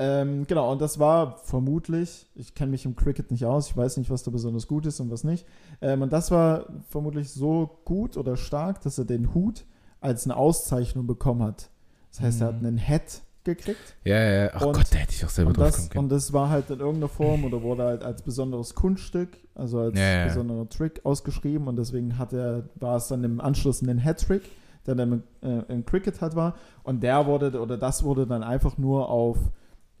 [0.00, 3.96] Ähm, genau, und das war vermutlich, ich kenne mich im Cricket nicht aus, ich weiß
[3.96, 5.44] nicht, was da besonders gut ist und was nicht.
[5.80, 9.64] Ähm, und das war vermutlich so gut oder stark, dass er den Hut
[10.00, 11.70] als eine Auszeichnung bekommen hat.
[12.12, 12.66] Das heißt, er hat Mhm.
[12.68, 13.22] einen Hat
[13.56, 13.96] gekriegt.
[14.04, 14.50] ja, ja, ja.
[14.54, 16.04] Ach und- Gott, da hätte ich auch selber drauf das, können.
[16.04, 19.98] und das war halt in irgendeiner Form oder wurde halt als besonderes Kunststück, also als
[19.98, 20.24] Ja, ja.
[20.26, 24.42] besonderer Trick ausgeschrieben und deswegen hat er, war es dann im Anschluss ein Hat-Trick,
[24.86, 28.42] der dann im, äh, im Cricket halt war und der wurde, oder das wurde dann
[28.42, 29.38] einfach nur auf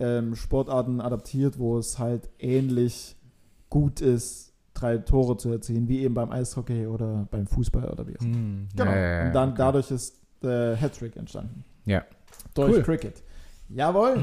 [0.00, 3.16] ähm, Sportarten adaptiert, wo es halt ähnlich
[3.68, 8.16] gut ist, drei Tore zu erzielen, wie eben beim Eishockey oder beim Fußball oder wie
[8.16, 8.34] auch immer.
[8.36, 8.90] Hm, Genau.
[8.92, 9.58] ja, ja, ja, und dann okay.
[9.58, 11.64] dadurch ist der Hat-Trick entstanden.
[11.84, 12.04] Ja.
[12.54, 12.82] Durch Cool.
[12.82, 13.22] Cricket.
[13.68, 14.22] Jawohl.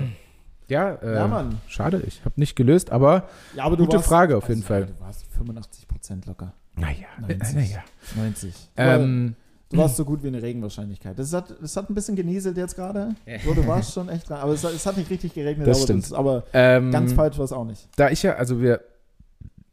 [0.68, 1.60] Ja, äh, ja, Mann.
[1.68, 4.86] schade, ich habe nicht gelöst, aber Ja, aber Gute Frage auf jeden also, Fall.
[4.88, 6.54] Du warst 85% locker.
[6.76, 7.54] naja, 90.
[7.56, 7.84] naja.
[8.16, 8.54] 90.
[8.76, 9.36] Du, Ähm,
[9.70, 11.20] du warst so gut wie eine Regenwahrscheinlichkeit.
[11.20, 13.14] Das hat, das hat ein bisschen genieselt jetzt gerade.
[13.46, 14.40] So, du warst schon echt dran.
[14.40, 15.68] Aber es, hat- es hat nicht richtig geregnet.
[15.68, 16.04] Das aber, stimmt.
[16.06, 17.88] Das, aber ähm, ganz falsch war es auch nicht.
[17.96, 18.82] da ich ja, also wir,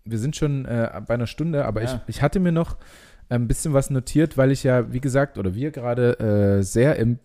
[0.05, 2.03] wir sind schon äh, bei einer Stunde, aber Ja.
[2.07, 2.77] ich, ich hatte mir noch
[3.31, 6.19] ein bisschen was notiert, weil ich ja, wie gesagt, oder wir gerade
[6.59, 7.19] äh, sehr im,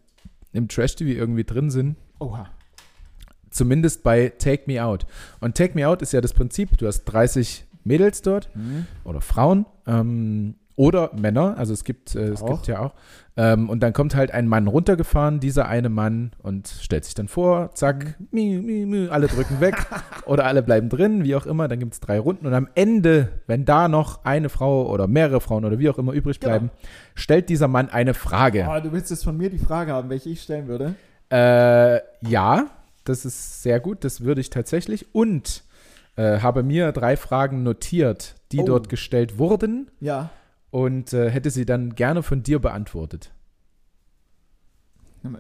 [0.54, 1.98] im Trash-TV irgendwie drin sind.
[2.20, 2.48] Oha.
[3.50, 5.06] Zumindest bei Take Me Out.
[5.40, 8.50] Und Take Me Out ist ja das Prinzip, du hast 30 Mädels dort
[9.04, 12.94] oder Frauen ähm, oder Männer, also es gibt, äh, es gibt ja auch.
[13.36, 17.28] Ähm, und dann kommt halt ein Mann runtergefahren, dieser eine Mann, und stellt sich dann
[17.28, 19.76] vor, zack, mi, mi, mi, alle drücken weg
[20.26, 21.68] oder alle bleiben drin, wie auch immer.
[21.68, 25.40] Dann gibt es drei Runden und am Ende, wenn da noch eine Frau oder mehrere
[25.42, 26.52] Frauen oder wie auch immer übrig Genau.
[26.52, 26.72] bleiben,
[27.16, 28.68] stellt dieser Mann eine Frage.
[28.70, 30.94] Oh, du willst jetzt von mir die Frage haben, welche ich stellen würde?
[31.32, 32.68] Äh, ja,
[33.04, 35.14] das ist sehr gut, das würde ich tatsächlich.
[35.14, 35.64] Und
[36.16, 38.66] äh, habe mir drei Fragen notiert, die Oh.
[38.66, 40.30] dort gestellt wurden Ja.
[40.72, 43.32] und äh, hätte sie dann gerne von dir beantwortet.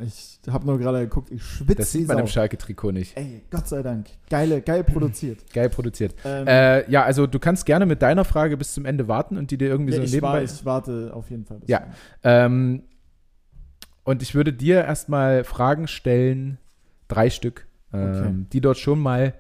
[0.04, 1.76] Ich habe nur gerade geguckt, ich schwitze.
[1.76, 3.16] Das sieht man im Schalke-Trikot nicht.
[3.16, 4.08] Ey, Gott sei Dank.
[4.30, 5.40] Geile, geil produziert.
[5.54, 6.14] Geil produziert.
[6.26, 9.50] Ähm, äh, ja, also du kannst gerne mit deiner Frage bis zum Ende warten und
[9.52, 10.44] die dir irgendwie ja, so nebenbei.
[10.44, 11.60] Ich warte auf jeden Fall.
[11.68, 11.84] ja.
[12.24, 12.84] Ähm,
[14.08, 16.60] und ich würde dir erstmal Fragen stellen,
[17.10, 18.46] drei Stück, ähm, okay.
[18.54, 19.34] die dort schon mal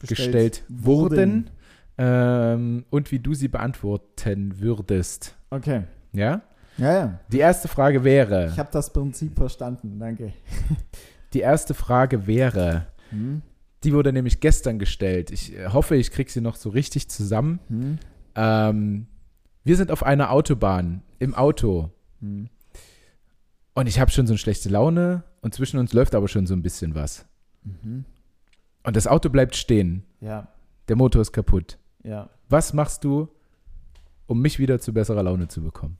[0.00, 1.50] gestellt, gestellt wurden
[1.98, 5.36] ähm, und wie du sie beantworten würdest.
[5.50, 5.84] Okay.
[6.12, 6.42] Ja?
[6.78, 7.20] Ja, ja.
[7.30, 8.48] Die erste Frage wäre.
[8.52, 10.32] Ich habe das Prinzip verstanden, danke.
[11.32, 12.86] Die erste Frage wäre.
[13.10, 13.42] Hm?
[13.84, 15.30] Die wurde nämlich gestern gestellt.
[15.30, 17.60] Ich äh, hoffe, ich kriege sie noch so richtig zusammen.
[17.68, 17.98] Hm?
[18.34, 19.06] Ähm,
[19.62, 21.92] wir sind auf einer Autobahn im Auto.
[22.20, 22.48] Hm.
[23.78, 26.54] Und ich habe schon so eine schlechte Laune und zwischen uns läuft aber schon so
[26.54, 27.26] ein bisschen was.
[27.62, 28.04] Mhm.
[28.82, 30.02] Und das Auto bleibt stehen.
[30.20, 30.48] Ja.
[30.88, 31.78] Der Motor ist kaputt.
[32.02, 32.28] Ja.
[32.48, 33.28] Was machst du,
[34.26, 35.96] um mich wieder zu besserer Laune zu bekommen?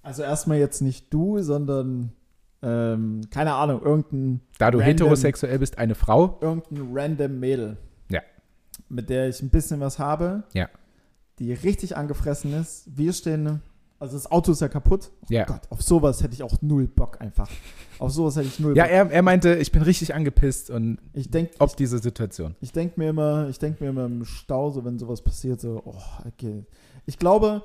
[0.00, 2.14] Also erstmal jetzt nicht du, sondern
[2.62, 4.40] ähm, keine Ahnung, irgendein.
[4.56, 6.38] Da du random, heterosexuell bist, eine Frau?
[6.40, 7.76] Irgendein random Mädel.
[8.08, 8.22] Ja.
[8.88, 10.44] Mit der ich ein bisschen was habe.
[10.54, 10.70] Ja.
[11.38, 12.86] Die richtig angefressen ist.
[12.96, 13.60] Wir stehen.
[14.00, 15.10] Also das Auto ist ja kaputt.
[15.22, 15.44] Oh ja.
[15.44, 17.50] Gott, auf sowas hätte ich auch null Bock einfach.
[17.98, 18.90] Auf sowas hätte ich null ja, Bock.
[18.90, 22.56] Ja, er, er meinte, ich bin richtig angepisst und ich denk, ob ich, diese Situation.
[22.62, 25.82] Ich denke mir immer, ich denke mir immer im Stau, so wenn sowas passiert, so,
[25.84, 25.94] oh,
[26.26, 26.64] okay.
[27.04, 27.62] Ich glaube,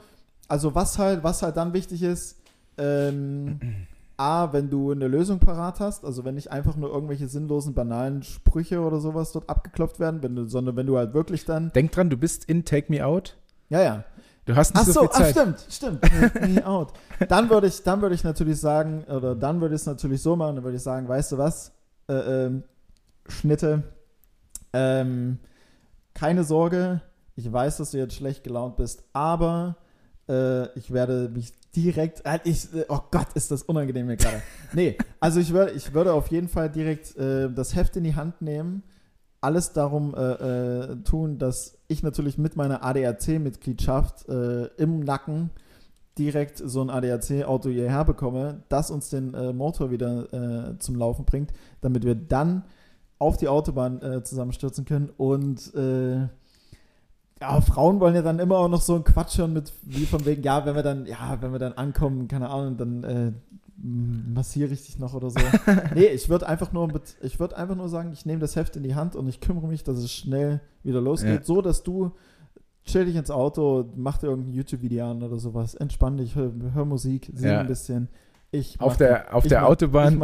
[0.49, 2.37] also was halt, was halt dann wichtig ist,
[2.77, 3.59] ähm,
[4.17, 8.23] A, wenn du eine Lösung parat hast, also wenn nicht einfach nur irgendwelche sinnlosen, banalen
[8.23, 11.71] Sprüche oder sowas dort abgeklopft werden, wenn du, sondern wenn du halt wirklich dann.
[11.73, 13.37] Denk dran, du bist in Take Me Out.
[13.69, 14.03] Ja, ja.
[14.45, 15.35] Du hast nicht ach so, so viel Zeit.
[15.37, 16.41] Ach, stimmt, stimmt.
[16.55, 16.93] Me Out.
[17.29, 20.57] Dann würde ich, dann ich natürlich sagen, oder dann würde ich es natürlich so machen,
[20.57, 21.71] dann würde ich sagen, weißt du was,
[22.09, 22.63] äh, ähm,
[23.27, 23.83] Schnitte,
[24.73, 25.39] ähm,
[26.13, 27.01] keine Sorge,
[27.35, 29.77] ich weiß, dass du jetzt schlecht gelaunt bist, aber
[30.27, 32.25] äh, ich werde mich direkt.
[32.25, 34.41] Äh, ich, äh, oh Gott, ist das unangenehm hier gerade.
[34.73, 38.15] nee, also ich, würd, ich würde auf jeden Fall direkt äh, das Heft in die
[38.15, 38.83] Hand nehmen,
[39.45, 44.25] alles darum äh, äh tun, dass ich natürlich mit meiner ADAC-Mitgliedschaft
[44.77, 45.51] im Nacken
[46.17, 52.03] direkt so ein ADAC-Auto hierher bekomme, das uns den Motor wieder zum Laufen bringt, damit
[52.03, 52.63] wir dann
[53.19, 55.11] auf die Autobahn zusammenstürzen können.
[55.15, 55.73] Und
[57.41, 60.25] ja, Frauen wollen ja dann immer auch noch so ein Quatsch hören mit, wie von
[60.25, 63.31] wegen, ja, wenn wir dann, ja, wenn wir dann ankommen, keine Ahnung, dann äh,
[63.85, 65.39] massiere ich dich noch oder so.
[65.95, 66.89] nee, ich würde einfach nur,
[67.21, 69.67] ich würde einfach nur sagen, ich nehme das Heft in die Hand und ich kümmere
[69.67, 71.43] mich, dass es schnell wieder losgeht, ja.
[71.43, 72.11] so dass du
[72.83, 76.85] chill dich ins Auto, mach dir irgendein YouTube-Video an oder sowas, entspann dich, hör, hör
[76.85, 77.59] Musik, sing ja.
[77.59, 78.09] ein bisschen
[78.51, 80.21] ich auf der, auf der mach, Autobahn,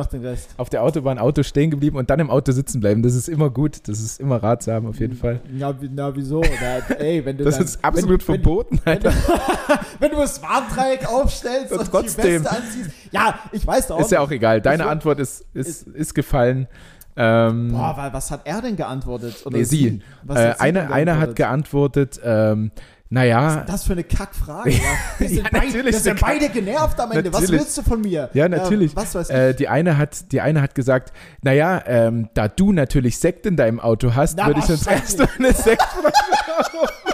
[0.57, 3.03] auf der Autobahn Auto stehen geblieben und dann im Auto sitzen bleiben.
[3.03, 5.41] Das ist immer gut, das ist immer ratsam auf jeden Fall.
[5.51, 6.41] Na, na wieso?
[6.41, 9.13] Na, ey, wenn du das dann, ist absolut wenn, verboten, wenn, Alter.
[9.99, 12.26] Wenn du, das Warndreieck aufstellst und, und trotzdem.
[12.26, 12.89] die Weste anziehst.
[13.11, 14.01] Ja, ich weiß doch auch.
[14.01, 14.59] Ist ja auch egal.
[14.61, 16.67] Deine wird, Antwort ist, ist, ist, ist gefallen.
[17.15, 19.45] Ähm, Boah, weil, was hat er denn geantwortet?
[19.45, 20.01] Oder nee, sie.
[20.28, 22.72] Äh, eine, eine hat geantwortet, ähm,
[23.12, 23.45] naja.
[23.45, 24.70] Was ist das für eine Kackfrage?
[24.72, 24.80] Ja?
[25.20, 27.30] Wir sind, ja, beid, wir sind beide genervt am Ende.
[27.30, 27.51] Natürlich.
[27.51, 28.30] Was willst du von mir?
[28.34, 28.93] Ja, natürlich.
[28.93, 29.36] Ja, was weiß ich.
[29.36, 33.57] Äh, die, eine hat, die eine hat gesagt, naja, ähm, da du natürlich Sekt in
[33.57, 37.12] deinem Auto hast, würde ich uns erstmal eine Sektflasche aufmachen.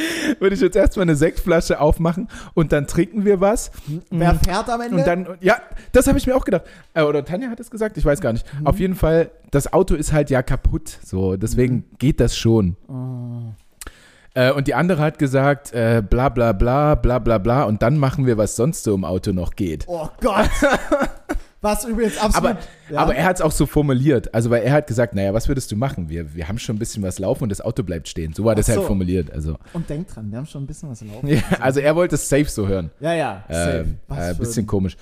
[0.40, 3.70] würde ich jetzt erstmal eine Sektflasche aufmachen und dann trinken wir was.
[4.10, 4.96] Wer fährt am Ende?
[4.96, 5.60] Und dann, ja,
[5.92, 6.64] das habe ich mir auch gedacht.
[6.94, 8.46] Äh, oder Tanja hat es gesagt, ich weiß gar nicht.
[8.58, 8.66] Mhm.
[8.66, 10.98] Auf jeden Fall, das Auto ist halt ja kaputt.
[11.04, 11.84] So, deswegen mhm.
[11.98, 12.76] geht das schon.
[12.88, 13.52] Oh.
[14.34, 17.98] Äh, und die andere hat gesagt, äh, bla bla bla, bla bla bla, und dann
[17.98, 19.84] machen wir, was sonst so im Auto noch geht.
[19.88, 20.50] Oh Gott!
[21.62, 22.52] Was übrigens absolut.
[22.52, 22.58] Aber,
[22.88, 23.00] ja.
[23.00, 24.32] aber er hat es auch so formuliert.
[24.32, 26.08] Also, weil er hat gesagt, naja, was würdest du machen?
[26.08, 28.32] Wir, wir haben schon ein bisschen was laufen und das Auto bleibt stehen.
[28.32, 28.80] So war Ach das halt so.
[28.80, 29.30] halt formuliert.
[29.30, 29.56] Also.
[29.74, 31.26] Und denk dran, wir haben schon ein bisschen was laufen.
[31.28, 32.90] ja, also er wollte es safe so hören.
[32.98, 33.78] Ja, ja, safe.
[33.80, 34.96] Ähm, äh, bisschen komisch.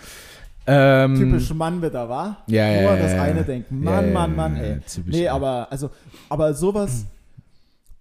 [0.66, 2.42] Ähm, Typisch Mann wieder, war?
[2.48, 2.90] Ja, ja.
[2.90, 3.82] Nur das eine denken.
[3.82, 4.80] Mann, Mann, Mann, ey.
[5.06, 5.90] nee, aber, also,
[6.28, 7.06] aber sowas.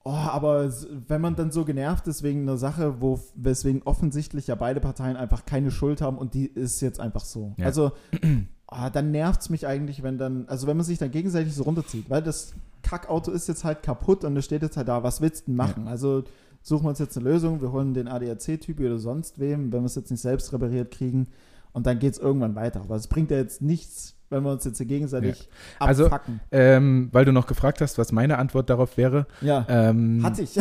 [0.08, 0.72] Oh, aber
[1.10, 5.18] wenn man dann so genervt ist wegen einer Sache, wo weswegen offensichtlich ja beide Parteien
[5.18, 7.54] einfach keine Schuld haben und die ist jetzt einfach so.
[7.58, 7.66] Ja.
[7.66, 7.92] Also
[8.72, 11.64] oh, dann nervt es mich eigentlich, wenn dann, also wenn man sich dann gegenseitig so
[11.64, 12.54] runterzieht, weil das
[12.84, 15.58] Kackauto ist jetzt halt kaputt und es steht jetzt halt da, was willst du denn
[15.58, 15.84] machen?
[15.88, 15.92] Ja.
[15.92, 16.24] Also
[16.62, 19.88] suchen wir uns jetzt eine Lösung, wir holen den ADAC-Typ oder sonst wem, wenn wir
[19.88, 21.28] es jetzt nicht selbst repariert kriegen
[21.74, 22.80] und dann geht es irgendwann weiter.
[22.80, 25.88] Aber es bringt ja jetzt nichts, wenn wir uns jetzt hier gegenseitig ja.
[25.88, 26.40] Also, abfacken.
[26.52, 29.26] Also, ähm, weil du noch gefragt hast, was meine Antwort darauf wäre.
[29.42, 29.66] Ja.
[29.70, 30.56] Ähm, Hatte ich.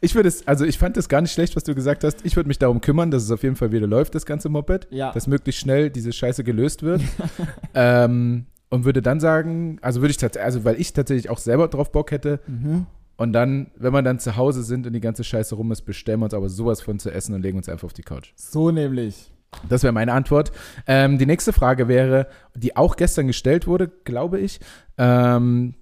[0.00, 2.24] ich würde es, also ich fand es gar nicht schlecht, was du gesagt hast.
[2.24, 4.88] Ich würde mich darum kümmern, dass es auf jeden Fall wieder läuft, das ganze Moped.
[4.90, 5.12] Ja.
[5.12, 7.02] Dass möglichst schnell diese Scheiße gelöst wird.
[7.74, 11.68] ähm, und würde dann sagen, also würde ich tatsächlich, also weil ich tatsächlich auch selber
[11.68, 12.86] drauf Bock hätte, mhm.
[13.20, 16.20] Und dann, wenn wir dann zu Hause sind und die ganze Scheiße rum ist, bestellen
[16.20, 18.30] wir uns aber sowas von zu essen und legen uns einfach auf die Couch.
[18.36, 19.32] So nämlich.
[19.68, 20.52] Das wäre meine Antwort.
[20.86, 24.60] Ähm, die nächste Frage wäre, die auch gestern gestellt wurde, glaube ich.
[24.98, 25.74] Ähm,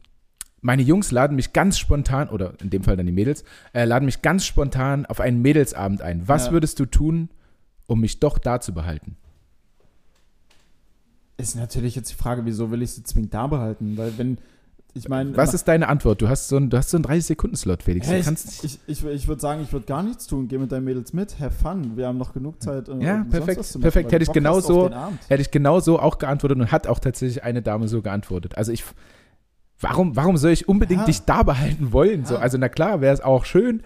[0.61, 4.05] meine Jungs laden mich ganz spontan, oder in dem Fall dann die Mädels, äh, laden
[4.07, 6.27] mich ganz spontan auf einen Mädelsabend ein.
[6.29, 6.53] Was Ja.
[6.53, 7.29] würdest du tun,
[7.87, 9.17] um mich doch da zu behalten?
[11.37, 13.97] Ist natürlich jetzt die Frage, wieso will ich sie zwingend da behalten?
[13.97, 14.39] Weil wenn,
[14.97, 15.36] ich meine.
[15.36, 16.20] Was ist deine Antwort?
[16.22, 18.09] Du hast so einen, du hast so einen 30-Sekunden-Slot, Felix.
[18.09, 20.49] Du ich ich, ich, würde sagen, ich würde gar nichts tun.
[20.49, 21.97] Geh mit deinen Mädels mit, have fun.
[21.97, 22.88] Wir haben noch genug Zeit.
[22.88, 24.11] äh, Ja, perfekt, machen, perfekt.
[24.12, 24.90] Hätte ich genauso-
[25.28, 28.57] hätte ich genau so auch geantwortet und hat auch tatsächlich eine Dame so geantwortet.
[28.57, 28.84] Also ich,
[29.80, 31.07] warum, warum soll ich unbedingt Ja.
[31.07, 32.24] dich da behalten wollen?
[32.24, 32.40] So, Ja.
[32.40, 33.82] also na klar, wäre es auch schön,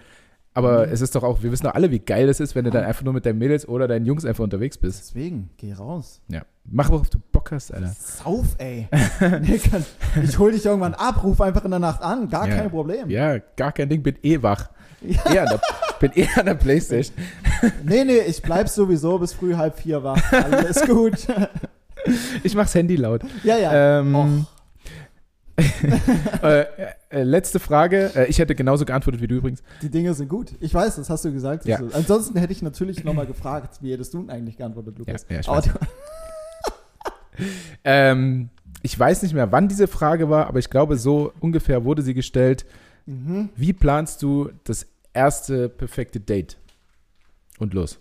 [0.54, 0.92] aber Mhm.
[0.92, 2.84] es ist doch auch, wir wissen doch alle, wie geil es ist, wenn du dann
[2.84, 5.00] einfach nur mit deinen Mädels oder deinen Jungs einfach unterwegs bist.
[5.00, 6.20] Deswegen, geh raus.
[6.28, 7.18] Ja, mach worauf du
[7.50, 7.92] Bock hast, Alter.
[7.98, 8.88] Sauf, ey.
[10.24, 12.28] ich hol dich irgendwann ab, ruf einfach in der Nacht an.
[12.28, 12.56] Gar Ja.
[12.56, 13.10] kein Problem.
[13.10, 14.70] Ja, gar kein Ding, bin eh wach.
[15.02, 15.18] Ja.
[15.34, 15.60] Eh an der,
[15.98, 17.16] bin eh an der Playstation.
[17.84, 20.20] Nee, nee, ich bleib sowieso bis früh halb vier wach.
[20.32, 21.26] Alles gut.
[22.42, 23.22] Ich mach's Handy laut.
[23.44, 24.00] ja, ja.
[24.00, 24.46] Ähm,
[26.42, 26.64] äh,
[27.10, 28.10] äh, letzte Frage.
[28.14, 29.62] Äh, ich hätte genauso geantwortet wie du übrigens.
[29.82, 30.52] Die Dinge sind gut.
[30.60, 31.66] Ich weiß, das hast du gesagt.
[31.66, 31.80] Ja.
[31.92, 35.26] Ansonsten hätte ich natürlich nochmal gefragt, wie hättest du denn eigentlich geantwortet, Lukas?
[35.28, 35.68] Ja, ja, ich weiß.
[37.84, 38.50] Ähm,
[38.82, 42.14] ich weiß nicht mehr, wann diese Frage war, aber ich glaube, so ungefähr wurde sie
[42.14, 42.64] gestellt.
[43.06, 43.50] mhm.
[43.56, 46.56] Wie planst du das erste perfekte Date?
[47.58, 47.98] Und los.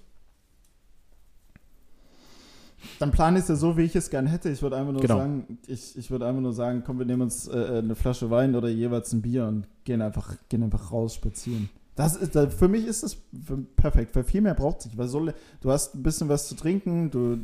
[2.99, 4.49] Dann plan ich es ja so, wie ich es gern hätte.
[4.49, 5.17] Ich würde einfach nur Genau.
[5.17, 8.55] sagen, ich, ich würde einfach nur sagen, komm, wir nehmen uns äh, eine Flasche Wein
[8.55, 11.69] oder jeweils ein Bier und gehen einfach, gehen einfach raus spazieren.
[11.99, 13.17] Das ist, für mich ist das
[13.75, 14.97] perfekt, weil viel mehr braucht sich.
[14.97, 15.27] Weil so,
[15.59, 17.37] du hast ein bisschen was zu trinken, du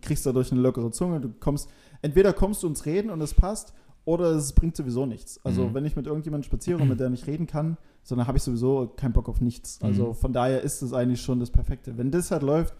[0.00, 1.68] kriegst dadurch eine lockere Zunge, du kommst,
[2.00, 3.74] entweder kommst du ins Reden und es passt,
[4.04, 5.40] oder es bringt sowieso nichts.
[5.44, 5.74] Also Mhm.
[5.74, 9.12] wenn ich mit irgendjemandem spaziere, mit der nicht reden kann, sondern habe ich sowieso keinen
[9.12, 9.82] Bock auf nichts.
[9.82, 10.14] Also Mhm.
[10.14, 11.98] von daher ist es eigentlich schon das Perfekte.
[11.98, 12.74] Wenn das halt läuft,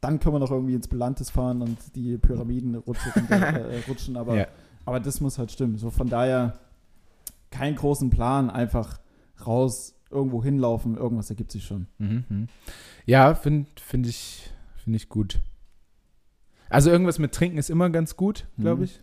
[0.00, 4.36] dann können wir noch irgendwie ins Belantes fahren und die Pyramiden rutschen, äh, rutschen aber,
[4.36, 4.46] Ja.
[4.86, 5.76] aber das muss halt stimmen.
[5.78, 6.58] So von daher
[7.50, 9.00] keinen großen Plan, einfach
[9.44, 11.86] raus, irgendwo hinlaufen, irgendwas ergibt sich schon.
[11.98, 12.48] Mhm, mhm.
[13.06, 14.50] Ja, finde find ich,
[14.82, 15.40] find ich gut.
[16.68, 18.84] Also irgendwas mit Trinken ist immer ganz gut, glaube Mhm.
[18.84, 19.00] ich.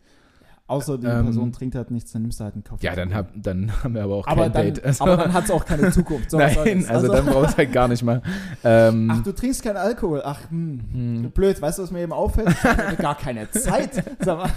[0.70, 2.86] Außer die Ähm, Person trinkt halt nichts, dann nimmst du halt einen Kaffee.
[2.86, 4.84] Ja, dann, hab, dann haben wir aber auch aber kein dann, Date.
[4.84, 6.30] Also, aber dann hat es auch keine Zukunft.
[6.30, 6.90] So nein, das?
[6.90, 8.22] also, dann brauchst du halt gar nicht mal.
[8.66, 10.22] Ähm, Ach, du trinkst keinen Alkohol.
[10.26, 10.82] Ach, hm.
[10.92, 11.32] hm.
[11.32, 12.50] Blöd, weißt du, was mir eben auffällt?
[12.50, 14.04] Ich habe gar keine Zeit.
[14.20, 14.50] Sag mal,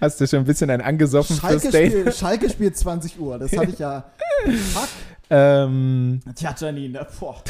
[0.00, 1.92] hast du schon ein bisschen einen angesoffen fürs Schalke, Date?
[1.92, 3.38] spielt, Schalke spielt 20 Uhr.
[3.38, 4.04] Das hatte ich ja.
[4.44, 4.88] Fuck.
[5.30, 7.06] Ähm, Tja, Janine.
[7.18, 7.42] Boah.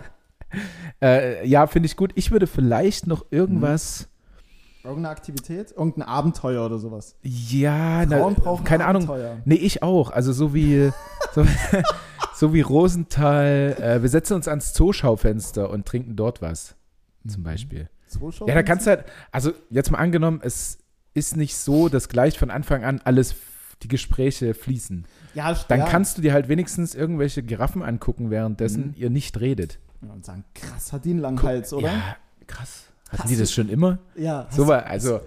[1.02, 2.12] äh, ja, finde ich gut.
[2.14, 4.08] Ich würde vielleicht noch irgendwas.
[4.82, 5.72] Irgendeine Aktivität?
[5.72, 7.16] Irgendein Abenteuer oder sowas.
[7.22, 9.02] Ja, Frauen na, brauchen keine Ahnung.
[9.02, 9.38] Abenteuer.
[9.44, 10.10] Nee, ich auch.
[10.10, 10.90] Also so wie,
[11.34, 11.46] so,
[12.34, 13.76] so wie Rosenthal.
[13.80, 16.74] Äh, wir setzen uns ans Zooschaufenster und trinken dort was.
[17.26, 17.88] Zum Beispiel.
[18.06, 18.48] Zuschauer?
[18.48, 20.78] Ja, da kannst du halt, also jetzt mal angenommen, es
[21.14, 23.34] ist nicht so, dass gleich von Anfang an alles,
[23.82, 25.06] die Gespräche fließen.
[25.38, 25.86] Ja, Dann ja.
[25.86, 28.94] kannst du dir halt wenigstens irgendwelche Giraffen angucken, währenddessen Mhm.
[28.96, 29.78] ihr nicht redet.
[30.02, 31.86] Ja, und sagen, krass, hat die einen langen Hals, oder?
[31.92, 32.16] Ja,
[32.48, 32.86] krass.
[33.10, 33.98] Hatten Hast die das schon immer?
[34.16, 34.48] Ja.
[34.50, 35.20] So war, also,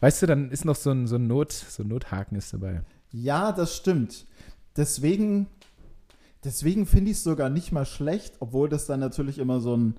[0.00, 2.80] weißt du, dann ist noch so ein, so ein, Not, so ein Nothaken ist dabei.
[3.12, 4.24] Ja, das stimmt.
[4.76, 5.46] Deswegen,
[6.44, 9.94] deswegen finde ich es sogar nicht mal schlecht, obwohl das dann natürlich immer so ein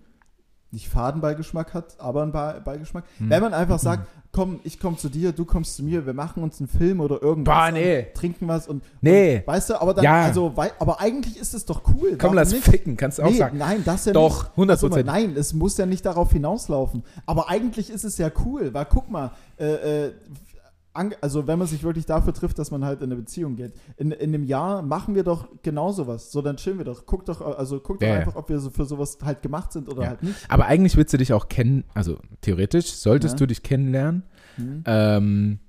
[0.71, 3.03] nicht Fadenbeigeschmack hat, aber einen Be- Beigeschmack.
[3.17, 3.29] Hm.
[3.29, 6.43] Wenn man einfach sagt, komm, ich komme zu dir, du kommst zu mir, wir machen
[6.43, 7.55] uns einen Film oder irgendwas.
[7.55, 8.07] Boah, nee.
[8.13, 9.37] Trinken was und, Nee.
[9.37, 10.21] und weißt du, aber dann, Ja.
[10.25, 12.17] also, aber eigentlich ist es doch cool.
[12.19, 12.63] Komm, lass nicht?
[12.63, 13.57] ficken, kannst du auch nee, sagen.
[13.57, 14.69] Nein, das ja Doch, nicht.
[14.69, 14.69] 100%.
[14.69, 17.03] Also, nein, es muss ja nicht darauf hinauslaufen.
[17.25, 20.11] Aber eigentlich ist es ja cool, weil guck mal, äh, äh,
[20.93, 23.73] also wenn man sich wirklich dafür trifft, dass man halt in eine Beziehung geht.
[23.97, 26.31] In, in einem Jahr machen wir doch genau sowas.
[26.31, 27.05] So, dann chillen wir doch.
[27.05, 28.19] Guck doch, also guck doch Ja, ja.
[28.19, 30.07] einfach, ob wir so für sowas halt gemacht sind oder Ja.
[30.09, 30.35] halt nicht.
[30.49, 33.37] Aber eigentlich willst du dich auch kennen, also theoretisch solltest Ja.
[33.39, 34.23] du dich kennenlernen.
[34.55, 34.83] Hm.
[34.85, 35.59] Ähm,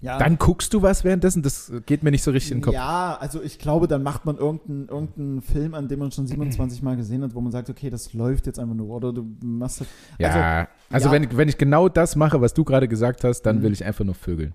[0.00, 0.16] Ja.
[0.18, 2.74] Dann guckst du was währenddessen, das geht mir nicht so richtig in den Kopf.
[2.74, 6.82] Ja, also ich glaube, dann macht man irgendeinen irgendeinen Film, an dem man schon 27
[6.82, 8.88] Mal gesehen hat, wo man sagt, okay, das läuft jetzt einfach nur.
[8.94, 11.12] Oder du machst halt, Ja, also, ja.
[11.12, 13.62] Wenn, wenn ich genau das mache, was du gerade gesagt hast, dann Mhm.
[13.62, 14.54] will ich einfach nur vögeln.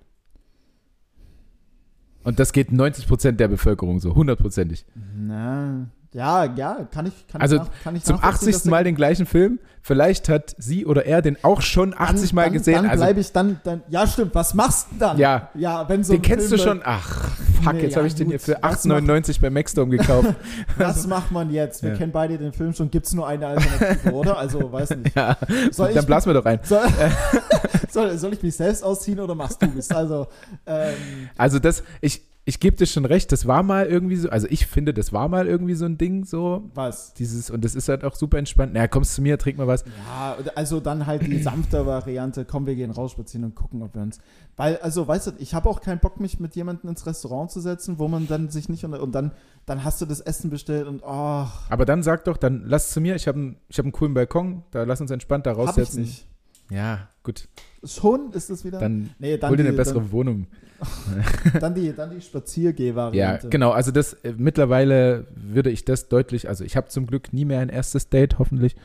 [2.22, 4.86] Und das geht 90 Prozent der Bevölkerung so, hundertprozentig.
[5.14, 8.52] na, ja, ja, kann ich, kann Also ich, nach, kann ich Zum nachvollziehen, 80.
[8.54, 9.58] dass der- Mal den gleichen Film.
[9.86, 12.74] Vielleicht hat sie oder er den auch schon 80 Mal dann, gesehen.
[12.76, 15.18] Dann also bleibe ich dann, dann, ja stimmt, was machst du dann?
[15.18, 15.50] Ja.
[15.54, 16.82] ja wenn so den kennst du Film schon.
[16.86, 17.28] Ach,
[17.62, 20.34] fuck, Nee, jetzt ja, habe ich den hier für Was 8,99 bei Maxstorm gekauft.
[20.78, 21.82] Was macht man jetzt?
[21.82, 21.96] Wir Ja.
[21.98, 24.38] kennen beide den Film schon, gibt es nur eine Alternative, oder?
[24.38, 25.14] Also, weiß nicht.
[25.14, 25.36] ja,
[25.70, 26.60] Soll dann ich, blasen wir doch rein.
[26.62, 26.80] soll,
[27.90, 29.90] soll, soll ich mich selbst ausziehen oder machst du es?
[29.90, 30.28] Also,
[30.66, 30.94] ähm,
[31.36, 34.66] Also das, ich, ich gebe dir schon recht, das war mal irgendwie so, also ich
[34.66, 36.68] finde, das war mal irgendwie so ein Ding, so.
[36.74, 37.14] Was?
[37.14, 38.74] Dieses, und das ist halt auch super entspannt.
[38.74, 39.82] Naja, kommst zu mir, trink mal was.
[40.06, 43.94] Ja, also dann halt die sanfte Variante, komm, wir gehen raus spazieren und gucken, ob
[43.94, 44.18] wir uns.
[44.56, 47.60] Weil, also, weißt du, ich habe auch keinen Bock, mich mit jemandem ins Restaurant zu
[47.60, 49.32] setzen, wo man dann sich nicht unter, und dann,
[49.64, 51.46] dann hast du das Essen bestellt und oh.
[51.70, 54.12] Aber dann sag doch, dann lass zu mir, ich habe einen, ich hab einen coolen
[54.12, 56.02] Balkon, da lass uns entspannt da raussetzen.
[56.02, 56.26] Hab ich nicht.
[56.70, 57.48] Ja, gut.
[57.86, 58.78] Schon ist es wieder.
[58.78, 60.46] Dann, nee, dann hol dir eine bessere dann, Wohnung.
[61.60, 63.48] dann die, dann die Ja, Spaziergeh-Variante.
[63.48, 63.70] genau.
[63.70, 67.60] Also das äh, mittlerweile würde ich das deutlich, also ich habe zum Glück nie mehr
[67.60, 68.76] ein erstes Date, hoffentlich.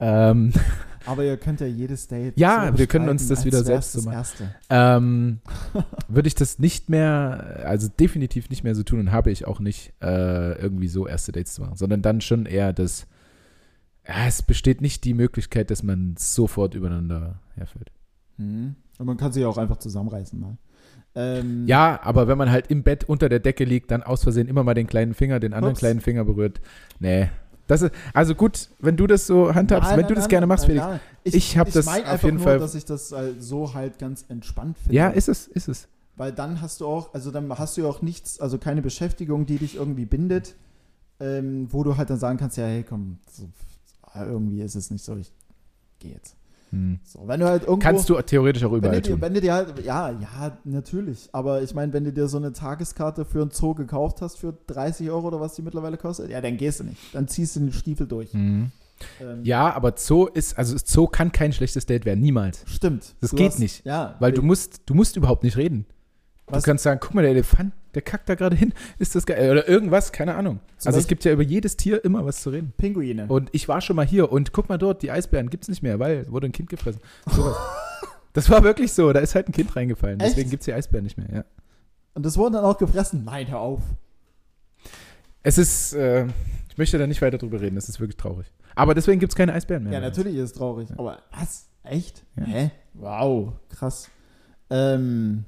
[0.00, 0.52] Ähm,
[1.06, 2.38] Aber ihr könnt ja jedes Date.
[2.38, 4.50] Ja, so wir können uns das wieder selbst so machen.
[4.70, 5.40] Ähm,
[6.08, 9.58] würde ich das nicht mehr, also definitiv nicht mehr so tun und habe ich auch
[9.60, 13.06] nicht äh, irgendwie so erste Dates zu machen, sondern dann schon eher das,
[14.06, 17.90] ja, es besteht nicht die Möglichkeit, dass man sofort übereinander herfällt.
[18.36, 18.74] Mhm.
[18.98, 20.56] Und man kann sich auch einfach zusammenreißen mal.
[21.14, 24.48] Ähm, Ja, aber wenn man halt im Bett unter der Decke liegt, dann aus Versehen
[24.48, 25.80] immer mal den kleinen Finger, den anderen Ups.
[25.80, 26.60] kleinen Finger berührt.
[27.00, 27.28] Nee.
[27.66, 30.30] Das ist, also gut, wenn du das so handhabst, Nein, wenn nein, du das nein,
[30.30, 30.84] gerne machst, Felix.
[30.84, 31.00] nein.
[31.24, 33.98] Ich hab das mein auf einfach jeden nur, Fall- dass ich das äh, so halt
[33.98, 34.94] ganz entspannt finde.
[34.96, 35.88] Ja, ist es, ist es.
[36.16, 39.46] Weil dann hast du auch, also dann hast du ja auch nichts, also keine Beschäftigung,
[39.46, 40.54] die dich irgendwie bindet,
[41.20, 43.48] ähm, wo du halt dann sagen kannst, ja, hey, komm, so,
[44.14, 45.32] irgendwie ist es nicht so, ich
[46.00, 46.36] gehe jetzt.
[46.72, 46.98] Hm.
[47.04, 49.20] So, wenn du halt irgendwo, Kannst du theoretisch auch wenn überall du, dir, tun.
[49.20, 52.52] wenn du dir halt, ja, ja, natürlich, aber ich meine, wenn du dir so eine
[52.52, 56.40] Tageskarte für einen Zoo gekauft hast für 30 Euro oder was die mittlerweile kostet, ja,
[56.40, 58.32] dann gehst du nicht, dann ziehst du den Stiefel durch.
[58.32, 58.72] Mhm.
[59.20, 62.64] Ähm, Ja, aber Zoo ist, also Zoo kann kein schlechtes Date werden, niemals.
[62.66, 63.14] Stimmt.
[63.20, 64.14] Das geht hast- nicht, Ja.
[64.18, 65.84] Weil du musst, du musst überhaupt nicht reden.
[66.46, 66.62] Was?
[66.62, 68.72] Du kannst sagen, guck mal, der Elefant, der kackt da gerade hin.
[68.98, 69.50] Ist das geil?
[69.50, 70.60] Oder irgendwas, keine Ahnung.
[70.78, 72.72] Zum also es Beispiel- gibt ja über jedes Tier immer was zu reden.
[72.76, 73.26] Pinguine.
[73.28, 75.98] Und ich war schon mal hier und guck mal dort, die Eisbären gibt's nicht mehr,
[75.98, 77.00] weil wurde ein Kind gefressen.
[77.30, 77.56] Sowas.
[78.32, 80.20] das war wirklich so, da ist halt ein Kind reingefallen.
[80.20, 80.30] Echt?
[80.32, 81.44] Deswegen gibt's die Eisbären nicht mehr, ja.
[82.14, 83.24] Und das wurden dann auch gefressen.
[83.24, 83.80] Nein, hör auf.
[85.42, 86.26] Es ist, äh,
[86.68, 88.46] ich möchte da nicht weiter drüber reden, es ist wirklich traurig.
[88.74, 89.92] Aber deswegen gibt's keine Eisbären mehr.
[89.92, 90.88] Ja, natürlich ist es traurig.
[90.96, 91.68] Aber was?
[91.84, 92.24] Echt?
[92.36, 92.44] Ja.
[92.44, 92.70] Hä?
[92.94, 93.54] Wow.
[93.68, 94.08] Krass.
[94.70, 95.44] Ähm.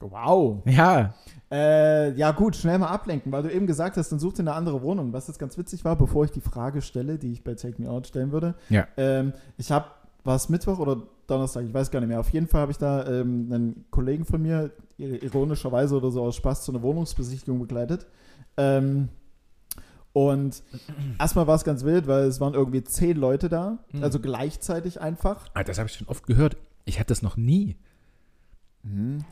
[0.00, 0.62] Wow.
[0.66, 1.14] Ja,
[1.50, 4.52] Äh, ja, gut, schnell mal ablenken, weil du eben gesagt hast, dann such dir eine
[4.54, 5.12] andere Wohnung.
[5.12, 7.88] Was jetzt ganz witzig war, bevor ich die Frage stelle, die ich bei Take Me
[7.88, 8.54] Out stellen würde.
[8.68, 8.88] Ja.
[8.96, 9.86] Ähm, ich habe,
[10.24, 12.18] war es Mittwoch oder Donnerstag, ich weiß gar nicht mehr.
[12.18, 16.22] Auf jeden Fall habe ich da ähm, einen Kollegen von mir, ir- ironischerweise oder so
[16.24, 18.06] aus Spaß, zu einer Wohnungsbesichtigung begleitet.
[18.56, 19.08] Ähm,
[20.12, 20.62] und
[21.18, 24.02] erstmal war es ganz wild, weil es waren irgendwie zehn Leute da, Mhm.
[24.02, 25.48] also gleichzeitig einfach.
[25.54, 26.56] Ah, das habe ich schon oft gehört.
[26.86, 27.76] Ich hatte das noch nie,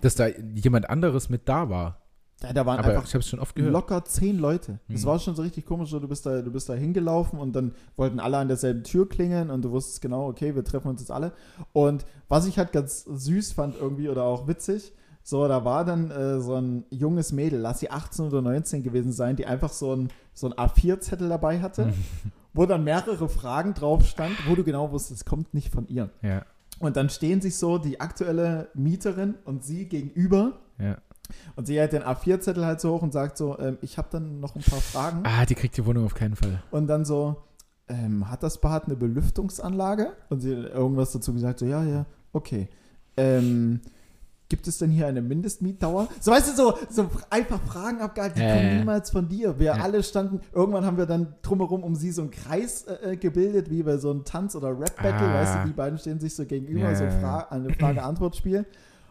[0.00, 2.00] dass da jemand anderes mit da war.
[2.42, 3.72] Ja, da waren Aber einfach ich habe es schon oft gehört.
[3.72, 4.80] locker zehn Leute.
[4.88, 5.06] Das Mhm.
[5.06, 5.90] war schon so richtig komisch.
[5.90, 9.50] Du bist da, du bist da hingelaufen und dann wollten alle an derselben Tür klingeln
[9.50, 11.32] und du wusstest genau, okay, wir treffen uns jetzt alle.
[11.72, 16.10] Und was ich halt ganz süß fand irgendwie oder auch witzig, so, da war dann
[16.10, 19.94] äh, so ein junges Mädel, lass sie 18 oder 19 gewesen sein, die einfach so
[19.96, 21.94] ein, so ein A4-Zettel dabei hatte,
[22.52, 26.10] wo dann mehrere Fragen drauf stand, wo du genau wusstest, es kommt nicht von ihr.
[26.20, 26.44] Ja,
[26.80, 30.98] Und dann stehen sich so die aktuelle Mieterin und sie gegenüber ja.
[31.56, 34.40] und sie hält den A4-Zettel halt so hoch und sagt so, ähm, ich habe dann
[34.40, 35.22] noch ein paar Fragen.
[35.24, 36.62] Ah, die kriegt die Wohnung auf keinen Fall.
[36.70, 37.44] Und dann so,
[37.88, 40.12] ähm, hat das Bad eine Belüftungsanlage?
[40.30, 42.68] Und sie irgendwas dazu gesagt, so, ja, ja, okay.
[43.16, 43.80] Ähm,
[44.54, 46.06] gibt es denn hier eine Mindestmietdauer?
[46.20, 49.58] So, weißt du, so, so einfach Fragen abgehalten, die Ja, kommen niemals von dir.
[49.58, 49.72] Wir Ja.
[49.82, 53.68] alle standen, irgendwann haben wir dann drumherum um sie so einen Kreis äh, äh, gebildet,
[53.68, 55.34] wie bei so einem Tanz- oder Rap-Battle, Ah.
[55.42, 58.64] weißt du, die beiden stehen sich so gegenüber, so Fra eine Frage-Antwort-Spiel.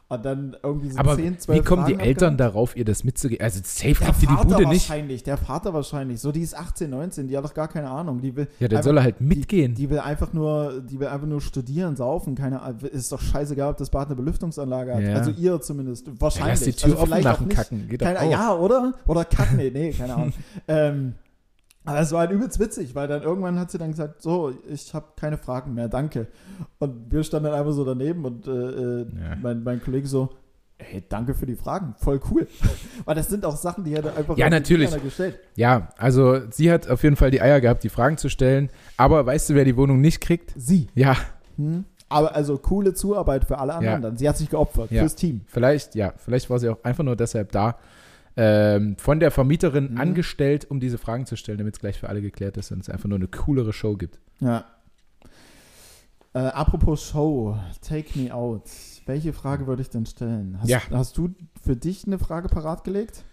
[0.10, 2.56] Und dann irgendwie so Aber 10, 12 wie kommen die Fragen Eltern abgehakt.
[2.56, 3.44] darauf, ihr das mitzugeben?
[3.44, 4.88] Also safe Der kriegt die die Bude nicht.
[4.90, 6.20] wahrscheinlich, der Vater wahrscheinlich.
[6.20, 8.22] So, die ist 18, 19, die hat doch gar keine Ahnung.
[8.22, 9.74] Die will, Ja, dann einfach- soll er halt die, mitgehen.
[9.74, 12.82] Die will einfach nur, die will einfach nur studieren, saufen, keine Ahnung.
[12.82, 15.02] Ist doch scheißegal, ob das Bad eine Belüftungsanlage hat.
[15.02, 15.16] Ja.
[15.16, 16.06] Also ihr zumindest.
[16.06, 16.60] Ja, Wahrscheinlich.
[16.60, 17.58] lass die Tür also offen vielleicht nach auch dem nicht.
[17.58, 17.88] Kacken.
[17.88, 18.32] Geht Keine, auch.
[18.32, 18.94] ja, oder?
[19.08, 20.34] Oder kacken, nee, nee, keine Ahnung.
[20.68, 21.14] ähm,
[21.86, 24.94] aber es war halt übelst witzig, weil dann irgendwann hat sie dann gesagt, so, ich
[24.94, 26.28] habe keine Fragen mehr, danke.
[26.80, 29.36] Und wir standen dann einfach so daneben und äh, äh, Ja.
[29.42, 30.30] mein, mein Kollege so,
[30.80, 32.48] hey, danke für die Fragen, voll cool.
[33.06, 34.92] weil das sind auch Sachen, die hätte einfach Ja, natürlich.
[35.02, 35.40] Gestellt.
[35.56, 38.70] Ja, also sie hat auf jeden Fall die Eier gehabt, die Fragen zu stellen.
[38.98, 40.54] Aber weißt du, wer die Wohnung nicht kriegt?
[40.56, 40.88] Sie.
[40.96, 41.16] Ja,
[41.58, 41.86] Hm?
[42.10, 44.20] Aber also coole Zuarbeit für alle anderen Ja.
[44.20, 45.02] Sie hat sich geopfert Ja.
[45.02, 45.42] fürs Team.
[45.48, 47.78] vielleicht, ja, vielleicht war sie auch einfach nur deshalb da.
[48.36, 50.00] Ähm, von der Vermieterin Mhm.
[50.00, 52.90] angestellt, um diese Fragen zu stellen, damit es gleich für alle geklärt ist und es
[52.90, 54.20] einfach nur eine coolere Show gibt.
[54.40, 54.66] Ja.
[56.34, 57.58] Äh, apropos Show,
[57.88, 58.64] Take Me Out.
[59.06, 60.58] Welche Frage würde ich denn stellen?
[60.60, 60.82] Hast, Ja.
[60.92, 61.30] hast du
[61.64, 63.24] für dich eine Frage parat gelegt?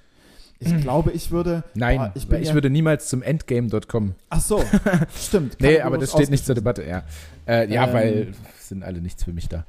[0.59, 1.65] Ich glaube, ich würde.
[1.75, 4.15] Nein, Boah, ich ich, würde niemals zum Endgame.com.
[4.29, 4.63] Ach so,
[5.17, 5.57] stimmt.
[5.61, 6.55] Nee, aber das steht nicht zur.
[6.55, 7.05] Debatte, ja.
[7.47, 7.95] Äh, ja, Ähm.
[7.95, 9.65] weil es sind alle nichts für mich da.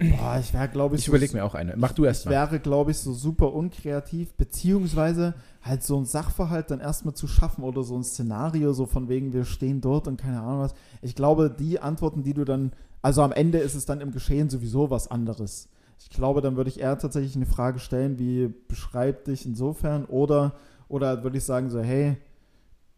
[0.00, 1.74] Mm, Boah, ich wäre, glaube ich, Ich so überlege mir auch eine.
[1.76, 2.32] Mach du erst Ich mal.
[2.32, 7.62] wäre, glaube ich, so super unkreativ, beziehungsweise halt so ein Sachverhalt dann erstmal zu schaffen
[7.64, 10.74] oder so ein Szenario, so von wegen, wir stehen dort und keine Ahnung was.
[11.02, 12.72] Ich glaube, die Antworten, die du dann,
[13.02, 15.68] also am Ende ist es dann im Geschehen sowieso was anderes.
[15.98, 20.54] Ich glaube, dann würde ich eher tatsächlich eine Frage stellen, wie beschreib dich insofern oder,
[20.88, 22.16] oder würde ich sagen so, hey,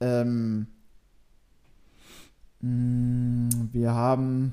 [0.01, 0.67] ähm,
[2.61, 4.53] mh, wir haben,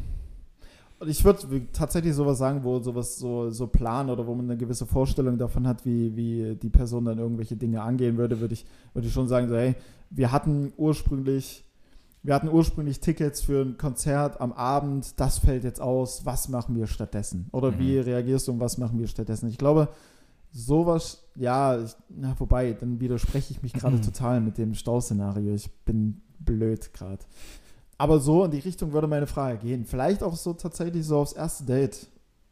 [1.04, 4.58] und ich würde tatsächlich sowas sagen, wo sowas so, so planen oder wo man eine
[4.58, 8.66] gewisse Vorstellung davon hat, wie, wie die Person dann irgendwelche Dinge angehen würde, würde ich,
[8.94, 9.76] würde ich schon sagen, so, hey,
[10.10, 11.64] wir hatten ursprünglich,
[12.24, 16.76] wir hatten ursprünglich Tickets für ein Konzert am Abend, das fällt jetzt aus, was machen
[16.76, 17.48] wir stattdessen?
[17.52, 17.80] Oder Mhm.
[17.80, 19.50] wie reagierst du und was machen wir stattdessen?
[19.50, 19.90] Ich glaube,
[20.52, 24.02] sowas, ja, ich, na, wobei, dann widerspreche ich mich gerade Mhm.
[24.04, 25.54] total mit dem Stauszenario.
[25.54, 27.24] Ich bin blöd gerade.
[27.98, 29.86] Aber so in die Richtung würde meine Frage gehen.
[29.86, 32.08] Vielleicht auch so tatsächlich so aufs erste Date.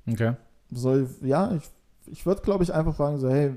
[0.09, 0.33] Okay.
[0.71, 1.63] Soll, ja, ich,
[2.05, 3.53] ich würde, glaube ich, einfach fragen, so, hey,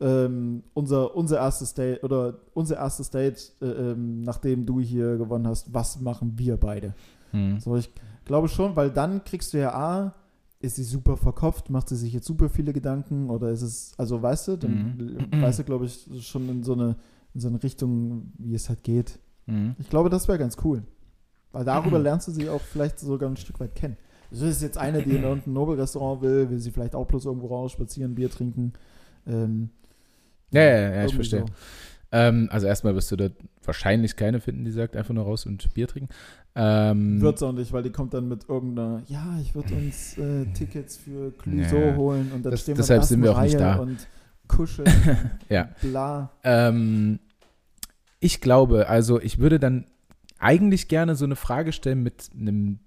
[0.00, 5.46] ähm, unser, unser erstes Date oder unser erstes Date, äh, ähm, nachdem du hier gewonnen
[5.46, 6.94] hast, was machen wir beide?
[7.32, 7.60] Hm.
[7.60, 7.90] So, ich
[8.24, 10.14] glaube schon, weil dann kriegst du ja A,
[10.60, 14.20] ist sie super verkopft, macht sie sich jetzt super viele Gedanken oder ist es, also
[14.22, 14.96] weißt du, dann
[15.30, 15.42] Mhm.
[15.42, 16.96] weißt du, glaube ich, schon in so eine,
[17.34, 19.18] in so eine Richtung, wie es halt geht.
[19.46, 19.74] Hm.
[19.78, 20.82] Ich glaube, das wäre ganz cool.
[21.52, 22.04] Weil darüber Mhm.
[22.04, 23.96] lernst du sie auch vielleicht sogar ein Stück weit kennen.
[24.30, 27.48] Das ist jetzt eine, die in irgendein Nobelrestaurant will, will sie vielleicht auch bloß irgendwo
[27.48, 28.72] raus, spazieren, Bier trinken.
[29.26, 29.70] Ähm,
[30.52, 31.40] Ja, ja, ja, ich verstehe.
[31.40, 31.46] so.
[32.12, 33.28] Ähm, also erstmal wirst du da
[33.64, 36.10] wahrscheinlich keine finden, die sagt einfach nur raus und Bier trinken.
[36.56, 40.46] Ähm, Wird's auch nicht, weil die kommt dann mit irgendeiner, ja, ich würde uns äh,
[40.54, 41.96] Tickets für Clouseau Ja.
[41.96, 43.76] holen und dann Das- stehen wir deshalb sind wir auch nicht da.
[43.76, 44.06] und
[44.48, 44.88] kuscheln,
[45.48, 45.68] Ja.
[45.80, 46.30] bla.
[46.42, 47.20] Ähm,
[48.20, 49.86] ich glaube, also ich würde dann
[50.38, 52.78] eigentlich gerne so eine Frage stellen mit einem,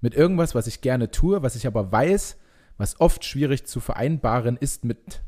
[0.00, 2.36] mit irgendwas, was ich gerne tue, was ich aber weiß,
[2.78, 5.22] was oft schwierig zu vereinbaren ist mit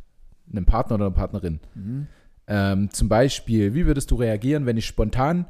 [0.50, 1.60] einem Partner oder einer Partnerin.
[1.74, 2.06] Mhm.
[2.46, 5.46] Ähm, zum Beispiel, wie würdest du reagieren, wenn ich spontan,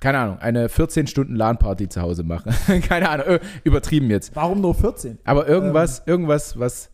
[0.00, 2.50] keine Ahnung, eine 14 Stunden LAN-Party zu Hause mache?
[2.88, 4.34] keine Ahnung, ö- übertrieben jetzt.
[4.36, 5.18] Warum nur 14?
[5.24, 6.04] Aber irgendwas, Ähm.
[6.08, 6.90] irgendwas, was,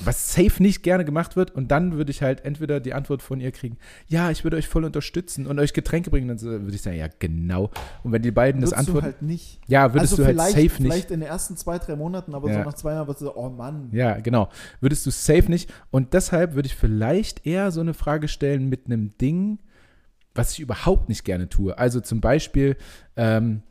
[0.00, 3.40] was safe nicht gerne gemacht wird und dann würde ich halt entweder die Antwort von
[3.40, 6.80] ihr kriegen, ja, ich würde euch voll unterstützen und euch Getränke bringen, dann würde ich
[6.80, 7.70] sagen, ja, genau.
[8.02, 9.60] Und wenn die beiden das Würdest du antworten, halt nicht.
[9.66, 10.72] ja, würdest also du halt safe nicht.
[10.76, 12.58] vielleicht in den ersten zwei, drei Monaten, aber Ja.
[12.58, 13.90] so nach zwei Jahren wirst du so, oh Mann.
[13.92, 14.48] Ja, genau.
[14.80, 15.70] Würdest du safe nicht.
[15.90, 19.58] Und deshalb würde ich vielleicht eher so eine Frage stellen mit einem Ding,
[20.34, 21.76] was ich überhaupt nicht gerne tue.
[21.76, 22.76] Also zum Beispiel,
[23.16, 23.62] ähm,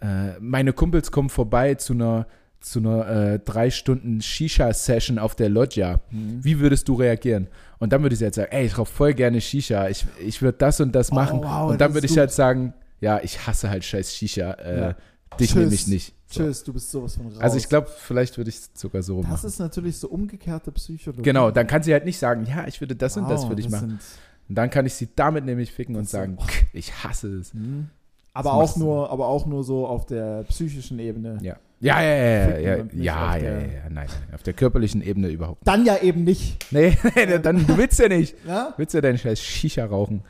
[0.00, 2.26] äh, meine Kumpels kommen vorbei zu einer,
[2.60, 6.00] zu einer äh, drei Stunden Shisha-Session auf der Loggia.
[6.10, 6.44] Mhm.
[6.44, 7.48] Wie würdest du reagieren?
[7.78, 9.88] Und dann würde ich jetzt sagen, ey, ich rauche voll gerne Shisha.
[9.88, 11.40] Ich, ich würde das und das Oh, machen.
[11.42, 14.52] wow, und dann das würde ich halt sagen, ja, ich hasse halt scheiß Shisha.
[14.52, 14.96] Äh, Ja.
[15.38, 16.12] Dich nehme ich nicht.
[16.26, 16.42] So.
[16.42, 17.38] Tschüss, du bist sowas von raus.
[17.40, 19.46] Also ich glaube, vielleicht würde ich es sogar so Das machen.
[19.46, 21.22] ist natürlich so umgekehrte Psychologie.
[21.22, 23.62] Genau, dann kann sie halt nicht sagen, ja, ich würde das und das Wow, würde
[23.62, 24.00] ich machen.
[24.48, 27.54] Und dann kann ich sie damit nämlich ficken und Das sagen, sind- ich hasse es.
[27.54, 27.88] Mhm.
[28.34, 31.38] Aber Das auch nur, aber auch nur so auf der psychischen Ebene.
[31.42, 31.56] Ja.
[31.82, 35.66] Ja, ja, ja, ja, ja, ja, ja, ja, nein, auf der körperlichen Ebene überhaupt nicht.
[35.66, 36.66] Dann ja eben nicht.
[36.70, 36.96] Nee,
[37.42, 38.36] dann, du willst ja nicht.
[38.46, 38.74] Ja?
[38.76, 40.22] Willst ja deinen scheiß Shisha rauchen.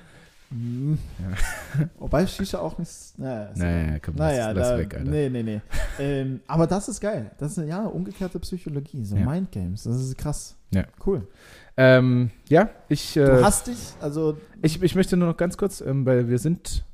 [0.50, 0.98] Mhm.
[1.98, 2.90] Wobei Shisha auch nicht.
[3.18, 5.10] Naja, Naja, komm, naja lass, lass da, weg, Alter.
[5.10, 5.60] Nee, nee, nee.
[5.98, 7.30] ähm, aber das ist geil.
[7.38, 9.24] Das ist ja umgekehrte Psychologie, so Ja.
[9.24, 9.84] Mindgames.
[9.84, 10.56] Das ist krass.
[10.72, 10.84] Ja.
[11.04, 11.26] Cool.
[11.76, 14.36] Ähm, ja, ich, Du äh, hast dich, also.
[14.62, 16.84] ich, ich möchte nur noch ganz kurz, ähm, weil wir sind,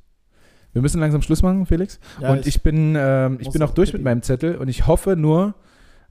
[0.77, 1.99] wir müssen langsam Schluss machen, Felix.
[2.21, 5.17] Ja, und ich, bin, ähm, ich bin auch durch mit meinem Zettel und ich hoffe
[5.17, 5.55] nur,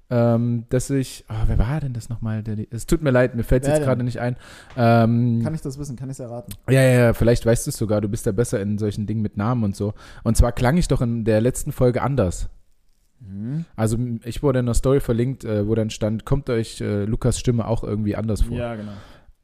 [0.09, 2.41] ähm, dass ich, oh, wer war denn das nochmal?
[2.41, 4.37] Der Es tut mir leid, mir fällt es jetzt gerade nicht ein.
[4.75, 5.95] Ähm, Kann ich das wissen?
[5.95, 6.51] Kann ich es erraten?
[6.67, 8.01] Ja, ja, ja, vielleicht weißt du es sogar.
[8.01, 9.93] Du bist ja besser in solchen Dingen mit Namen und so.
[10.23, 12.49] Und zwar klang ich doch in der letzten Folge anders.
[13.19, 13.65] Mhm.
[13.75, 17.39] Also ich wurde in einer Story verlinkt, äh, wo dann stand, kommt euch äh, Lukas
[17.39, 18.57] Stimme auch irgendwie anders vor.
[18.57, 18.93] Ja, genau.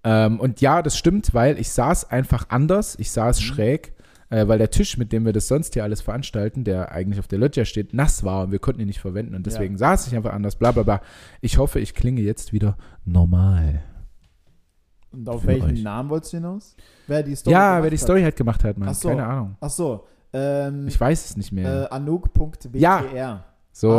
[0.04, 2.98] Ähm, und ja, das stimmt, weil ich saß einfach anders.
[2.98, 3.44] Ich saß Mhm.
[3.44, 3.94] schräg,
[4.32, 7.28] äh, weil der Tisch, mit dem wir das sonst hier alles veranstalten, der eigentlich auf
[7.28, 9.36] der Loggia steht, nass war und wir konnten ihn nicht verwenden.
[9.36, 11.02] Und deswegen saß ich einfach anders, bla bla bla.
[11.42, 13.84] Ich hoffe, ich klinge jetzt wieder normal.
[15.12, 15.84] Und auf welchen euch.
[15.84, 16.76] Namen wolltest du hinaus?
[17.06, 18.04] Wer die Story ja, wer die hat?
[18.04, 18.94] Story halt gemacht hat, Mann.
[18.94, 19.10] So.
[19.10, 19.58] Keine Ahnung.
[19.60, 20.08] Ach so.
[20.32, 21.84] Ähm, Ich weiß es nicht mehr.
[21.92, 22.78] äh, Anouk.wtr.
[22.78, 23.44] Ja.
[23.74, 23.92] so,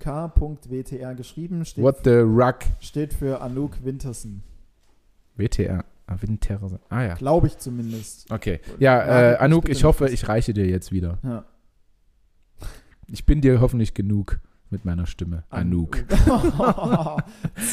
[0.00, 1.64] A-N-O-U-K.wtr geschrieben.
[1.64, 2.58] Steht, what the ruck?
[2.80, 4.42] steht für Anouk Winterson.
[5.36, 5.84] WTR.
[6.10, 6.58] Ah, Winter.
[6.88, 7.14] Ah ja.
[7.14, 8.30] Glaube ich zumindest.
[8.30, 8.60] Okay.
[8.80, 11.18] Ja, Nagelt äh, Anouk, ich hoffe, ich reiche dir jetzt wieder.
[11.22, 11.44] Ja.
[13.06, 15.44] Ich bin dir hoffentlich genug mit meiner Stimme.
[15.50, 15.98] Anouk.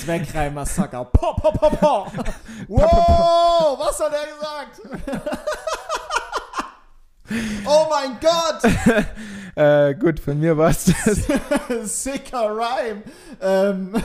[0.02, 1.06] Zweckreim-Massaker.
[1.06, 2.08] Po, po, po, po.
[2.68, 4.82] Wow, was hat er gesagt?
[7.66, 8.64] oh mein Gott.
[9.56, 12.04] Äh, gut, von mir war es das.
[12.04, 13.04] Sicker Rhyme.
[13.42, 13.96] Ähm,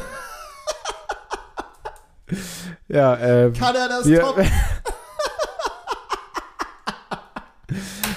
[2.88, 4.46] Ja, ähm, kann er das toppen?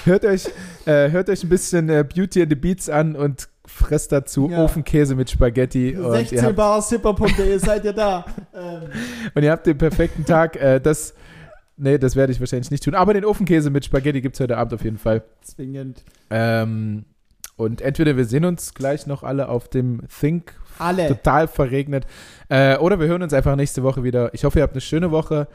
[0.04, 0.46] hört, euch,
[0.86, 4.64] äh, hört euch ein bisschen äh, Beauty and the Beats an und fresst dazu Ja.
[4.64, 5.96] Ofenkäse mit Spaghetti.
[5.96, 8.24] Und ihr, 16 habt, barsipper.de, seid ihr da?
[8.54, 8.82] Ähm,
[9.34, 10.56] und ihr habt den perfekten Tag.
[10.56, 11.14] Äh, das,
[11.76, 12.94] nee, das werde ich wahrscheinlich nicht tun.
[12.94, 15.22] Aber den Ofenkäse mit Spaghetti gibt es heute Abend auf jeden Fall.
[15.42, 16.04] zwingend.
[16.30, 17.04] Ähm,
[17.56, 21.08] und entweder wir sehen uns gleich noch alle auf dem Think Alle.
[21.08, 22.06] total verregnet.
[22.48, 24.32] Äh, oder wir hören uns einfach nächste Woche wieder.
[24.34, 25.48] Ich hoffe, ihr habt eine schöne Woche.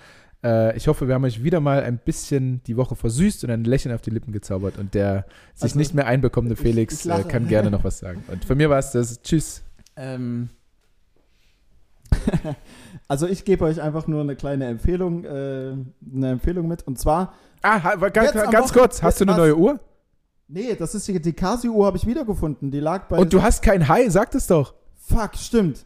[0.44, 3.64] Äh, ich hoffe, wir haben euch wieder mal ein bisschen die Woche versüßt und ein
[3.64, 4.78] Lächeln auf die Lippen gezaubert.
[4.78, 7.22] Und der sich Also, nicht mehr einbekommende ich- Felix ich lache.
[7.22, 8.24] äh, kann gerne noch was sagen.
[8.28, 9.22] Und von mir war es das.
[9.22, 9.62] Tschüss.
[9.96, 10.50] Ähm,
[13.08, 15.74] also ich gebe euch einfach nur eine kleine Empfehlung, äh,
[16.14, 16.86] eine Empfehlung mit.
[16.88, 17.34] Und zwar,
[17.64, 19.04] Ah, ganz, ganz kurz.
[19.04, 19.80] Hast du eine neue Uhr?
[20.48, 22.72] nee, das ist die, die Casio-Uhr habe ich wiedergefunden.
[22.72, 23.18] Die lag bei.
[23.18, 24.12] Und du hast kein High?
[24.12, 24.74] Sag das doch.
[25.12, 25.86] Fuck, stimmt.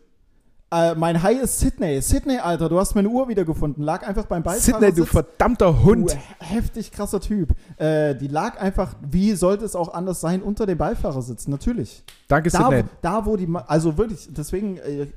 [0.72, 2.02] Äh, mein High ist Sydney.
[2.02, 3.84] Sydney, Alter, du hast meine Uhr wiedergefunden.
[3.84, 4.73] Lag einfach beim Beifahrersitz.
[4.76, 6.11] Sydney, du verdammter Hund.
[6.11, 7.56] Du, heftig krasser Typ.
[7.77, 12.03] Äh, die lag einfach, wie sollte es auch anders sein, unter dem Beifahrersitz, natürlich.
[12.27, 12.84] Danke, Da, Sydney.
[13.02, 15.07] da, wo die, also wirklich, deswegen, äh,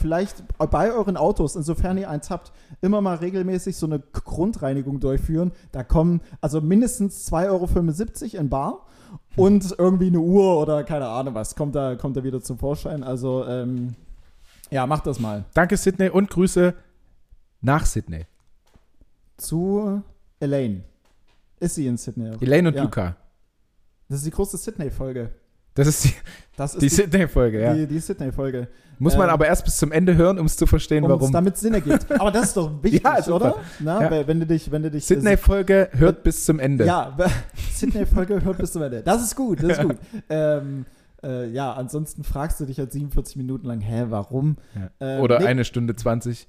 [0.00, 2.50] vielleicht bei euren Autos, insofern ihr eins habt,
[2.80, 5.52] immer mal regelmäßig so eine Grundreinigung durchführen.
[5.70, 8.86] Da kommen also mindestens 2,75 Euro in Bar
[9.36, 13.02] und irgendwie eine Uhr oder keine Ahnung was, kommt da, kommt da wieder zum Vorschein.
[13.02, 13.94] Also, ähm,
[14.70, 15.44] ja, macht das mal.
[15.54, 16.08] Danke, Sydney.
[16.08, 16.74] Und Grüße
[17.60, 18.26] nach Sydney.
[19.36, 20.02] Zu
[20.40, 20.84] Elaine.
[21.60, 22.36] Ist sie in Sydney?
[22.40, 22.82] Elaine und Ja.
[22.82, 23.16] Luca.
[24.08, 25.30] Das ist die große Sydney-Folge.
[25.74, 26.12] Das ist die,
[26.56, 27.74] Das ist die die, Sydney-Folge, ja.
[27.74, 28.68] die, die Sydney-Folge.
[29.00, 31.18] Muss man ähm, aber erst bis zum Ende hören, um es zu verstehen, Um es
[31.18, 31.32] warum.
[31.32, 32.06] damit Sinn ergibt.
[32.20, 33.56] Aber das ist doch wichtig, Ja, oder?
[33.80, 34.26] Na, Ja.
[34.28, 36.86] wenn du dich, wenn du dich Sydney-Folge hört bis zum Ende.
[36.86, 37.16] Ja,
[37.74, 39.02] Sydney-Folge hört bis zum Ende.
[39.02, 39.96] Das ist gut, das ist gut.
[40.28, 40.86] Ähm,
[41.24, 44.56] äh, ja, ansonsten fragst du dich halt 47 Minuten lang, hä, warum?
[44.76, 44.90] Ja.
[45.16, 45.46] Ähm, Oder nee.
[45.46, 46.46] eine Stunde 20.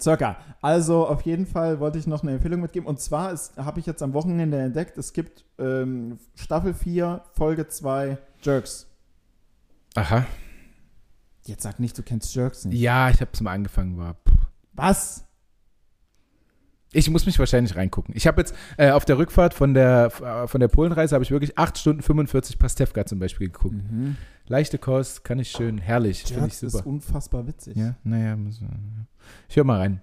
[0.00, 0.36] Circa.
[0.60, 2.86] Also auf jeden Fall wollte ich noch eine Empfehlung mitgeben.
[2.88, 8.18] Und zwar habe ich jetzt am Wochenende entdeckt, es gibt ähm, Staffel 4, Folge 2,
[8.42, 8.86] Jerks.
[9.94, 10.24] Aha.
[11.44, 12.78] Jetzt sag nicht, du kennst Jerks nicht.
[12.78, 13.96] Ja, ich habe es mal angefangen.
[13.96, 14.16] War.
[14.72, 15.24] Was?
[16.92, 18.14] Ich muss mich wahrscheinlich reingucken.
[18.16, 21.30] Ich habe jetzt äh, auf der Rückfahrt von der, äh, von der Polenreise habe ich
[21.30, 23.74] wirklich 8 Stunden 45 Pastewka zum Beispiel geguckt.
[23.74, 24.16] Mhm.
[24.46, 26.86] Leichte Kost, kann ich schön, herrlich, finde ich Jerks ist super.
[26.86, 27.76] unfassbar witzig.
[27.76, 28.64] Ja, naja, muss, äh,
[29.48, 30.02] ich höre mal rein.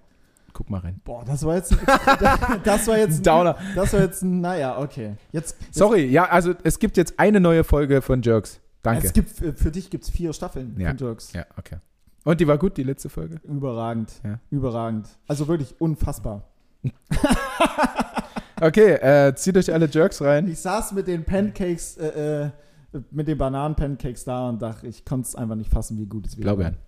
[0.52, 1.00] Guck mal rein.
[1.04, 1.78] Boah, das war jetzt ein,
[2.64, 3.56] das war jetzt ein, Downer.
[3.74, 5.16] Das war jetzt ein, naja, okay.
[5.32, 8.60] Jetzt, jetzt Sorry, ja, also es gibt jetzt eine neue Folge von Jerks.
[8.82, 9.06] Danke.
[9.06, 10.88] Es gibt, für für dich gibt es vier Staffeln Ja.
[10.88, 11.32] von Jerks.
[11.32, 11.76] Ja, okay.
[12.24, 13.40] Und die war gut, die letzte Folge?
[13.44, 14.12] Überragend.
[14.24, 14.40] Ja.
[14.50, 15.08] Überragend.
[15.28, 16.44] Also wirklich unfassbar.
[18.60, 20.48] Okay, äh, zieht euch alle Jerks rein.
[20.48, 22.50] Ich saß mit den Pancakes, äh, äh,
[23.10, 26.38] mit den Bananen-Pancakes da und dachte, ich konnte es einfach nicht fassen, wie gut es
[26.38, 26.54] wieder.
[26.54, 26.78] Blaubeeren.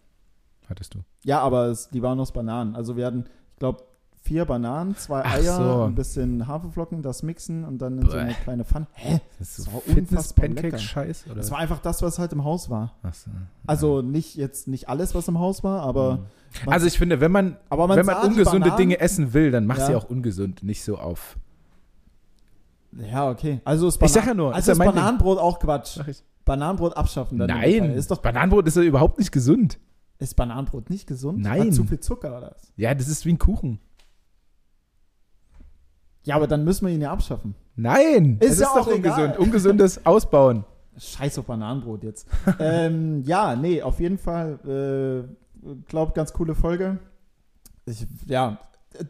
[0.69, 0.99] Hattest du.
[1.25, 2.77] Ja, aber es, die waren aus Bananen.
[2.77, 3.25] Also wir hatten,
[3.55, 3.83] ich glaube,
[4.23, 5.83] vier Bananen, zwei Ach Eier, so.
[5.85, 8.37] ein bisschen Haferflocken, das mixen und dann in so eine Bäh.
[8.45, 8.87] kleine Pfanne.
[8.93, 9.21] Hä?
[9.39, 10.61] Das Das war unfassbar lecker.
[10.61, 11.25] Fitness-Pancake-Scheiß?
[11.27, 11.37] oder?
[11.37, 12.93] Das war einfach das, was halt im Haus war.
[13.03, 13.31] Ach so.
[13.67, 16.19] Also nicht jetzt nicht alles, was im Haus war, aber,
[16.67, 19.51] man- Also ich finde, wenn man, aber man wenn man ungesunde Bananen- Dinge essen will,
[19.51, 19.87] dann mach Ja.
[19.87, 21.39] sie auch ungesund, nicht so auf.
[22.93, 23.61] Ja, okay.
[23.65, 24.95] Also ist, Ich Bana sag ja nur, ist also ja ist mein Ding.
[24.97, 25.99] Bananenbrot auch Quatsch.
[26.07, 26.23] Ich.
[26.45, 27.49] Bananenbrot abschaffen dann.
[27.49, 29.79] Nein, Ist doch Bananenbrot ist ja überhaupt nicht gesund.
[30.19, 31.41] Ist Bananenbrot nicht gesund?
[31.41, 31.69] Nein.
[31.69, 32.73] Hat zu viel Zucker oder was?
[32.77, 33.81] Ja, das ist wie ein Kuchen.
[36.25, 37.55] Ja, aber dann müssen wir ihn ja abschaffen.
[37.77, 39.13] Nein, Ist es ja ist doch auch egal.
[39.21, 39.39] ungesund.
[39.39, 40.65] Ungesundes Ausbauen.
[40.99, 42.27] Scheiß auf Bananenbrot jetzt.
[42.59, 44.59] ähm, ja, nee, auf jeden Fall,
[45.65, 46.99] äh, glaub, ganz coole Folge.
[47.87, 48.59] Ich, ja,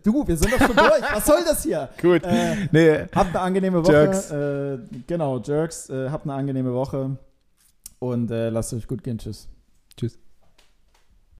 [0.04, 1.02] du, wir sind doch schon durch.
[1.12, 1.88] Was soll das hier?
[2.00, 2.22] Gut.
[2.24, 3.92] Äh, Nee, habt eine angenehme Woche.
[3.92, 4.30] Jerks.
[4.30, 5.88] Äh, genau, Jerks.
[5.88, 7.16] Äh, habt eine angenehme Woche.
[7.98, 9.18] Und äh, lasst euch gut gehen.
[9.18, 9.48] Tschüss.
[9.96, 10.18] tschüss.